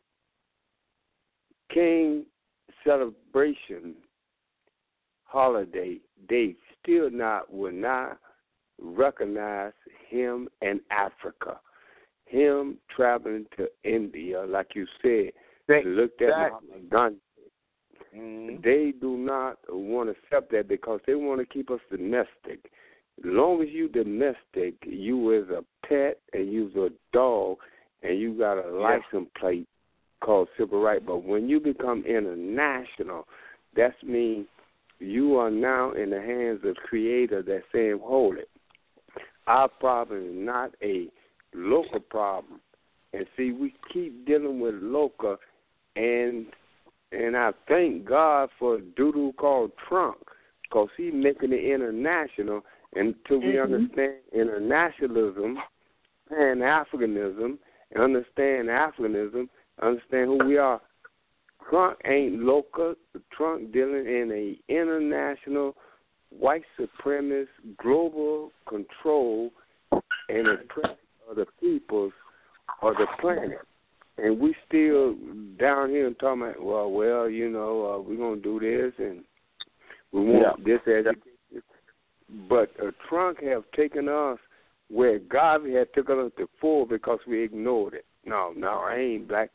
[1.70, 2.24] King
[2.82, 3.94] celebration
[5.24, 5.98] holiday,
[6.30, 8.18] they still not will not
[8.80, 9.72] recognize
[10.08, 11.60] him in Africa.
[12.24, 15.32] Him traveling to India, like you said,
[15.68, 16.80] Think- looked at exactly.
[16.90, 17.20] Gandhi.
[18.14, 18.62] Mhm.
[18.62, 22.72] They do not want to accept that because they want to keep us domestic.
[23.18, 27.58] As long as you domestic, you is a pet and you as a dog,
[28.02, 29.68] and you got a license plate
[30.20, 31.04] called civil right.
[31.04, 33.28] But when you become international,
[33.74, 34.46] that means
[35.00, 38.48] you are now in the hands of Creator that's saying, "Hold it."
[39.46, 41.10] Our problem is not a
[41.54, 42.60] local problem,
[43.12, 45.38] and see, we keep dealing with local,
[45.98, 46.46] and
[47.10, 50.18] and I thank God for a doodoo called Trump,
[50.62, 52.64] because he's making it international.
[52.94, 53.64] Until we Mhm.
[53.64, 55.58] understand internationalism,
[56.28, 57.58] Pan Africanism,
[57.92, 59.48] and understand Africanism,
[59.80, 60.80] understand who we are.
[61.68, 62.94] Trump ain't local.
[63.30, 65.76] Trump dealing in a international
[66.30, 69.52] white supremacist global control
[70.28, 70.96] and oppression
[71.28, 72.14] of the peoples
[72.80, 73.60] of the planet.
[74.18, 75.14] And we still
[75.58, 79.22] down here and talking about, well, well, you know, uh, we're gonna do this and
[80.12, 81.22] we want this education.
[82.48, 84.38] But uh, Trump have taken us
[84.90, 88.06] where God had taken us before because we ignored it.
[88.24, 89.50] No, no, I ain't black.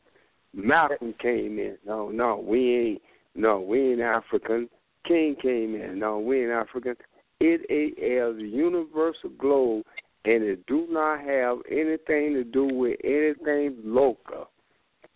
[0.53, 1.77] Malcolm came in.
[1.85, 3.02] No, no, we ain't.
[3.35, 4.69] No, we ain't African.
[5.07, 5.99] King came in.
[5.99, 6.95] No, we ain't African.
[7.40, 9.85] It is a universal globe,
[10.25, 14.49] and it do not have anything to do with anything local.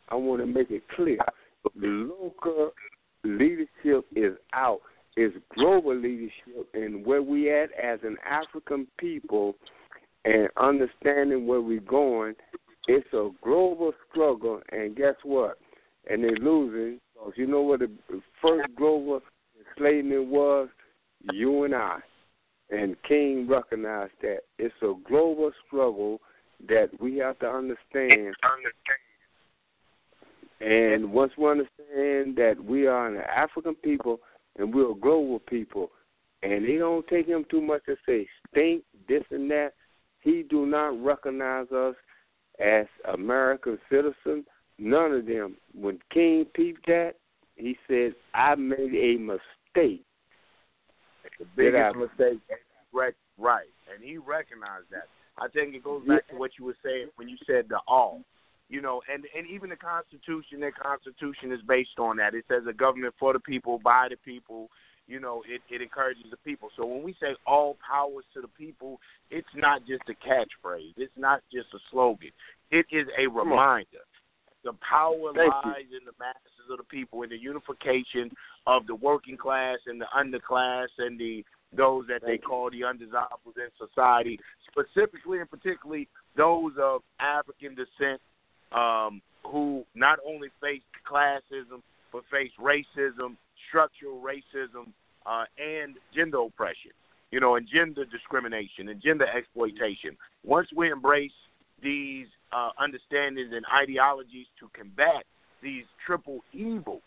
[0.09, 1.19] I want to make it clear.
[1.79, 1.87] The
[2.21, 2.71] local
[3.23, 4.81] leadership is out.
[5.15, 9.55] It's global leadership, and where we at as an African people,
[10.25, 12.35] and understanding where we're going.
[12.87, 15.57] It's a global struggle, and guess what?
[16.09, 16.99] And they're losing.
[17.13, 17.89] Because you know what the
[18.41, 19.21] first global
[19.59, 20.69] enslavement was?
[21.33, 21.99] You and I.
[22.69, 24.39] And King recognized that.
[24.59, 26.19] It's a global struggle
[26.67, 28.35] that we have to understand.
[30.59, 34.19] And once we understand that we are an African people
[34.57, 35.91] and we're a global people,
[36.43, 39.73] and it don't take him too much to say stink, this and that,
[40.21, 41.95] he do not recognize us
[42.59, 44.45] as American citizens.
[44.79, 45.57] None of them.
[45.73, 47.13] When King peeped that,
[47.55, 50.03] he said, I made a mistake.
[51.39, 52.39] The biggest mistake.
[52.93, 55.07] Right, right, and he recognized that.
[55.37, 58.21] I think it goes back to what you were saying when you said the all.
[58.69, 62.33] You know, and and even the Constitution, their Constitution is based on that.
[62.33, 64.69] It says a government for the people, by the people.
[65.07, 66.69] You know, it it encourages the people.
[66.75, 68.99] So when we say all powers to the people,
[69.31, 70.93] it's not just a catchphrase.
[70.97, 72.31] It's not just a slogan.
[72.71, 74.03] It is a reminder.
[74.67, 75.71] The power Thank you.
[75.71, 78.29] lies in the masses of the people, in the unification
[78.65, 82.47] of the working class and the underclass and the those that they Thank you.
[82.49, 84.37] call the undesirables in society,
[84.69, 88.19] specifically and particularly those of African descent
[88.73, 91.81] um, who not only face classism
[92.11, 93.37] but face racism,
[93.69, 94.91] structural racism,
[95.25, 96.91] uh, and gender oppression.
[97.31, 100.17] You know, and gender discrimination and gender exploitation.
[100.43, 101.31] Once we embrace
[101.81, 105.25] these uh, understandings and ideologies to combat
[105.61, 107.01] these triple evils,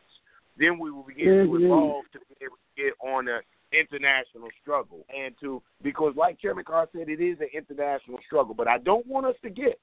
[0.56, 1.64] then we will begin to Mhm.
[1.66, 3.40] evolve to be able to get on a
[3.72, 8.52] international struggle and to because like Chairman Carr said, it is an international struggle.
[8.52, 9.78] But I don't want us to get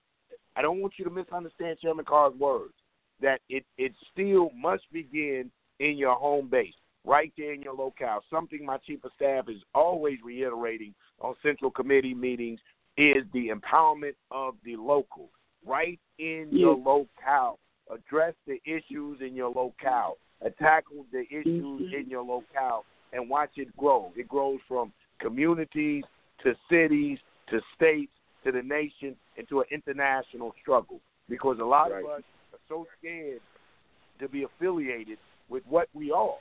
[0.55, 2.73] I don't want you to misunderstand Chairman Carr's words.
[3.21, 6.75] That it it still must begin in your home base,
[7.05, 8.23] right there in your locale.
[8.29, 12.59] Something my chief of staff is always reiterating on central committee meetings
[12.97, 15.29] is the empowerment of the local,
[15.67, 17.59] right in your locale.
[17.91, 20.17] Address the issues in your locale.
[20.45, 24.11] Uh, tackle the issues in your locale and watch it grow.
[24.15, 26.03] It grows from communities
[26.43, 27.17] to cities
[27.49, 28.11] to states
[28.43, 30.99] to the nation into an international struggle
[31.29, 32.03] because a lot Right.
[32.03, 32.23] of us
[32.53, 33.41] are so scared
[34.19, 35.17] to be affiliated
[35.49, 36.37] with what we are.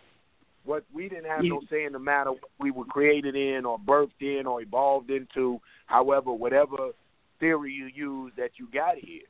[0.65, 3.79] What we didn't have no say in the matter what we were created in or
[3.79, 6.91] birthed in or evolved into, however, whatever
[7.39, 9.23] theory you use that you got here.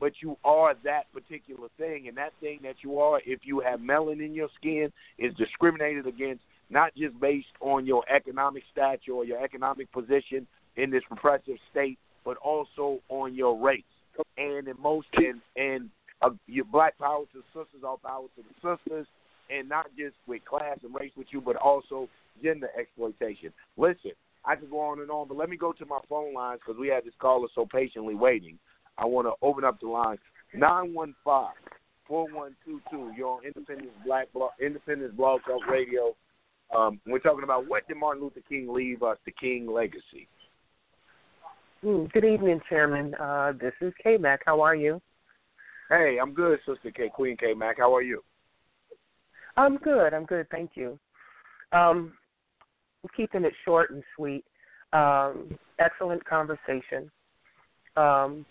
[0.00, 3.80] But you are that particular thing, and that thing that you are, if you have
[3.80, 9.24] melanin in your skin, is discriminated against not just based on your economic stature or
[9.24, 10.46] your economic position
[10.76, 13.82] in this repressive state, but also on your race.
[14.36, 15.90] And in most and and
[16.22, 19.06] uh, your black power to the sisters, all power to the sisters,
[19.50, 22.08] and not just with class and race with you, but also
[22.42, 23.52] gender exploitation.
[23.76, 24.12] Listen,
[24.46, 26.78] I could go on and on, but let me go to my phone lines because
[26.78, 28.58] we had this caller so patiently waiting.
[28.98, 30.18] I want to open up the line.
[30.54, 31.48] 915
[32.06, 33.14] 4122.
[33.16, 36.14] You're on Independence Black Blog, Independence Blog Talk Radio.
[36.74, 40.28] Um, we're talking about what did Martin Luther King leave us, the King legacy.
[41.82, 43.14] Hmm, good evening, Chairman.
[43.14, 44.40] Uh, this is K Mac.
[44.46, 45.00] How are you?
[45.90, 47.78] Hey, I'm good, Sister K Queen K Mac.
[47.78, 48.22] How are you?
[49.56, 50.14] I'm good.
[50.14, 50.48] I'm good.
[50.50, 50.98] Thank you.
[51.72, 52.14] Um,
[53.16, 54.44] keeping it short and sweet.
[54.92, 57.10] Um, excellent conversation.
[57.96, 58.46] Um,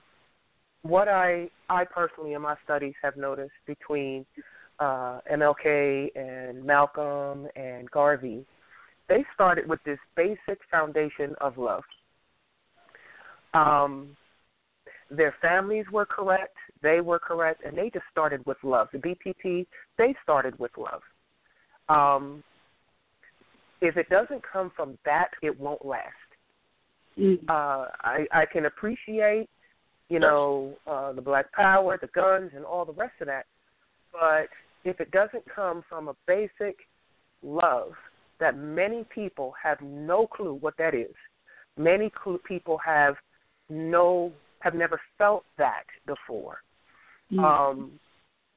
[0.82, 4.26] what I I personally in my studies have noticed between
[4.80, 8.46] uh, MLK and Malcolm and Garvey,
[9.08, 11.84] they started with this basic foundation of love.
[13.54, 14.16] Um,
[15.10, 18.88] their families were correct, they were correct, and they just started with love.
[18.92, 19.68] The BPP,
[19.98, 21.02] they started with love.
[21.90, 22.44] Um,
[23.84, 26.08] if it doesn't come from that, it won't last.
[27.20, 27.46] Mm-hmm.
[27.50, 29.50] Uh, I, I can appreciate,
[30.10, 33.46] you know, uh, the Black Power, the guns, and all the rest of that,
[34.12, 34.48] but
[34.84, 36.78] if it doesn't come from a basic
[37.44, 37.92] love
[38.40, 41.14] that many people have no clue what that is,
[41.78, 43.16] many cl- people have
[43.70, 46.60] no have never felt that before.
[47.32, 47.44] Mm-hmm.
[47.44, 47.92] Um,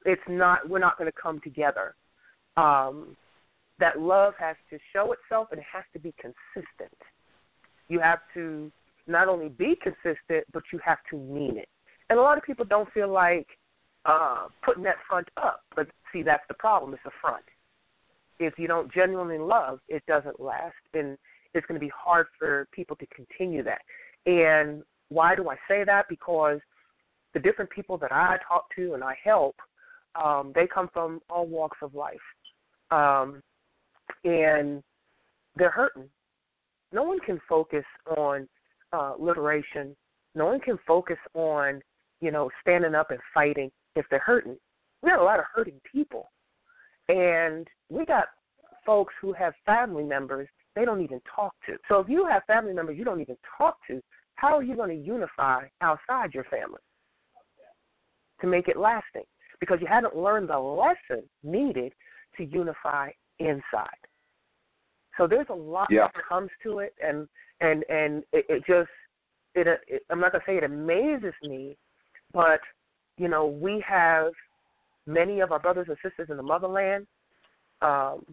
[0.05, 1.95] it's not we're not going to come together.
[2.55, 3.15] Um,
[3.79, 6.97] that love has to show itself and it has to be consistent.
[7.87, 8.71] You have to
[9.07, 11.69] not only be consistent, but you have to mean it.
[12.09, 13.47] And a lot of people don't feel like
[14.05, 15.63] uh, putting that front up.
[15.75, 16.93] But see, that's the problem.
[16.93, 17.43] It's a front.
[18.39, 21.17] If you don't genuinely love, it doesn't last, and
[21.53, 23.81] it's going to be hard for people to continue that.
[24.25, 26.05] And why do I say that?
[26.09, 26.59] Because
[27.33, 29.55] the different people that I talk to and I help,
[30.15, 32.15] um, they come from all walks of life,
[32.91, 33.41] um,
[34.23, 34.83] and
[35.55, 36.09] they're hurting.
[36.91, 37.85] No one can focus
[38.15, 38.47] on
[38.93, 39.95] uh, liberation.
[40.35, 41.81] No one can focus on,
[42.21, 44.57] you know, standing up and fighting if they're hurting.
[45.01, 46.31] We got a lot of hurting people,
[47.09, 48.25] and we got
[48.85, 50.47] folks who have family members
[50.77, 51.75] they don't even talk to.
[51.89, 53.99] So if you have family members you don't even talk to,
[54.35, 56.79] how are you going to unify outside your family
[58.41, 59.23] to make it lasting?
[59.59, 61.93] Because you haven't learned the lesson needed
[62.37, 63.09] to unify
[63.39, 63.87] inside.
[65.17, 66.07] So there's a lot yeah.
[66.13, 67.27] that comes to it, and
[67.59, 68.89] and and it, it just
[69.55, 71.75] it, it I'm not gonna say it amazes me,
[72.33, 72.59] but
[73.17, 74.31] you know we have
[75.05, 77.07] many of our brothers and sisters in the motherland.
[77.81, 78.25] Um,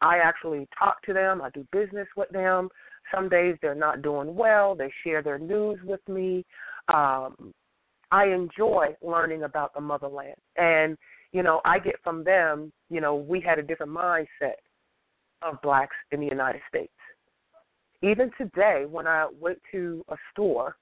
[0.00, 1.42] I actually talk to them.
[1.42, 2.68] I do business with them.
[3.14, 4.74] Some days they're not doing well.
[4.74, 6.44] They share their news with me.
[6.92, 7.52] Um,
[8.12, 10.96] I enjoy learning about the motherland, and
[11.32, 12.72] you know I get from them.
[12.90, 14.58] You know we had a different mindset
[15.42, 16.92] of blacks in the United States.
[18.02, 20.76] Even today, when I went to a store,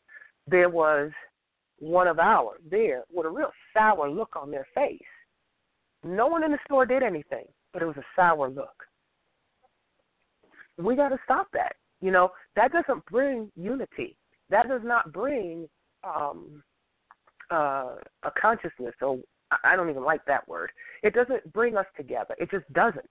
[0.47, 1.11] there was
[1.79, 4.99] one of ours there with a real sour look on their face.
[6.05, 8.85] No one in the store did anything, but it was a sour look.
[10.77, 11.75] We got to stop that.
[12.01, 14.17] You know, that doesn't bring unity.
[14.51, 15.69] That does not bring
[16.05, 16.63] um,
[17.51, 18.95] uh, a consciousness.
[19.01, 19.21] So
[19.65, 20.71] I don't even like that word.
[21.03, 22.35] It doesn't bring us together.
[22.39, 23.09] It just doesn't.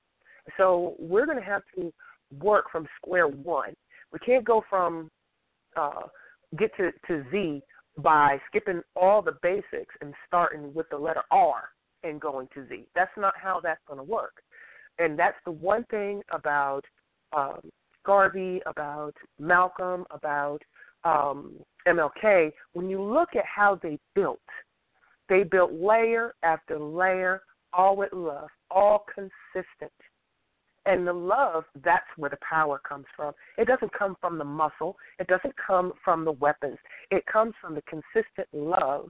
[0.55, 1.91] So we're going to have to
[2.39, 3.75] work from square one.
[4.11, 5.09] We can't go from
[5.75, 6.03] uh,
[6.57, 7.61] get to, to Z
[7.97, 11.69] by skipping all the basics and starting with the letter R
[12.03, 12.85] and going to Z.
[12.95, 14.41] That's not how that's going to work.
[14.99, 16.83] And that's the one thing about
[17.35, 17.59] um,
[18.05, 20.59] Garvey, about Malcolm, about
[21.03, 21.55] um,
[21.87, 22.51] MLK.
[22.73, 24.39] When you look at how they built,
[25.29, 27.41] they built layer after layer,
[27.73, 29.91] all with love, all consistent.
[30.85, 33.33] And the love, that's where the power comes from.
[33.57, 36.77] It doesn't come from the muscle, it doesn't come from the weapons.
[37.11, 39.09] It comes from the consistent love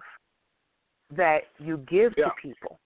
[1.16, 2.26] that you give yeah.
[2.26, 2.80] to people.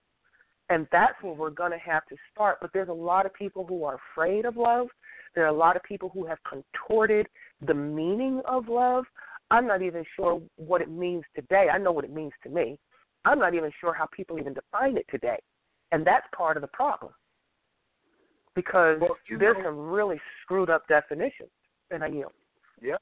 [0.70, 2.58] And that's where we're going to have to start.
[2.62, 4.88] But there's a lot of people who are afraid of love.
[5.36, 7.28] There are a lot of people who have contorted
[7.66, 9.06] the meaning of love.
[9.52, 11.68] I'm not even sure what it means today.
[11.74, 12.78] I know what it means to me.
[13.26, 15.38] I'm not even sure how people even define it today.
[15.92, 17.12] And that's part of the problem
[18.56, 21.50] because well, there's know, some really screwed up definitions,
[21.90, 22.32] and I yield.
[22.82, 22.98] Yeah.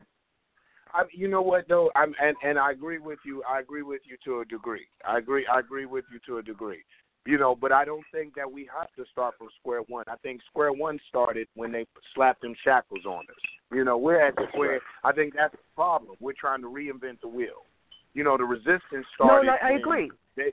[0.93, 3.43] I, you know what though, I'm and and I agree with you.
[3.49, 4.87] I agree with you to a degree.
[5.07, 5.45] I agree.
[5.47, 6.83] I agree with you to a degree.
[7.25, 10.05] You know, but I don't think that we have to start from square one.
[10.07, 11.85] I think square one started when they
[12.15, 13.43] slapped them shackles on us.
[13.71, 14.79] You know, we're at square.
[15.03, 16.15] I think that's the problem.
[16.19, 17.65] We're trying to reinvent the wheel.
[18.13, 19.47] You know, the resistance started.
[19.47, 20.11] No, no I agree.
[20.35, 20.51] They,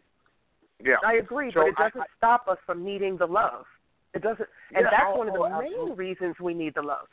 [0.84, 3.64] yeah, I agree, So but it doesn't I- stop us from needing the love.
[4.14, 6.04] It doesn't, and Yeah, that's oh, one of the oh, oh, main absolutely.
[6.06, 7.06] reasons we need the love.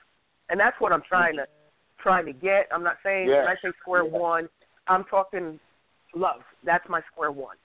[0.49, 1.45] And that's what I'm trying to
[2.01, 2.67] trying to get.
[2.73, 3.39] I'm not saying Yeah.
[3.39, 4.49] when I say square one,
[4.87, 5.59] I'm talking
[6.13, 6.41] love.
[6.65, 7.55] That's my square one.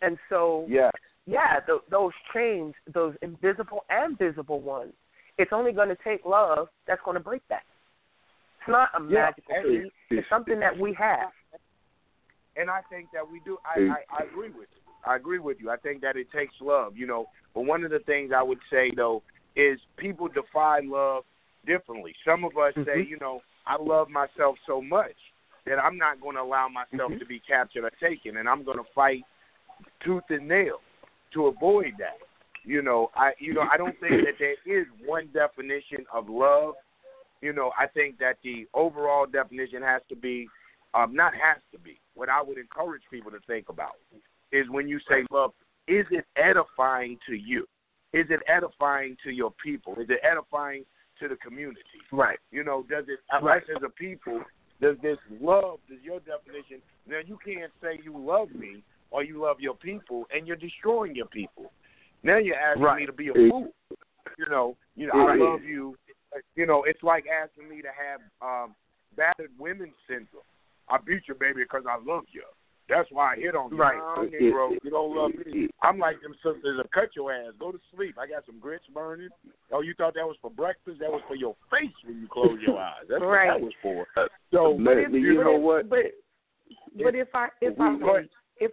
[0.00, 0.90] And so, yeah.
[1.26, 4.94] yeah, th- those chains, those invisible and visible ones,
[5.38, 7.62] it's only going to take love that's going to break that.
[8.60, 9.92] It's not a magical and- feat.
[10.10, 11.30] It's something that we have.
[12.56, 13.58] And I think that we do.
[13.64, 14.82] I, I, I agree with you.
[15.04, 15.70] I agree with you.
[15.70, 17.26] I think that it takes love, you know.
[17.54, 19.22] But one of the things I would say though
[19.56, 21.24] is people define love
[21.66, 22.14] differently.
[22.24, 23.08] Some of us say, Mhm.
[23.08, 25.16] you know, I love myself so much
[25.64, 27.18] that I'm not going to allow myself Mhm.
[27.18, 29.24] to be captured or taken, and I'm going to fight
[30.00, 30.80] tooth and nail
[31.32, 32.18] to avoid that.
[32.64, 36.74] You know, I you know I don't think that there is one definition of love.
[37.40, 40.48] You know, I think that the overall definition has to be,
[40.94, 41.98] um, not has to be.
[42.14, 43.92] What I would encourage people to think about
[44.52, 45.52] is when you say love,
[45.88, 47.66] is it edifying to you?
[48.12, 49.94] Is it edifying to your people?
[49.94, 50.84] Is it edifying
[51.20, 51.80] to the community?
[52.10, 52.38] Right.
[52.50, 54.42] You know, does it us as a people,
[54.80, 59.40] does this love, does your definition now you can't say you love me or you
[59.40, 61.72] love your people and you're destroying your people.
[62.22, 63.00] Now you're asking Right.
[63.00, 63.72] me to be a fool.
[64.38, 65.96] You know, you know, I love you.
[66.54, 68.74] You know, it's like asking me to have um
[69.16, 70.42] battered women syndrome.
[70.92, 72.42] I beat you, baby, because I love you.
[72.88, 73.78] That's why I hit on you.
[73.78, 73.96] Right.
[73.96, 75.68] Nah, Negro, you don't love me.
[75.82, 77.52] I'm like them sisters that cut your ass.
[77.58, 78.16] Go to sleep.
[78.20, 79.30] I got some grits burning.
[79.72, 80.98] Oh, you thought that was for breakfast?
[81.00, 83.06] That was for your face when you close your eyes.
[83.08, 83.46] That's Right.
[83.48, 84.06] what that was for.
[84.16, 85.88] Uh, so, But if- you but know if- what?
[85.88, 85.98] But
[87.02, 88.28] but if I if I may,
[88.58, 88.72] if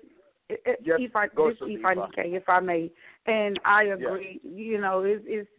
[0.49, 2.91] if, Yes, if I just if I okay, if I may,
[3.27, 4.41] and I agree.
[4.43, 5.49] You know, it's it's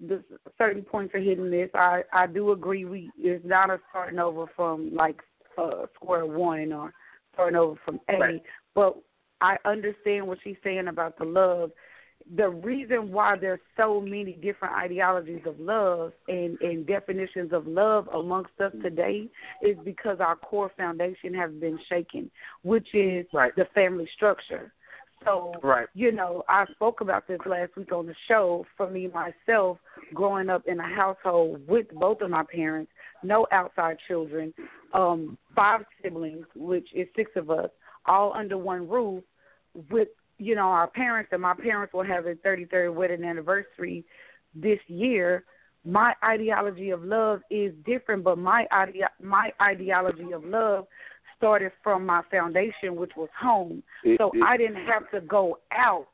[0.00, 0.24] the
[0.58, 1.70] certain points are hitting this.
[1.74, 2.84] I I do agree.
[2.86, 5.20] We it's not a starting over from like
[5.58, 6.92] uh square one or
[7.34, 8.42] starting over from A, Right.
[8.74, 8.96] but
[9.40, 11.72] I understand what she's saying about the love.
[12.36, 18.08] The reason why there's so many different ideologies of love and, and definitions of love
[18.14, 19.28] amongst us today
[19.60, 22.30] is because our core foundation has been shaken,
[22.62, 23.52] which is Right.
[23.56, 24.72] the family structure.
[25.24, 25.88] So, Right.
[25.94, 28.66] you know, I spoke about this last week on the show.
[28.76, 29.78] For me, myself,
[30.14, 32.91] growing up in a household with both of my parents,
[33.22, 34.52] no outside children,
[34.92, 37.70] um, five siblings, which is six of us,
[38.06, 39.22] all under one roof,
[39.90, 40.08] with
[40.38, 44.04] you know our parents, and my parents will have a 33rd wedding anniversary
[44.54, 45.44] this year.
[45.84, 50.86] My ideology of love is different, but my idea, my ideology of love
[51.36, 53.82] started from my foundation, which was home.
[54.04, 56.06] It- So it- I didn't have to go out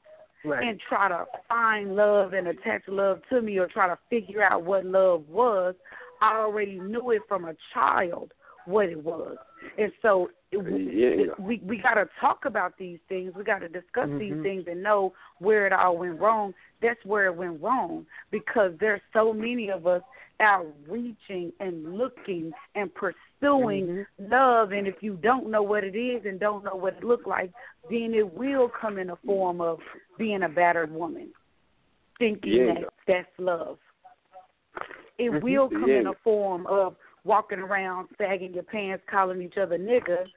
[0.43, 0.67] Right.
[0.67, 4.63] and try to find love and attach love to me or try to figure out
[4.63, 5.75] what love was.
[6.21, 8.33] I already knew it from a child
[8.67, 9.37] what it was.
[9.79, 11.35] And so it, Yeah.
[11.39, 13.35] we we got to talk about these things.
[13.35, 14.43] We got to discuss these Mhm.
[14.43, 16.55] things and know where it all went wrong.
[16.81, 20.03] That's where it went wrong because there's so many of us
[20.41, 24.31] out reaching and looking and pursuing Mm-hmm.
[24.31, 24.73] love.
[24.73, 27.51] And if you don't know what it is and don't know what it looked like,
[27.91, 29.81] then it will come in the form of
[30.17, 31.33] being a battered woman,
[32.19, 32.75] thinking Yeah.
[32.75, 33.79] that that's love.
[35.19, 35.43] It Mhm.
[35.43, 40.31] will come in a form of walking around, sagging your pants, calling each other nigga,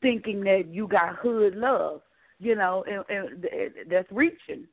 [0.00, 2.02] thinking that you got hood love,
[2.40, 4.66] you know, and, and that's reaching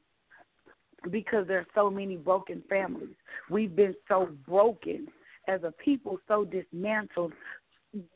[1.12, 3.16] because there's so many broken families.
[3.50, 5.08] We've been so broken
[5.48, 7.34] as a people, so dismantled,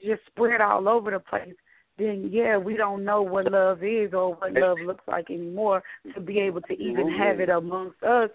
[0.04, 1.56] just spread all over the place.
[1.98, 5.84] Then yeah, we don't know what love is or what love looks like anymore
[6.16, 8.30] to be able to even have it amongst us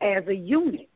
[0.00, 0.88] as a unit.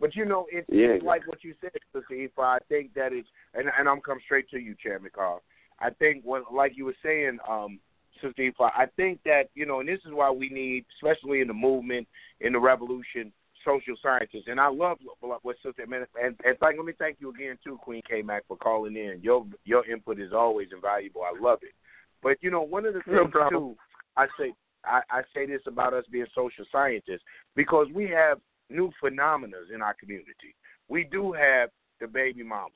[0.00, 0.88] But you know, it's, Yeah.
[0.94, 2.28] it's like what you said, Sister.
[2.38, 5.42] I think that it's, and and I'm come straight to you, Chairman Carl.
[5.80, 7.80] I think what, like you were saying, um,
[8.20, 8.50] Sister.
[8.60, 12.06] I think that you know, and this is why we need, especially in the movement,
[12.40, 13.32] in the revolution,
[13.64, 14.46] social scientists.
[14.46, 16.06] And I love what, Sister and, and,
[16.44, 19.20] and thank, let me thank you again too, Queen K Mac, for calling in.
[19.22, 21.22] Your your input is always invaluable.
[21.22, 21.74] I love it.
[22.22, 23.60] But you know, one of the No things problem.
[23.60, 23.76] too,
[24.16, 24.52] I say
[24.84, 27.22] I, I say this about us being social scientists
[27.56, 28.38] because we have
[28.70, 30.54] new phenomena in our community.
[30.88, 31.70] We do have
[32.00, 32.74] the baby mama,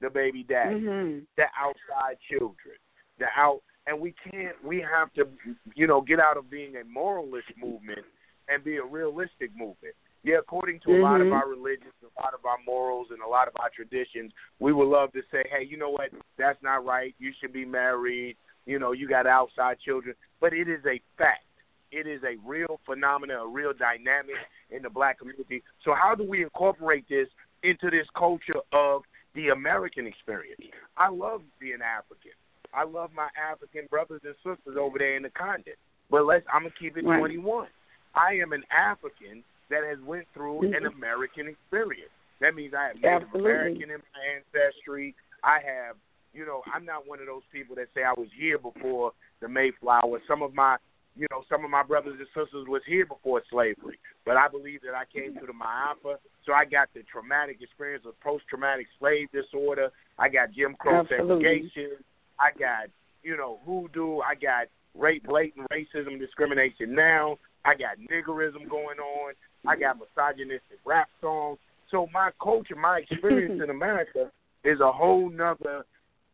[0.00, 1.26] the baby daddy, Mhm.
[1.36, 2.76] the outside children,
[3.18, 4.62] the out, and we can't.
[4.62, 5.28] We have to,
[5.74, 8.04] you know, get out of being a moralist movement
[8.48, 9.94] and be a realistic movement.
[10.24, 11.32] Yeah, according to a lot of Mhm.
[11.32, 14.88] our religions, a lot of our morals, and a lot of our traditions, we would
[14.88, 16.10] love to say, hey, you know what?
[16.36, 17.14] That's not right.
[17.18, 18.36] You should be married.
[18.66, 20.16] You know, you got outside children.
[20.40, 21.44] But it is a fact.
[21.90, 24.36] It is a real phenomenon, a real dynamic
[24.70, 25.62] in the black community.
[25.84, 27.28] So how do we incorporate this
[27.62, 29.02] into this culture of
[29.34, 30.60] the American experience?
[30.96, 32.32] I love being African.
[32.74, 35.78] I love my African brothers and sisters over there in the continent.
[36.10, 37.18] But let's I'm gonna keep it Right.
[37.18, 37.68] 21.
[38.14, 40.94] I am an African that has went through an Mhm.
[40.94, 42.10] American experience.
[42.40, 43.50] That means I have Native Absolutely.
[43.50, 45.14] American in my ancestry.
[45.42, 45.96] I have,
[46.32, 49.48] you know, I'm not one of those people that say I was here before the
[49.48, 50.20] Mayflower.
[50.26, 50.78] Some of my,
[51.18, 53.98] you know, some of my brothers and sisters was here before slavery.
[54.24, 56.16] But I believe that I came through the Ma'afa,
[56.46, 59.90] so I got the traumatic experience of post-traumatic slave disorder.
[60.18, 61.44] I got Jim Crow Absolutely.
[61.44, 61.90] segregation.
[62.38, 62.88] I got,
[63.24, 64.20] you know, hoodoo.
[64.20, 67.38] I got rape, blatant racism, discrimination now.
[67.64, 69.34] I got niggerism going on.
[69.66, 71.58] I got misogynistic rap songs.
[71.90, 74.30] So my culture, my experience in America
[74.64, 75.84] is a whole nother,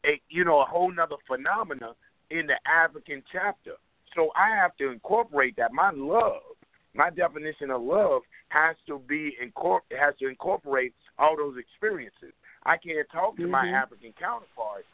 [0.05, 1.95] a, you know, a whole nother phenomena
[2.31, 3.73] in the African chapter.
[4.15, 5.73] So I have to incorporate that.
[5.73, 6.43] My love,
[6.95, 12.33] my definition of love has to be incorpor- has to incorporate all those experiences.
[12.65, 13.75] I can't talk to my Mhm.
[13.75, 14.87] African counterpart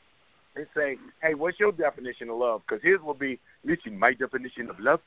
[0.56, 4.70] and say, "Hey, what's your definition of love?" Because his will be, "Listen, my definition
[4.70, 5.00] of love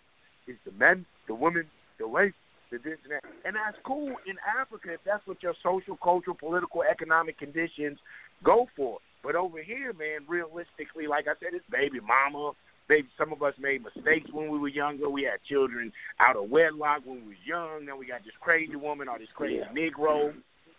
[0.48, 2.34] is the man, the woman, the wife,
[2.70, 6.38] the this and that," and that's cool in Africa if that's what your social, cultural,
[6.38, 8.00] political, economic conditions
[8.44, 9.00] go for.
[9.24, 12.54] But over here, man, realistically, like I said, it's baby mama.
[12.94, 15.10] Baby, some of us made mistakes when we were younger.
[15.10, 17.88] We had children out of wedlock when we was young.
[17.88, 19.74] Then we got this crazy woman or this crazy Yeah.
[19.74, 20.32] Negro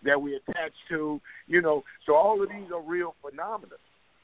[0.04, 1.20] that we attached to.
[1.48, 3.74] You know, so all of these are real phenomena.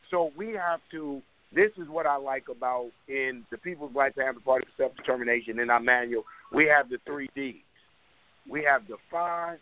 [0.09, 1.21] So we have to.
[1.53, 5.59] This is what I like about in the People's Black Panther Party for Self Determination
[5.59, 6.23] in our manual.
[6.53, 7.57] We have the three Ds.
[8.49, 9.59] We have define,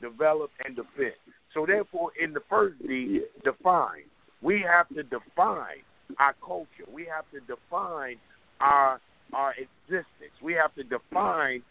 [0.00, 1.18] develop, and defend.
[1.52, 4.04] So therefore, in the first D, define.
[4.40, 5.82] We have to define
[6.18, 6.84] our culture.
[6.92, 8.16] We have to define
[8.60, 9.00] our
[9.32, 10.32] our existence.
[10.42, 11.62] We have to define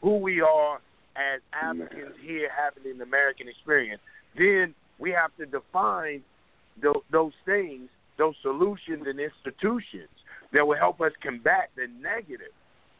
[0.00, 0.80] who we are
[1.16, 4.00] as Africans here having an American experience.
[4.36, 6.22] Then we have to define
[6.80, 10.08] tho- those things, those solutions and institutions
[10.52, 12.52] that will help us combat the negative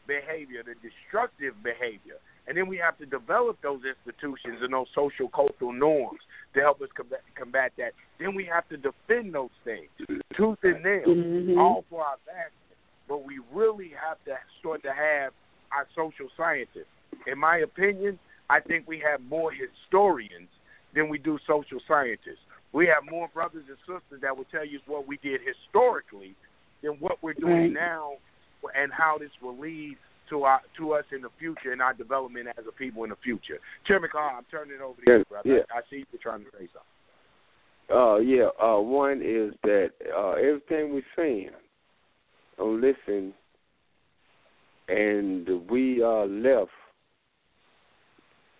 [0.07, 2.17] behavior, the destructive behavior.
[2.47, 6.19] And then we have to develop those institutions and those social cultural norms
[6.53, 7.93] to help us combat, combat that.
[8.19, 9.89] Then we have to defend those things,
[10.35, 11.57] tooth and nail, Mhm.
[11.57, 12.77] all for our advancement.
[13.07, 15.33] But we really have to start to have
[15.71, 16.91] our social scientists.
[17.27, 18.19] In my opinion,
[18.49, 20.49] I think we have more historians
[20.93, 22.43] than we do social scientists.
[22.73, 26.35] We have more brothers and sisters that will tell you what we did historically
[26.81, 27.71] than what we're doing Right.
[27.73, 28.17] now
[28.75, 29.97] and how this will lead
[30.29, 33.15] to our to us in the future and our development as a people in the
[33.23, 33.59] future.
[33.85, 35.49] Chairman Carr, I'm turning it over to you, brother.
[35.49, 35.61] yeah.
[35.73, 36.93] I, I see you're trying to say something.
[37.93, 38.49] Uh, yeah.
[38.61, 41.49] Uh, one is that uh, everything we're saying,
[42.57, 43.33] don't listen,
[44.87, 46.71] and we uh, left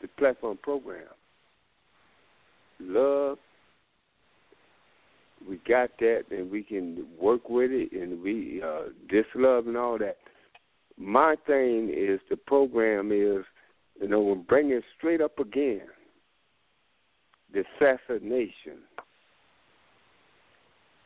[0.01, 1.03] the platform program.
[2.79, 3.37] Love,
[5.47, 9.77] we got that, and we can work with it, and we uh, this love and
[9.77, 10.17] all that.
[10.97, 13.43] My thing is the program is,
[14.01, 15.81] you know, we're bringing straight up again.
[17.53, 18.79] The assassination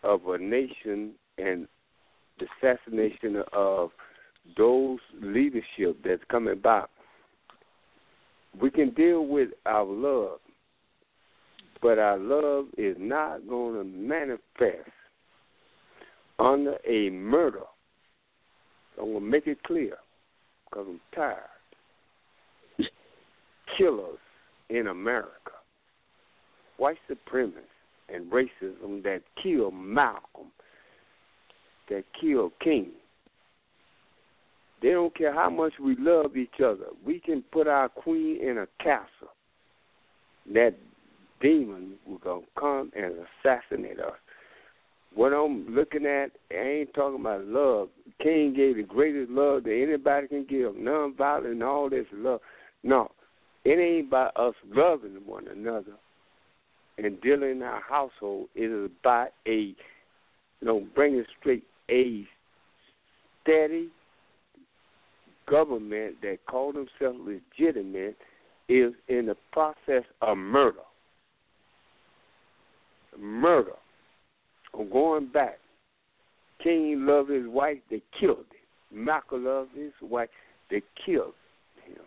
[0.04, 1.68] of a nation and
[2.40, 3.90] the assassination of
[4.56, 6.90] those leadership that's coming about.
[8.60, 10.40] We can deal with our love,
[11.82, 14.90] but our love is not going to manifest
[16.40, 17.64] under a murder.
[19.00, 19.98] I'm going to make it clear
[20.70, 21.40] because I'm tired.
[23.78, 24.18] Killers
[24.70, 25.52] in America,
[26.78, 27.54] white supremacists
[28.14, 30.52] and racism that killed Malcolm,
[31.90, 32.92] that killed King.
[34.82, 36.86] They don't care how much we love each other.
[37.06, 39.34] We can put our queen in a castle.
[40.54, 40.76] That
[41.42, 44.14] demon will gonna come and assassinate us.
[45.14, 47.90] What I'm looking at, I ain't talking about love.
[48.22, 52.42] King gave the greatest love that anybody can give, nonviolent and all this love.
[52.84, 53.10] No,
[53.64, 55.94] it ain't about us loving one another
[56.98, 58.50] and dealing in our household.
[58.56, 59.76] It is about a, you
[60.62, 62.28] know, bringing straight a
[63.42, 63.90] steady
[65.48, 68.18] government that call themselves legitimate
[68.70, 70.82] is in the process of murder.
[73.20, 73.72] Murder.
[74.78, 75.60] I'm going back.
[76.64, 79.06] King loved his wife, they killed him.
[79.06, 80.30] Malcolm loved his wife,
[80.70, 81.34] they killed
[81.86, 81.98] him.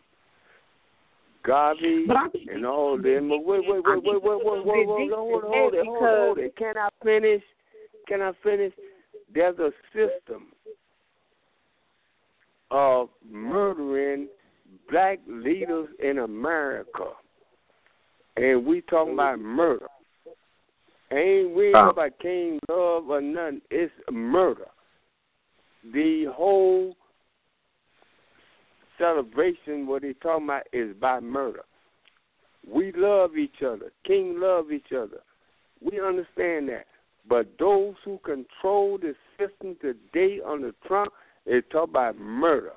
[1.44, 3.28] Garvey But I think and all them.
[3.28, 6.04] But wait, wait, wait, wait, wait, wait, wait, wait, wait, hold hold it, hold it,
[6.04, 6.56] hold it.
[6.56, 7.42] Can I finish?
[8.06, 8.72] Can I finish?
[9.32, 10.48] There's a system
[12.70, 14.28] of murdering
[14.90, 17.12] black leaders in America,
[18.36, 19.86] and we talking about murder.
[21.12, 23.60] Ain't we ain't talking about King Love or nothing?
[23.70, 24.68] It's murder.
[25.92, 26.94] The whole
[28.98, 31.62] celebration, what they talking about, is by murder.
[32.68, 33.90] We love each other.
[34.06, 35.20] King love each other.
[35.80, 36.86] We understand that.
[37.28, 41.12] But those who control the system today under Trump
[41.46, 42.72] is talking about murder.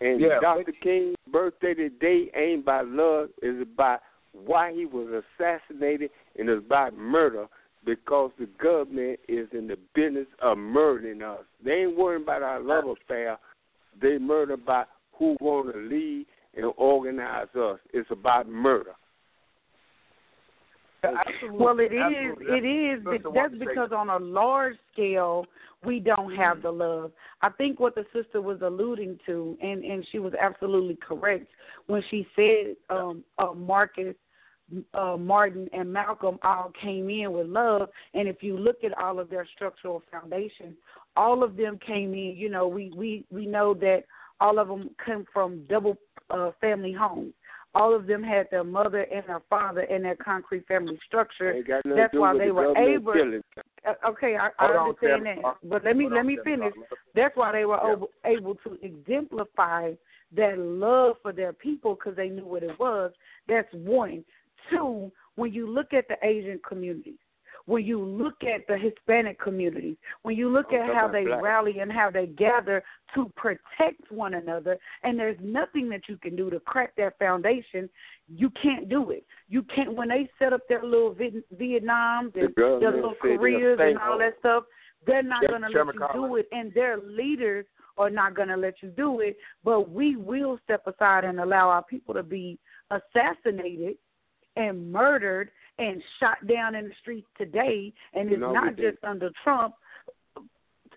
[0.00, 0.72] And Yeah, Dr.
[0.82, 4.00] King's birthday today ain't by love, it's about
[4.34, 7.46] why he was assassinated and it's about murder
[7.84, 11.40] because the government is in the business of murdering us.
[11.64, 13.38] They ain't worrying about our love affair.
[14.00, 17.78] They murder about who want to lead and organize us.
[17.92, 18.94] It's about murder.
[21.50, 22.36] Well, it is.
[22.40, 22.98] It is.
[23.00, 25.46] Sister That's wanted to because on a large scale,
[25.84, 27.12] we don't have the love.
[27.42, 31.46] I think what the sister was alluding to, and and she was absolutely correct
[31.86, 34.14] when she said um, uh, Marcus.
[34.94, 39.20] Uh, Martin and Malcolm all came in with love, and if you look at all
[39.20, 40.74] of their structural foundation,
[41.16, 42.34] all of them came in.
[42.36, 44.04] You know, we we we know that
[44.40, 45.98] all of them come from double
[46.30, 47.34] uh, family homes.
[47.74, 51.52] All of them had their mother and their father in their concrete family structure.
[51.52, 53.12] Ain't got nothing That's why they the were able.
[53.12, 53.42] killing.
[53.86, 56.72] Uh, okay, I, I Hold on, understand that, but let me let me finish.
[57.14, 57.92] That's why they were Yeah.
[57.92, 59.92] able, able to exemplify
[60.36, 63.12] that love for their people because they knew what it was.
[63.46, 64.24] That's one.
[64.70, 67.18] Two, when you look at the Asian communities,
[67.66, 71.42] when you look at the Hispanic communities, when you look at how they black.
[71.42, 72.84] rally and how they gather
[73.14, 77.88] to protect one another, and there's nothing that you can do to crack that foundation,
[78.28, 79.24] you can't do it.
[79.48, 83.78] You can't when they set up their little Viet- Vietnams The and their little Koreas
[83.80, 84.64] and all that stuff.
[85.06, 87.66] They're not going to let you do it, and their leaders
[87.96, 89.36] are not going to let you do it.
[89.62, 92.58] But we will step aside and allow our people to be
[92.90, 93.96] assassinated
[94.56, 97.92] and murdered and shot down in the streets today.
[98.14, 99.74] And it's No, not just under Trump.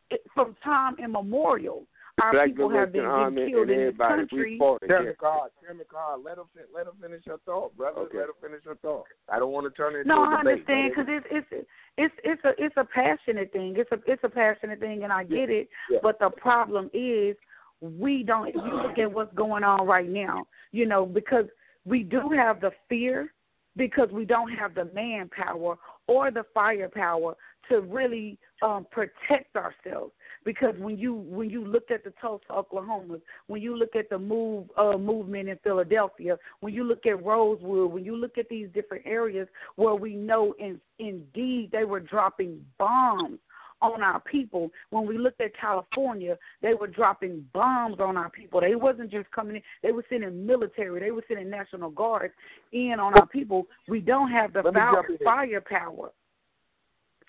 [0.09, 1.85] It- From time immemorial,
[2.21, 3.03] our Black people have been,
[3.35, 4.51] been killed in this everybody, country.
[4.53, 5.19] we fought Chairman against.
[5.19, 8.01] Carr, Chairman Carr, let him fin- let him finish your thought, brother.
[8.01, 8.19] Okay.
[8.19, 9.05] Let him finish your thought.
[9.29, 10.53] I don't want to turn it into No, a I debate.
[10.69, 11.67] understand because it's it's
[11.97, 13.75] it's it's a it's a passionate thing.
[13.77, 15.67] It's a it's a passionate thing, and I get it.
[15.89, 15.99] Yeah.
[16.01, 17.35] But the problem is
[17.81, 18.47] we don't.
[18.47, 21.45] If you look at what's going on right now, you know, because
[21.85, 23.33] we do have the fear,
[23.77, 25.77] because we don't have the manpower
[26.07, 27.35] or the firepower
[27.69, 30.13] to really um, protect ourselves.
[30.45, 33.17] Because when you when you look at the Tulsa, Oklahoma,
[33.47, 37.91] when you look at the move uh, movement in Philadelphia, when you look at Rosewood,
[37.91, 42.63] when you look at these different areas where we know in, indeed they were dropping
[42.77, 43.39] bombs
[43.81, 44.71] on our people.
[44.89, 48.61] When we looked at California, they were dropping bombs on our people.
[48.61, 52.31] They wasn't just coming in; they were sending military, they were sending National Guard
[52.71, 53.67] in on our people.
[53.87, 56.11] We don't have the fire, firepower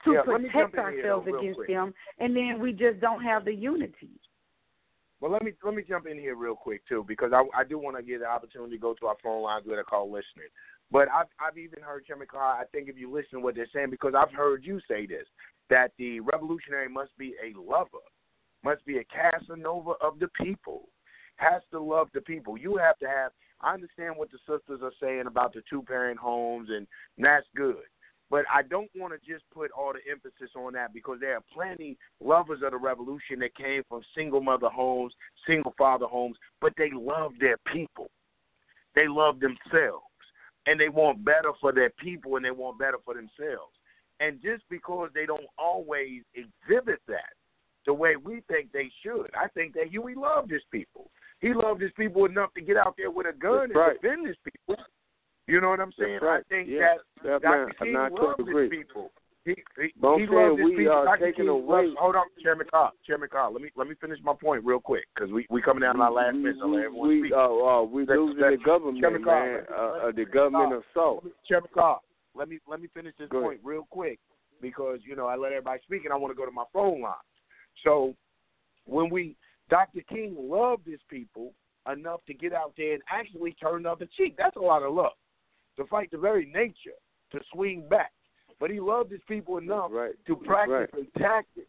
[0.05, 1.69] to Yeah, let me jump protect ourselves against quick.
[1.69, 4.11] them, and then we just don't have the unity.
[5.21, 7.79] Well, let me let me jump in here real quick too, because I I do
[7.79, 10.49] want to get the opportunity to go to our phone lines that are called listening.
[10.91, 12.61] But I've I've even heard Carr.
[12.61, 15.27] I think if you listen to what they're saying, because I've heard you say this,
[15.71, 18.05] that the revolutionary must be a lover,
[18.65, 20.89] must be a Casanova of the people,
[21.37, 22.57] has to love the people.
[22.57, 23.33] You have to have.
[23.61, 26.87] I understand what the sisters are saying about the two parent homes, and
[27.19, 27.85] that's good.
[28.31, 31.43] But I don't want to just put all the emphasis on that because there are
[31.53, 35.13] plenty lovers of the revolution that came from single mother homes,
[35.47, 38.11] single father homes, but they love their people.
[38.95, 40.05] They love themselves.
[40.69, 43.73] And they want better for their people and they want better for themselves.
[44.21, 47.33] And just because they don't always exhibit that
[47.87, 51.11] the way we think they should, I think that Huey loved his people.
[51.41, 53.91] He loved his people enough to get out there with a gun That's right.
[53.93, 54.85] and defend his people.
[55.47, 56.19] You know what I'm saying?
[56.21, 56.41] Right.
[56.45, 56.97] I think Yeah.
[57.23, 59.11] that That man, King loved his people.
[59.49, 60.93] He, he, But he saying loved his we people.
[60.93, 61.33] are Dr.
[61.33, 62.93] King away- loves- hold on, Chairman Carr.
[63.07, 65.81] Chairman Carr, let me let me finish my point real quick because we we coming
[65.81, 66.57] down to our last minute.
[66.61, 67.33] so everyone we, speak.
[67.33, 69.55] uh, uh, we losing the government, Chairman man.
[69.55, 71.25] let- Uh, uh, the government Carr, assault.
[71.47, 72.01] Chairman Carr,
[72.35, 74.19] let me let me finish this Go point real quick
[74.61, 77.01] because you know I let everybody speak and I want to go to my phone
[77.01, 77.15] line.
[77.85, 78.15] So
[78.85, 79.35] when we
[79.71, 80.01] Dr.
[80.09, 81.53] King loved his people
[81.91, 84.35] enough to get out there and actually turn up the other cheek.
[84.37, 85.13] That's a lot of love
[85.77, 86.97] to fight the very nature
[87.33, 88.13] to swing back.
[88.59, 90.15] But he loved his people enough Right.
[90.27, 91.09] to practice Right.
[91.15, 91.69] a tactic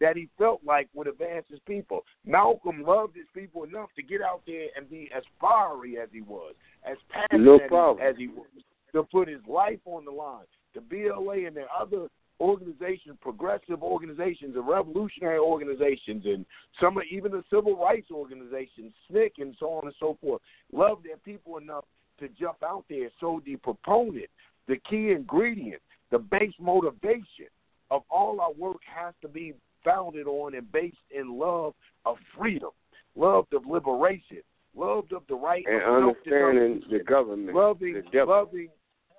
[0.00, 2.04] that he felt like would advance his people.
[2.24, 6.20] Malcolm loved his people enough to get out there and be as fiery as he
[6.20, 8.06] was, as passionate No as, problem.
[8.06, 8.46] as he was,
[8.92, 10.46] to put his life on the line.
[10.74, 12.08] The BLA and their other
[12.40, 16.46] organizations, progressive organizations, and revolutionary organizations, and
[16.78, 20.40] some of even the civil rights organizations, SNCC, and so on and so forth,
[20.70, 21.84] loved their people enough
[22.20, 23.10] to jump out there.
[23.18, 24.30] So the proponent,
[24.68, 27.48] the key ingredient, the base motivation
[27.90, 29.54] of all our work has to be
[29.84, 31.74] founded on and based in love
[32.04, 32.70] of freedom,
[33.16, 34.42] love of liberation,
[34.76, 38.34] love of the right And of understanding the government, loving, the devil.
[38.34, 38.68] loving,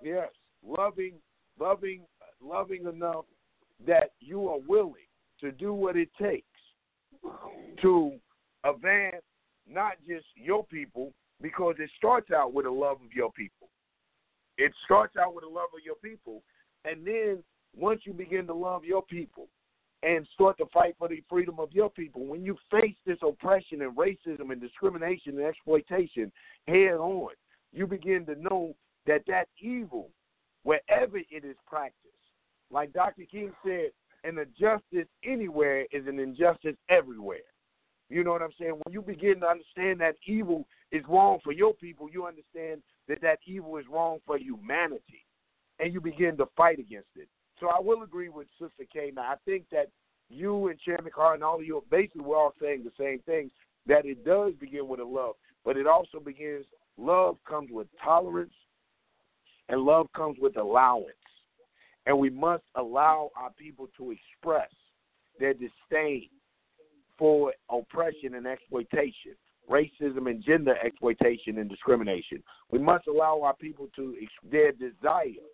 [0.03, 0.29] yes,
[0.65, 1.13] loving,
[1.59, 2.01] loving,
[2.43, 3.25] loving enough
[3.87, 4.95] that you are willing
[5.41, 6.45] to do what it takes
[7.81, 8.13] to
[8.63, 9.23] advance
[9.71, 13.69] not just your people, because it starts out with a love of your people.
[14.57, 16.41] It starts out with a love of your people,
[16.85, 17.43] and then
[17.75, 19.47] once you begin to love your people
[20.01, 23.81] and start to fight for the freedom of your people, when you face this oppression
[23.81, 26.31] and racism and discrimination and exploitation
[26.67, 27.31] head on,
[27.73, 28.75] you begin to know
[29.05, 30.09] that that evil,
[30.63, 31.95] wherever it is practiced,
[32.71, 33.23] like Dr.
[33.29, 33.89] King said,
[34.23, 37.37] an injustice anywhere is an injustice everywhere.
[38.09, 38.71] You know what I'm saying?
[38.83, 43.21] When you begin to understand that evil is wrong for your people, you understand that
[43.21, 45.25] that evil is wrong for humanity,
[45.79, 47.27] and you begin to fight against it.
[47.59, 49.11] So I will agree with Sister K.
[49.15, 49.89] Now I think that
[50.29, 53.49] you and Chairman Carr and all of you, basically, we're all saying the same thing.
[53.87, 55.35] That it does begin with a love,
[55.65, 56.65] but it also begins.
[56.97, 58.53] Love comes with tolerance,
[59.69, 61.13] and love comes with allowance.
[62.05, 64.69] And we must allow our people to express
[65.39, 66.29] their disdain
[67.17, 69.35] for oppression and exploitation,
[69.69, 72.43] racism and gender exploitation and discrimination.
[72.71, 74.15] We must allow our people to
[74.51, 75.47] their desire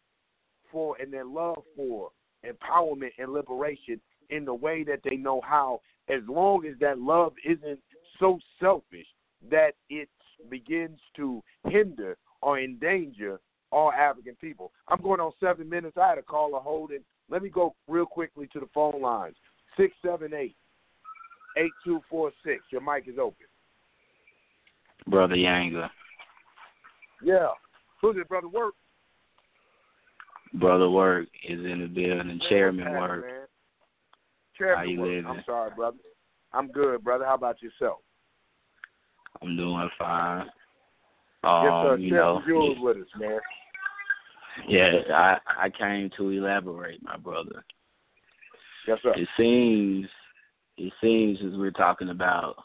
[0.72, 2.10] for and their love for
[2.46, 7.34] empowerment and liberation in the way that they know how, as long as that love
[7.44, 7.80] isn't
[8.20, 9.08] so selfish
[9.50, 10.10] that it
[10.50, 13.40] begins to hinder or endanger
[13.72, 14.72] all African people.
[14.88, 15.98] I'm going on seven minutes.
[15.98, 17.00] I had a caller holding.
[17.30, 19.36] Let me go real quickly to the phone lines.
[19.78, 20.56] 678
[21.58, 22.64] 8246.
[22.72, 23.46] Your mic is open.
[25.08, 25.90] Brother Yanga.
[27.24, 27.50] Yeah.
[28.02, 28.76] Who's it, Brother Work?
[30.60, 32.28] Brother Work is in the building.
[32.28, 33.26] Man, Chairman happening, Work.
[33.26, 33.42] man?
[34.58, 35.10] Chairman How you Work.
[35.10, 35.26] living?
[35.26, 35.98] I'm sorry, brother.
[36.54, 37.26] I'm good, brother.
[37.26, 38.00] How about yourself?
[39.42, 40.46] I'm doing fine.
[40.46, 40.52] yes,
[41.44, 41.94] sir.
[41.94, 43.40] Um, you Chairman know, Jules with us, man.
[44.68, 47.64] yeah, I I came to elaborate, my brother.
[48.88, 49.14] Yes, sir.
[49.16, 50.08] It seems
[50.78, 52.56] it seems as we're talking about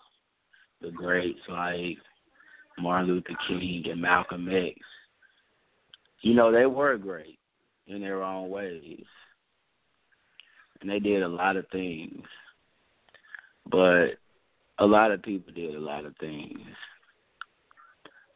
[0.80, 1.98] the greats like
[2.78, 4.76] Martin Luther King and Malcolm X,
[6.22, 7.39] you know, they were great
[7.86, 9.04] in their own ways.
[10.80, 12.22] And they did a lot of things.
[13.70, 14.12] But
[14.78, 16.58] a lot of people did a lot of things.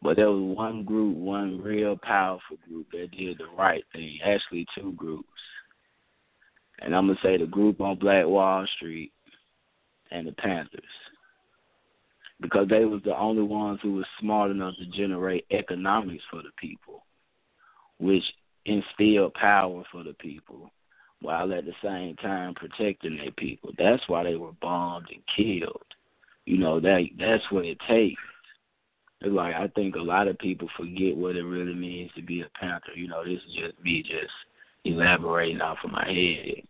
[0.03, 4.19] But there was one group, one real powerful group that did the right thing.
[4.23, 5.29] Actually, two groups.
[6.81, 9.13] And I'm going to say the group on Black Wall Street
[10.11, 10.83] and the Panthers.
[12.41, 16.51] Because they was the only ones who was smart enough to generate economics for the
[16.59, 17.05] people,
[17.99, 18.25] which
[18.67, 20.71] instilled power for the people,
[21.21, 23.71] while at the same time protecting their people.
[23.79, 25.83] That's why they were bombed and killed.
[26.45, 28.21] You know, that that's what it takes.
[29.21, 32.43] It's like I think a lot of people forget what it really means to be
[32.43, 32.93] a Panther.
[32.95, 34.33] You know, this is just me just
[34.85, 36.63] elaborating off of my head.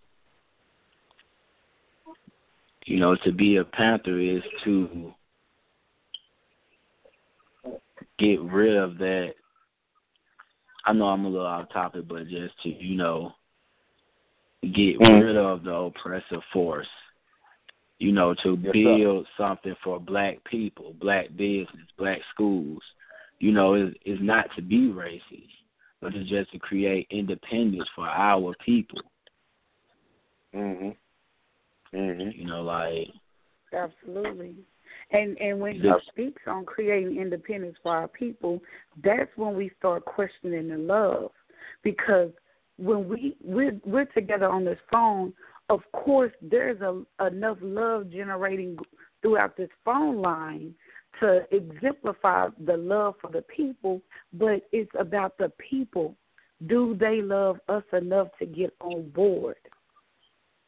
[2.86, 5.12] You know, to be a Panther is to
[8.18, 9.34] get rid of that.
[10.86, 13.34] I know I'm a little off topic, but just to, you know,
[14.62, 15.22] get Mm.
[15.22, 16.88] rid of the oppressive force.
[17.98, 18.72] You know, to Yes, sir.
[18.72, 22.82] build something for black people, black business, black schools.
[23.38, 25.50] You know, it's, it's not to be racist,
[26.00, 29.00] but it's just to create independence for our people.
[30.52, 30.96] Mhm.
[31.92, 32.36] Mhm.
[32.36, 33.08] You know, like
[33.72, 34.54] Absolutely.
[35.10, 38.60] And and when he speaks on creating independence for our people,
[39.02, 41.30] that's when we start questioning the love.
[41.82, 42.30] Because
[42.78, 45.32] when we we're we're together on this phone,
[45.68, 48.76] of course there's a enough love generating
[49.22, 50.74] throughout this phone line
[51.20, 54.02] to exemplify the love for the people,
[54.32, 56.16] but it's about the people.
[56.66, 59.56] Do they love us enough to get on board?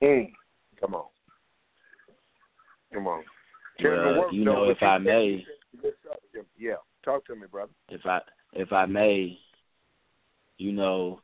[0.02, 0.30] Mm.
[0.80, 1.06] Come on.
[2.92, 3.24] Come on.
[3.78, 5.42] Chairman Well, Work, you know, what if I may, is
[5.80, 6.16] good stuff.
[6.58, 6.74] Yeah.
[7.04, 7.72] Talk to me, brother.
[7.88, 8.20] if I
[8.52, 9.38] if I may,
[10.58, 11.20] you know,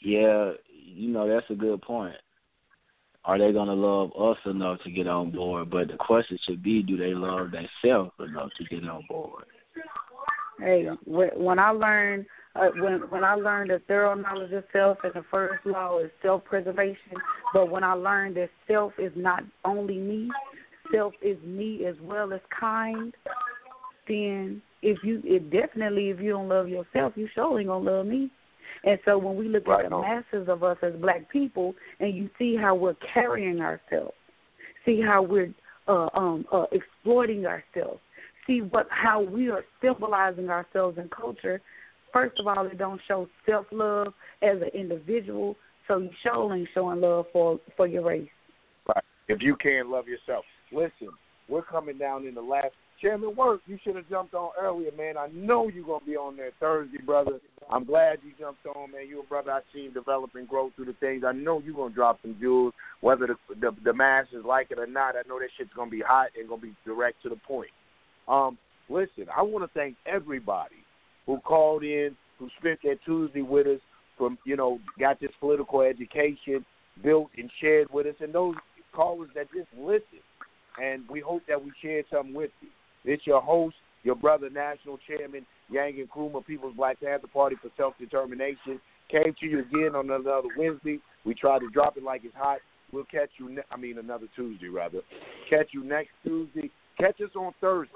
[0.00, 2.16] yeah, you know that's a good point.
[3.24, 5.70] are they gonna love us enough to get on board?
[5.70, 9.44] But the question should be, do they love themselves enough to get on board?
[10.58, 12.26] Hey, when I learned
[12.56, 16.10] uh, when when I learned that thorough knowledge of self and the first law is
[16.22, 17.12] self preservation,
[17.54, 20.28] but when I learned that self is not only me,
[20.92, 23.14] self is me as well as kind,
[24.06, 28.30] then if you it definitely if you don't love yourself, you surely gonna love me.
[28.84, 30.02] And so when we look right at the on.
[30.02, 34.14] masses of us as black people and you see how we're carrying ourselves,
[34.84, 35.52] see how we're
[35.88, 38.00] uh, um, uh, exploiting ourselves,
[38.46, 41.60] see what how we are symbolizing ourselves in culture,
[42.12, 44.08] first of all, it don't show self love
[44.42, 45.56] as an individual,
[45.86, 48.28] so you surely ain't showing love for for your race.
[48.86, 49.04] Right.
[49.28, 51.08] If you can't love yourself, listen.
[51.48, 52.72] We're coming down in the last.
[53.00, 55.16] Chairman Work, you should have jumped on earlier, man.
[55.16, 57.38] I know you're gonna be on there Thursday, brother.
[57.70, 59.06] I'm glad you jumped on, man.
[59.08, 61.22] You a brother I've seen develop and grow through the things.
[61.24, 64.86] I know you're gonna drop some jewels, whether the the, the masses like it or
[64.86, 65.14] not.
[65.14, 67.70] I know that shit's gonna be hot and gonna be direct to the point.
[68.26, 68.58] Um,
[68.88, 70.76] listen, I want to thank everybody
[71.26, 73.80] who called in, who spent their Tuesday with us,
[74.16, 76.64] from you know, got this political education
[77.02, 78.56] built and shared with us, and those
[78.92, 80.18] callers that just listen.
[80.82, 82.68] And we hope that we shared something with you.
[83.04, 87.94] It's your host, your brother, National Chairman, Yanga Nkrumah, People's Black Panther Party for Self
[87.98, 88.80] Determination.
[89.10, 91.00] Came to you again on another Wednesday.
[91.24, 92.58] We try to drop it like it's hot.
[92.92, 93.50] We'll catch you.
[93.50, 95.00] Ne- I mean, another Tuesday rather.
[95.50, 96.70] Catch you next Tuesday.
[96.98, 97.94] Catch us on Thursday.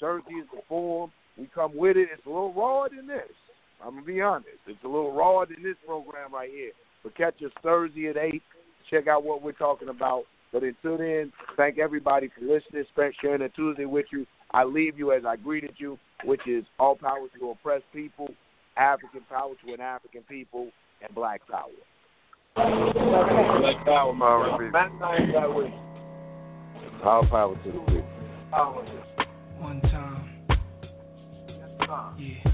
[0.00, 1.12] Thursday is the form.
[1.38, 2.08] We come with it.
[2.12, 3.30] It's a little rawer than this.
[3.84, 4.48] I'm gonna be honest.
[4.66, 6.72] It's a little rawer than this program right here.
[7.02, 8.42] But catch us Thursday at eight.
[8.90, 10.24] Check out what we're talking about.
[10.54, 14.24] But until then, thank everybody for listening, spent sharing a Tuesday with you.
[14.52, 18.28] I leave you as I greeted you, which is all power to oppressed people,
[18.76, 20.68] African power to an African people,
[21.02, 21.70] and black power.
[22.54, 25.72] Black power, Power to.
[27.04, 28.04] All power to the people.
[29.58, 30.30] One time.
[31.48, 32.14] Yeah.
[32.16, 32.53] Yeah.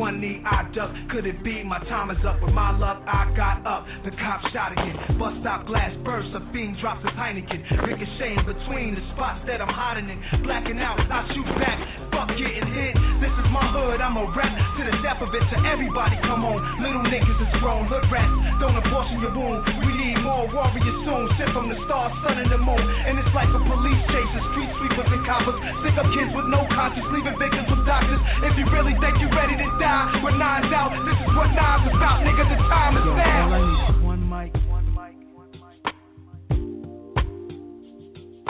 [0.01, 0.89] One knee I duck.
[1.13, 2.41] Could it be my time is up?
[2.41, 3.85] With my luck, I got up.
[4.01, 4.97] The cop shot again.
[5.21, 6.33] Bus stop glass burst.
[6.33, 7.85] A fiend drops his Heineken.
[7.85, 10.17] Ricocheting between the spots that I'm hiding in.
[10.41, 11.77] Blacking out, I shoot back.
[12.09, 12.97] Fuck getting hit.
[13.21, 14.01] This is my hood.
[14.01, 15.45] I'm a rap to the death of it.
[15.53, 16.81] To everybody, come on.
[16.81, 17.85] Little niggas is grown.
[17.85, 18.33] Hood rats.
[18.57, 19.85] Don't abortion your wound.
[19.85, 21.29] We need more warriors soon.
[21.37, 22.81] Sent from the stars, sun, and the moon.
[23.05, 24.31] And it's like a police chase.
[24.33, 25.61] The street sweepers and coppers.
[25.85, 27.05] Stick up kids with no conscience.
[27.13, 28.17] Leaving victims with doctors.
[28.49, 29.90] If you really think you're ready to die,
[30.23, 32.23] with nines out, this is what nines about.
[32.23, 33.51] Nigga, the time is now.
[33.51, 35.83] all I need is one mic, one mic, one mic.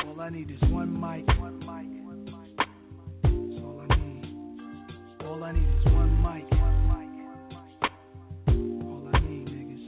[0.05, 2.53] All I need is one mic, one mic, one mic.
[3.23, 4.25] That's all I need.
[5.25, 7.91] All I need is one mic, one mic, one mic.
[8.85, 9.85] All I need, niggas.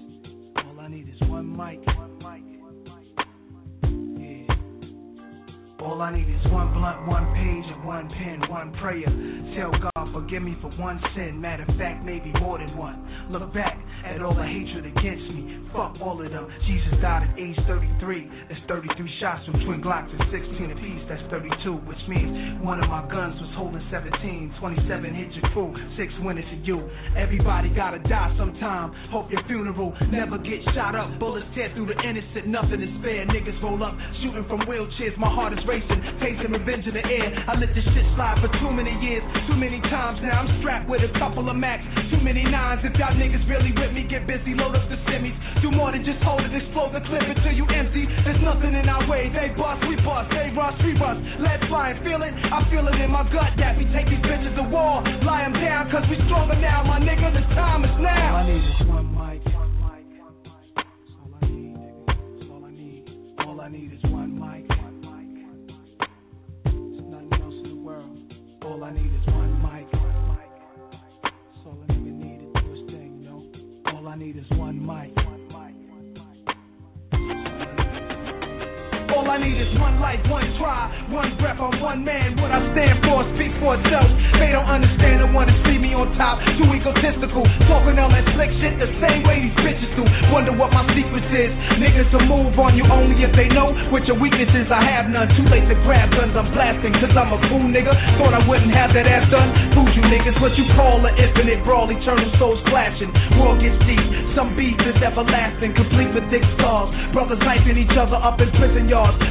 [0.66, 3.06] All I need is one mic, one mic, one mic.
[4.50, 5.86] Yeah.
[5.86, 9.12] All I need is one blunt, one page, and one pen, one prayer.
[9.56, 11.40] Tell God, forgive me for one sin.
[11.40, 13.00] Matter of fact, maybe more than one.
[13.30, 15.64] Look back at all the hatred against me.
[15.72, 16.48] Fuck all of them.
[16.68, 18.30] Jesus died at age 33.
[18.50, 21.04] That's 33 shots from twin Glocks and 16 apiece.
[21.08, 24.54] That's 32, which means one of my guns was holding 17.
[24.60, 26.84] 27 hit your crew, six went it to you.
[27.16, 28.92] Everybody gotta die sometime.
[29.10, 31.18] Hope your funeral never get shot up.
[31.20, 33.26] Bullets tear through the innocent, nothing is fair.
[33.26, 35.18] Niggas roll up, shooting from wheelchairs.
[35.18, 37.32] My heart is racing, pacing revenge in the air.
[37.48, 40.41] I let this shit slide for too many years, too many times now.
[40.41, 42.82] I'm strapped with a couple of max, too many nines.
[42.84, 45.38] If y'all niggas really with me, get busy, load up the semis.
[45.61, 48.10] Do more than just hold it, explode the clip until you empty.
[48.26, 49.30] There's nothing in our way.
[49.30, 51.22] They bust, we bust, they rush, we rush.
[51.40, 52.34] Let fly and feel it.
[52.34, 55.06] I feel it in my gut that we take these bitches to war.
[55.24, 57.30] Lie 'em down, cause we stronger now, my nigga.
[57.34, 58.41] The time is now.
[58.41, 59.41] All I need is one mic.
[63.40, 64.68] All I need, is one mic,
[66.65, 68.18] nothing else in the world.
[68.64, 69.23] All I need is
[74.24, 75.33] need is one mic,
[79.14, 82.34] All I need is One life, one try, one breath on one man.
[82.41, 84.10] What I stand for, speak for itself.
[84.41, 86.41] They don't understand and wanna see me on top.
[86.57, 90.02] Too egotistical, talking all that slick shit the same way these bitches do.
[90.34, 91.53] Wonder what my secret is.
[91.77, 94.73] Niggas will move on you only if they know what your weaknesses.
[94.73, 95.30] I have none.
[95.38, 96.98] Too late to grab guns, I'm blasting.
[96.98, 97.94] Cause I'm a fool nigga.
[98.18, 99.77] Thought I wouldn't have that ass done.
[99.77, 103.14] Fool you niggas, what you call an infinite brawl, eternal souls clashing.
[103.38, 104.02] War gets deep,
[104.34, 106.90] some beef is everlasting, complete with thick scars.
[107.14, 108.90] Brothers knifing each other up in prison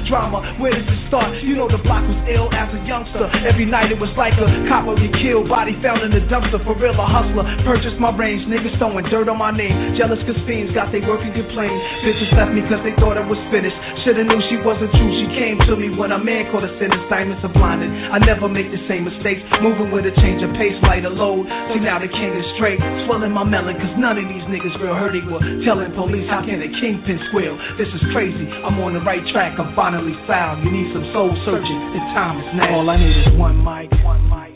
[0.09, 1.33] Drama, where does it start?
[1.41, 3.31] You know the block was ill as a youngster.
[3.47, 6.61] Every night it was like a copper get killed, body found in the dumpster.
[6.65, 7.47] For real, a hustler.
[7.65, 9.97] Purchased my range, niggas throwing dirt on my name.
[9.97, 11.73] Jealous cause fiends got they work and complain.
[12.05, 13.77] Bitches left me cause they thought I was finished.
[14.05, 15.13] Shoulda knew she wasn't true.
[15.17, 17.07] She came to me when a man caught a sentence.
[17.09, 17.89] Diamonds are blinded.
[18.11, 19.41] I never make the same mistakes.
[19.63, 21.47] Moving with a change of pace, lighter load.
[21.71, 22.81] See now the king is straight.
[23.07, 25.13] Swelling my melon cause none of these niggas real hurt.
[25.13, 27.53] Were telling police how can a kingpin squeal.
[27.77, 28.49] This is crazy.
[28.65, 29.59] I'm on the right track.
[29.63, 30.65] I'm finally found.
[30.65, 31.93] You need some soul searching.
[31.95, 32.75] The time is now.
[32.75, 33.93] All I need is one mic.
[34.03, 34.51] One mic.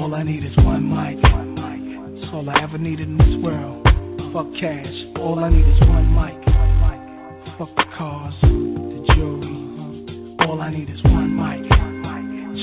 [0.00, 1.22] All I need is one mic.
[1.30, 2.22] One mic.
[2.22, 3.86] That's all I ever needed in this world.
[4.32, 4.92] Fuck cash.
[5.20, 6.44] All I need is one mic.
[6.44, 7.00] One mic.
[7.56, 10.46] Fuck the cars, the jewelry.
[10.48, 11.70] All I need is one mic.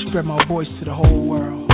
[0.10, 1.67] Spread my voice to the whole world.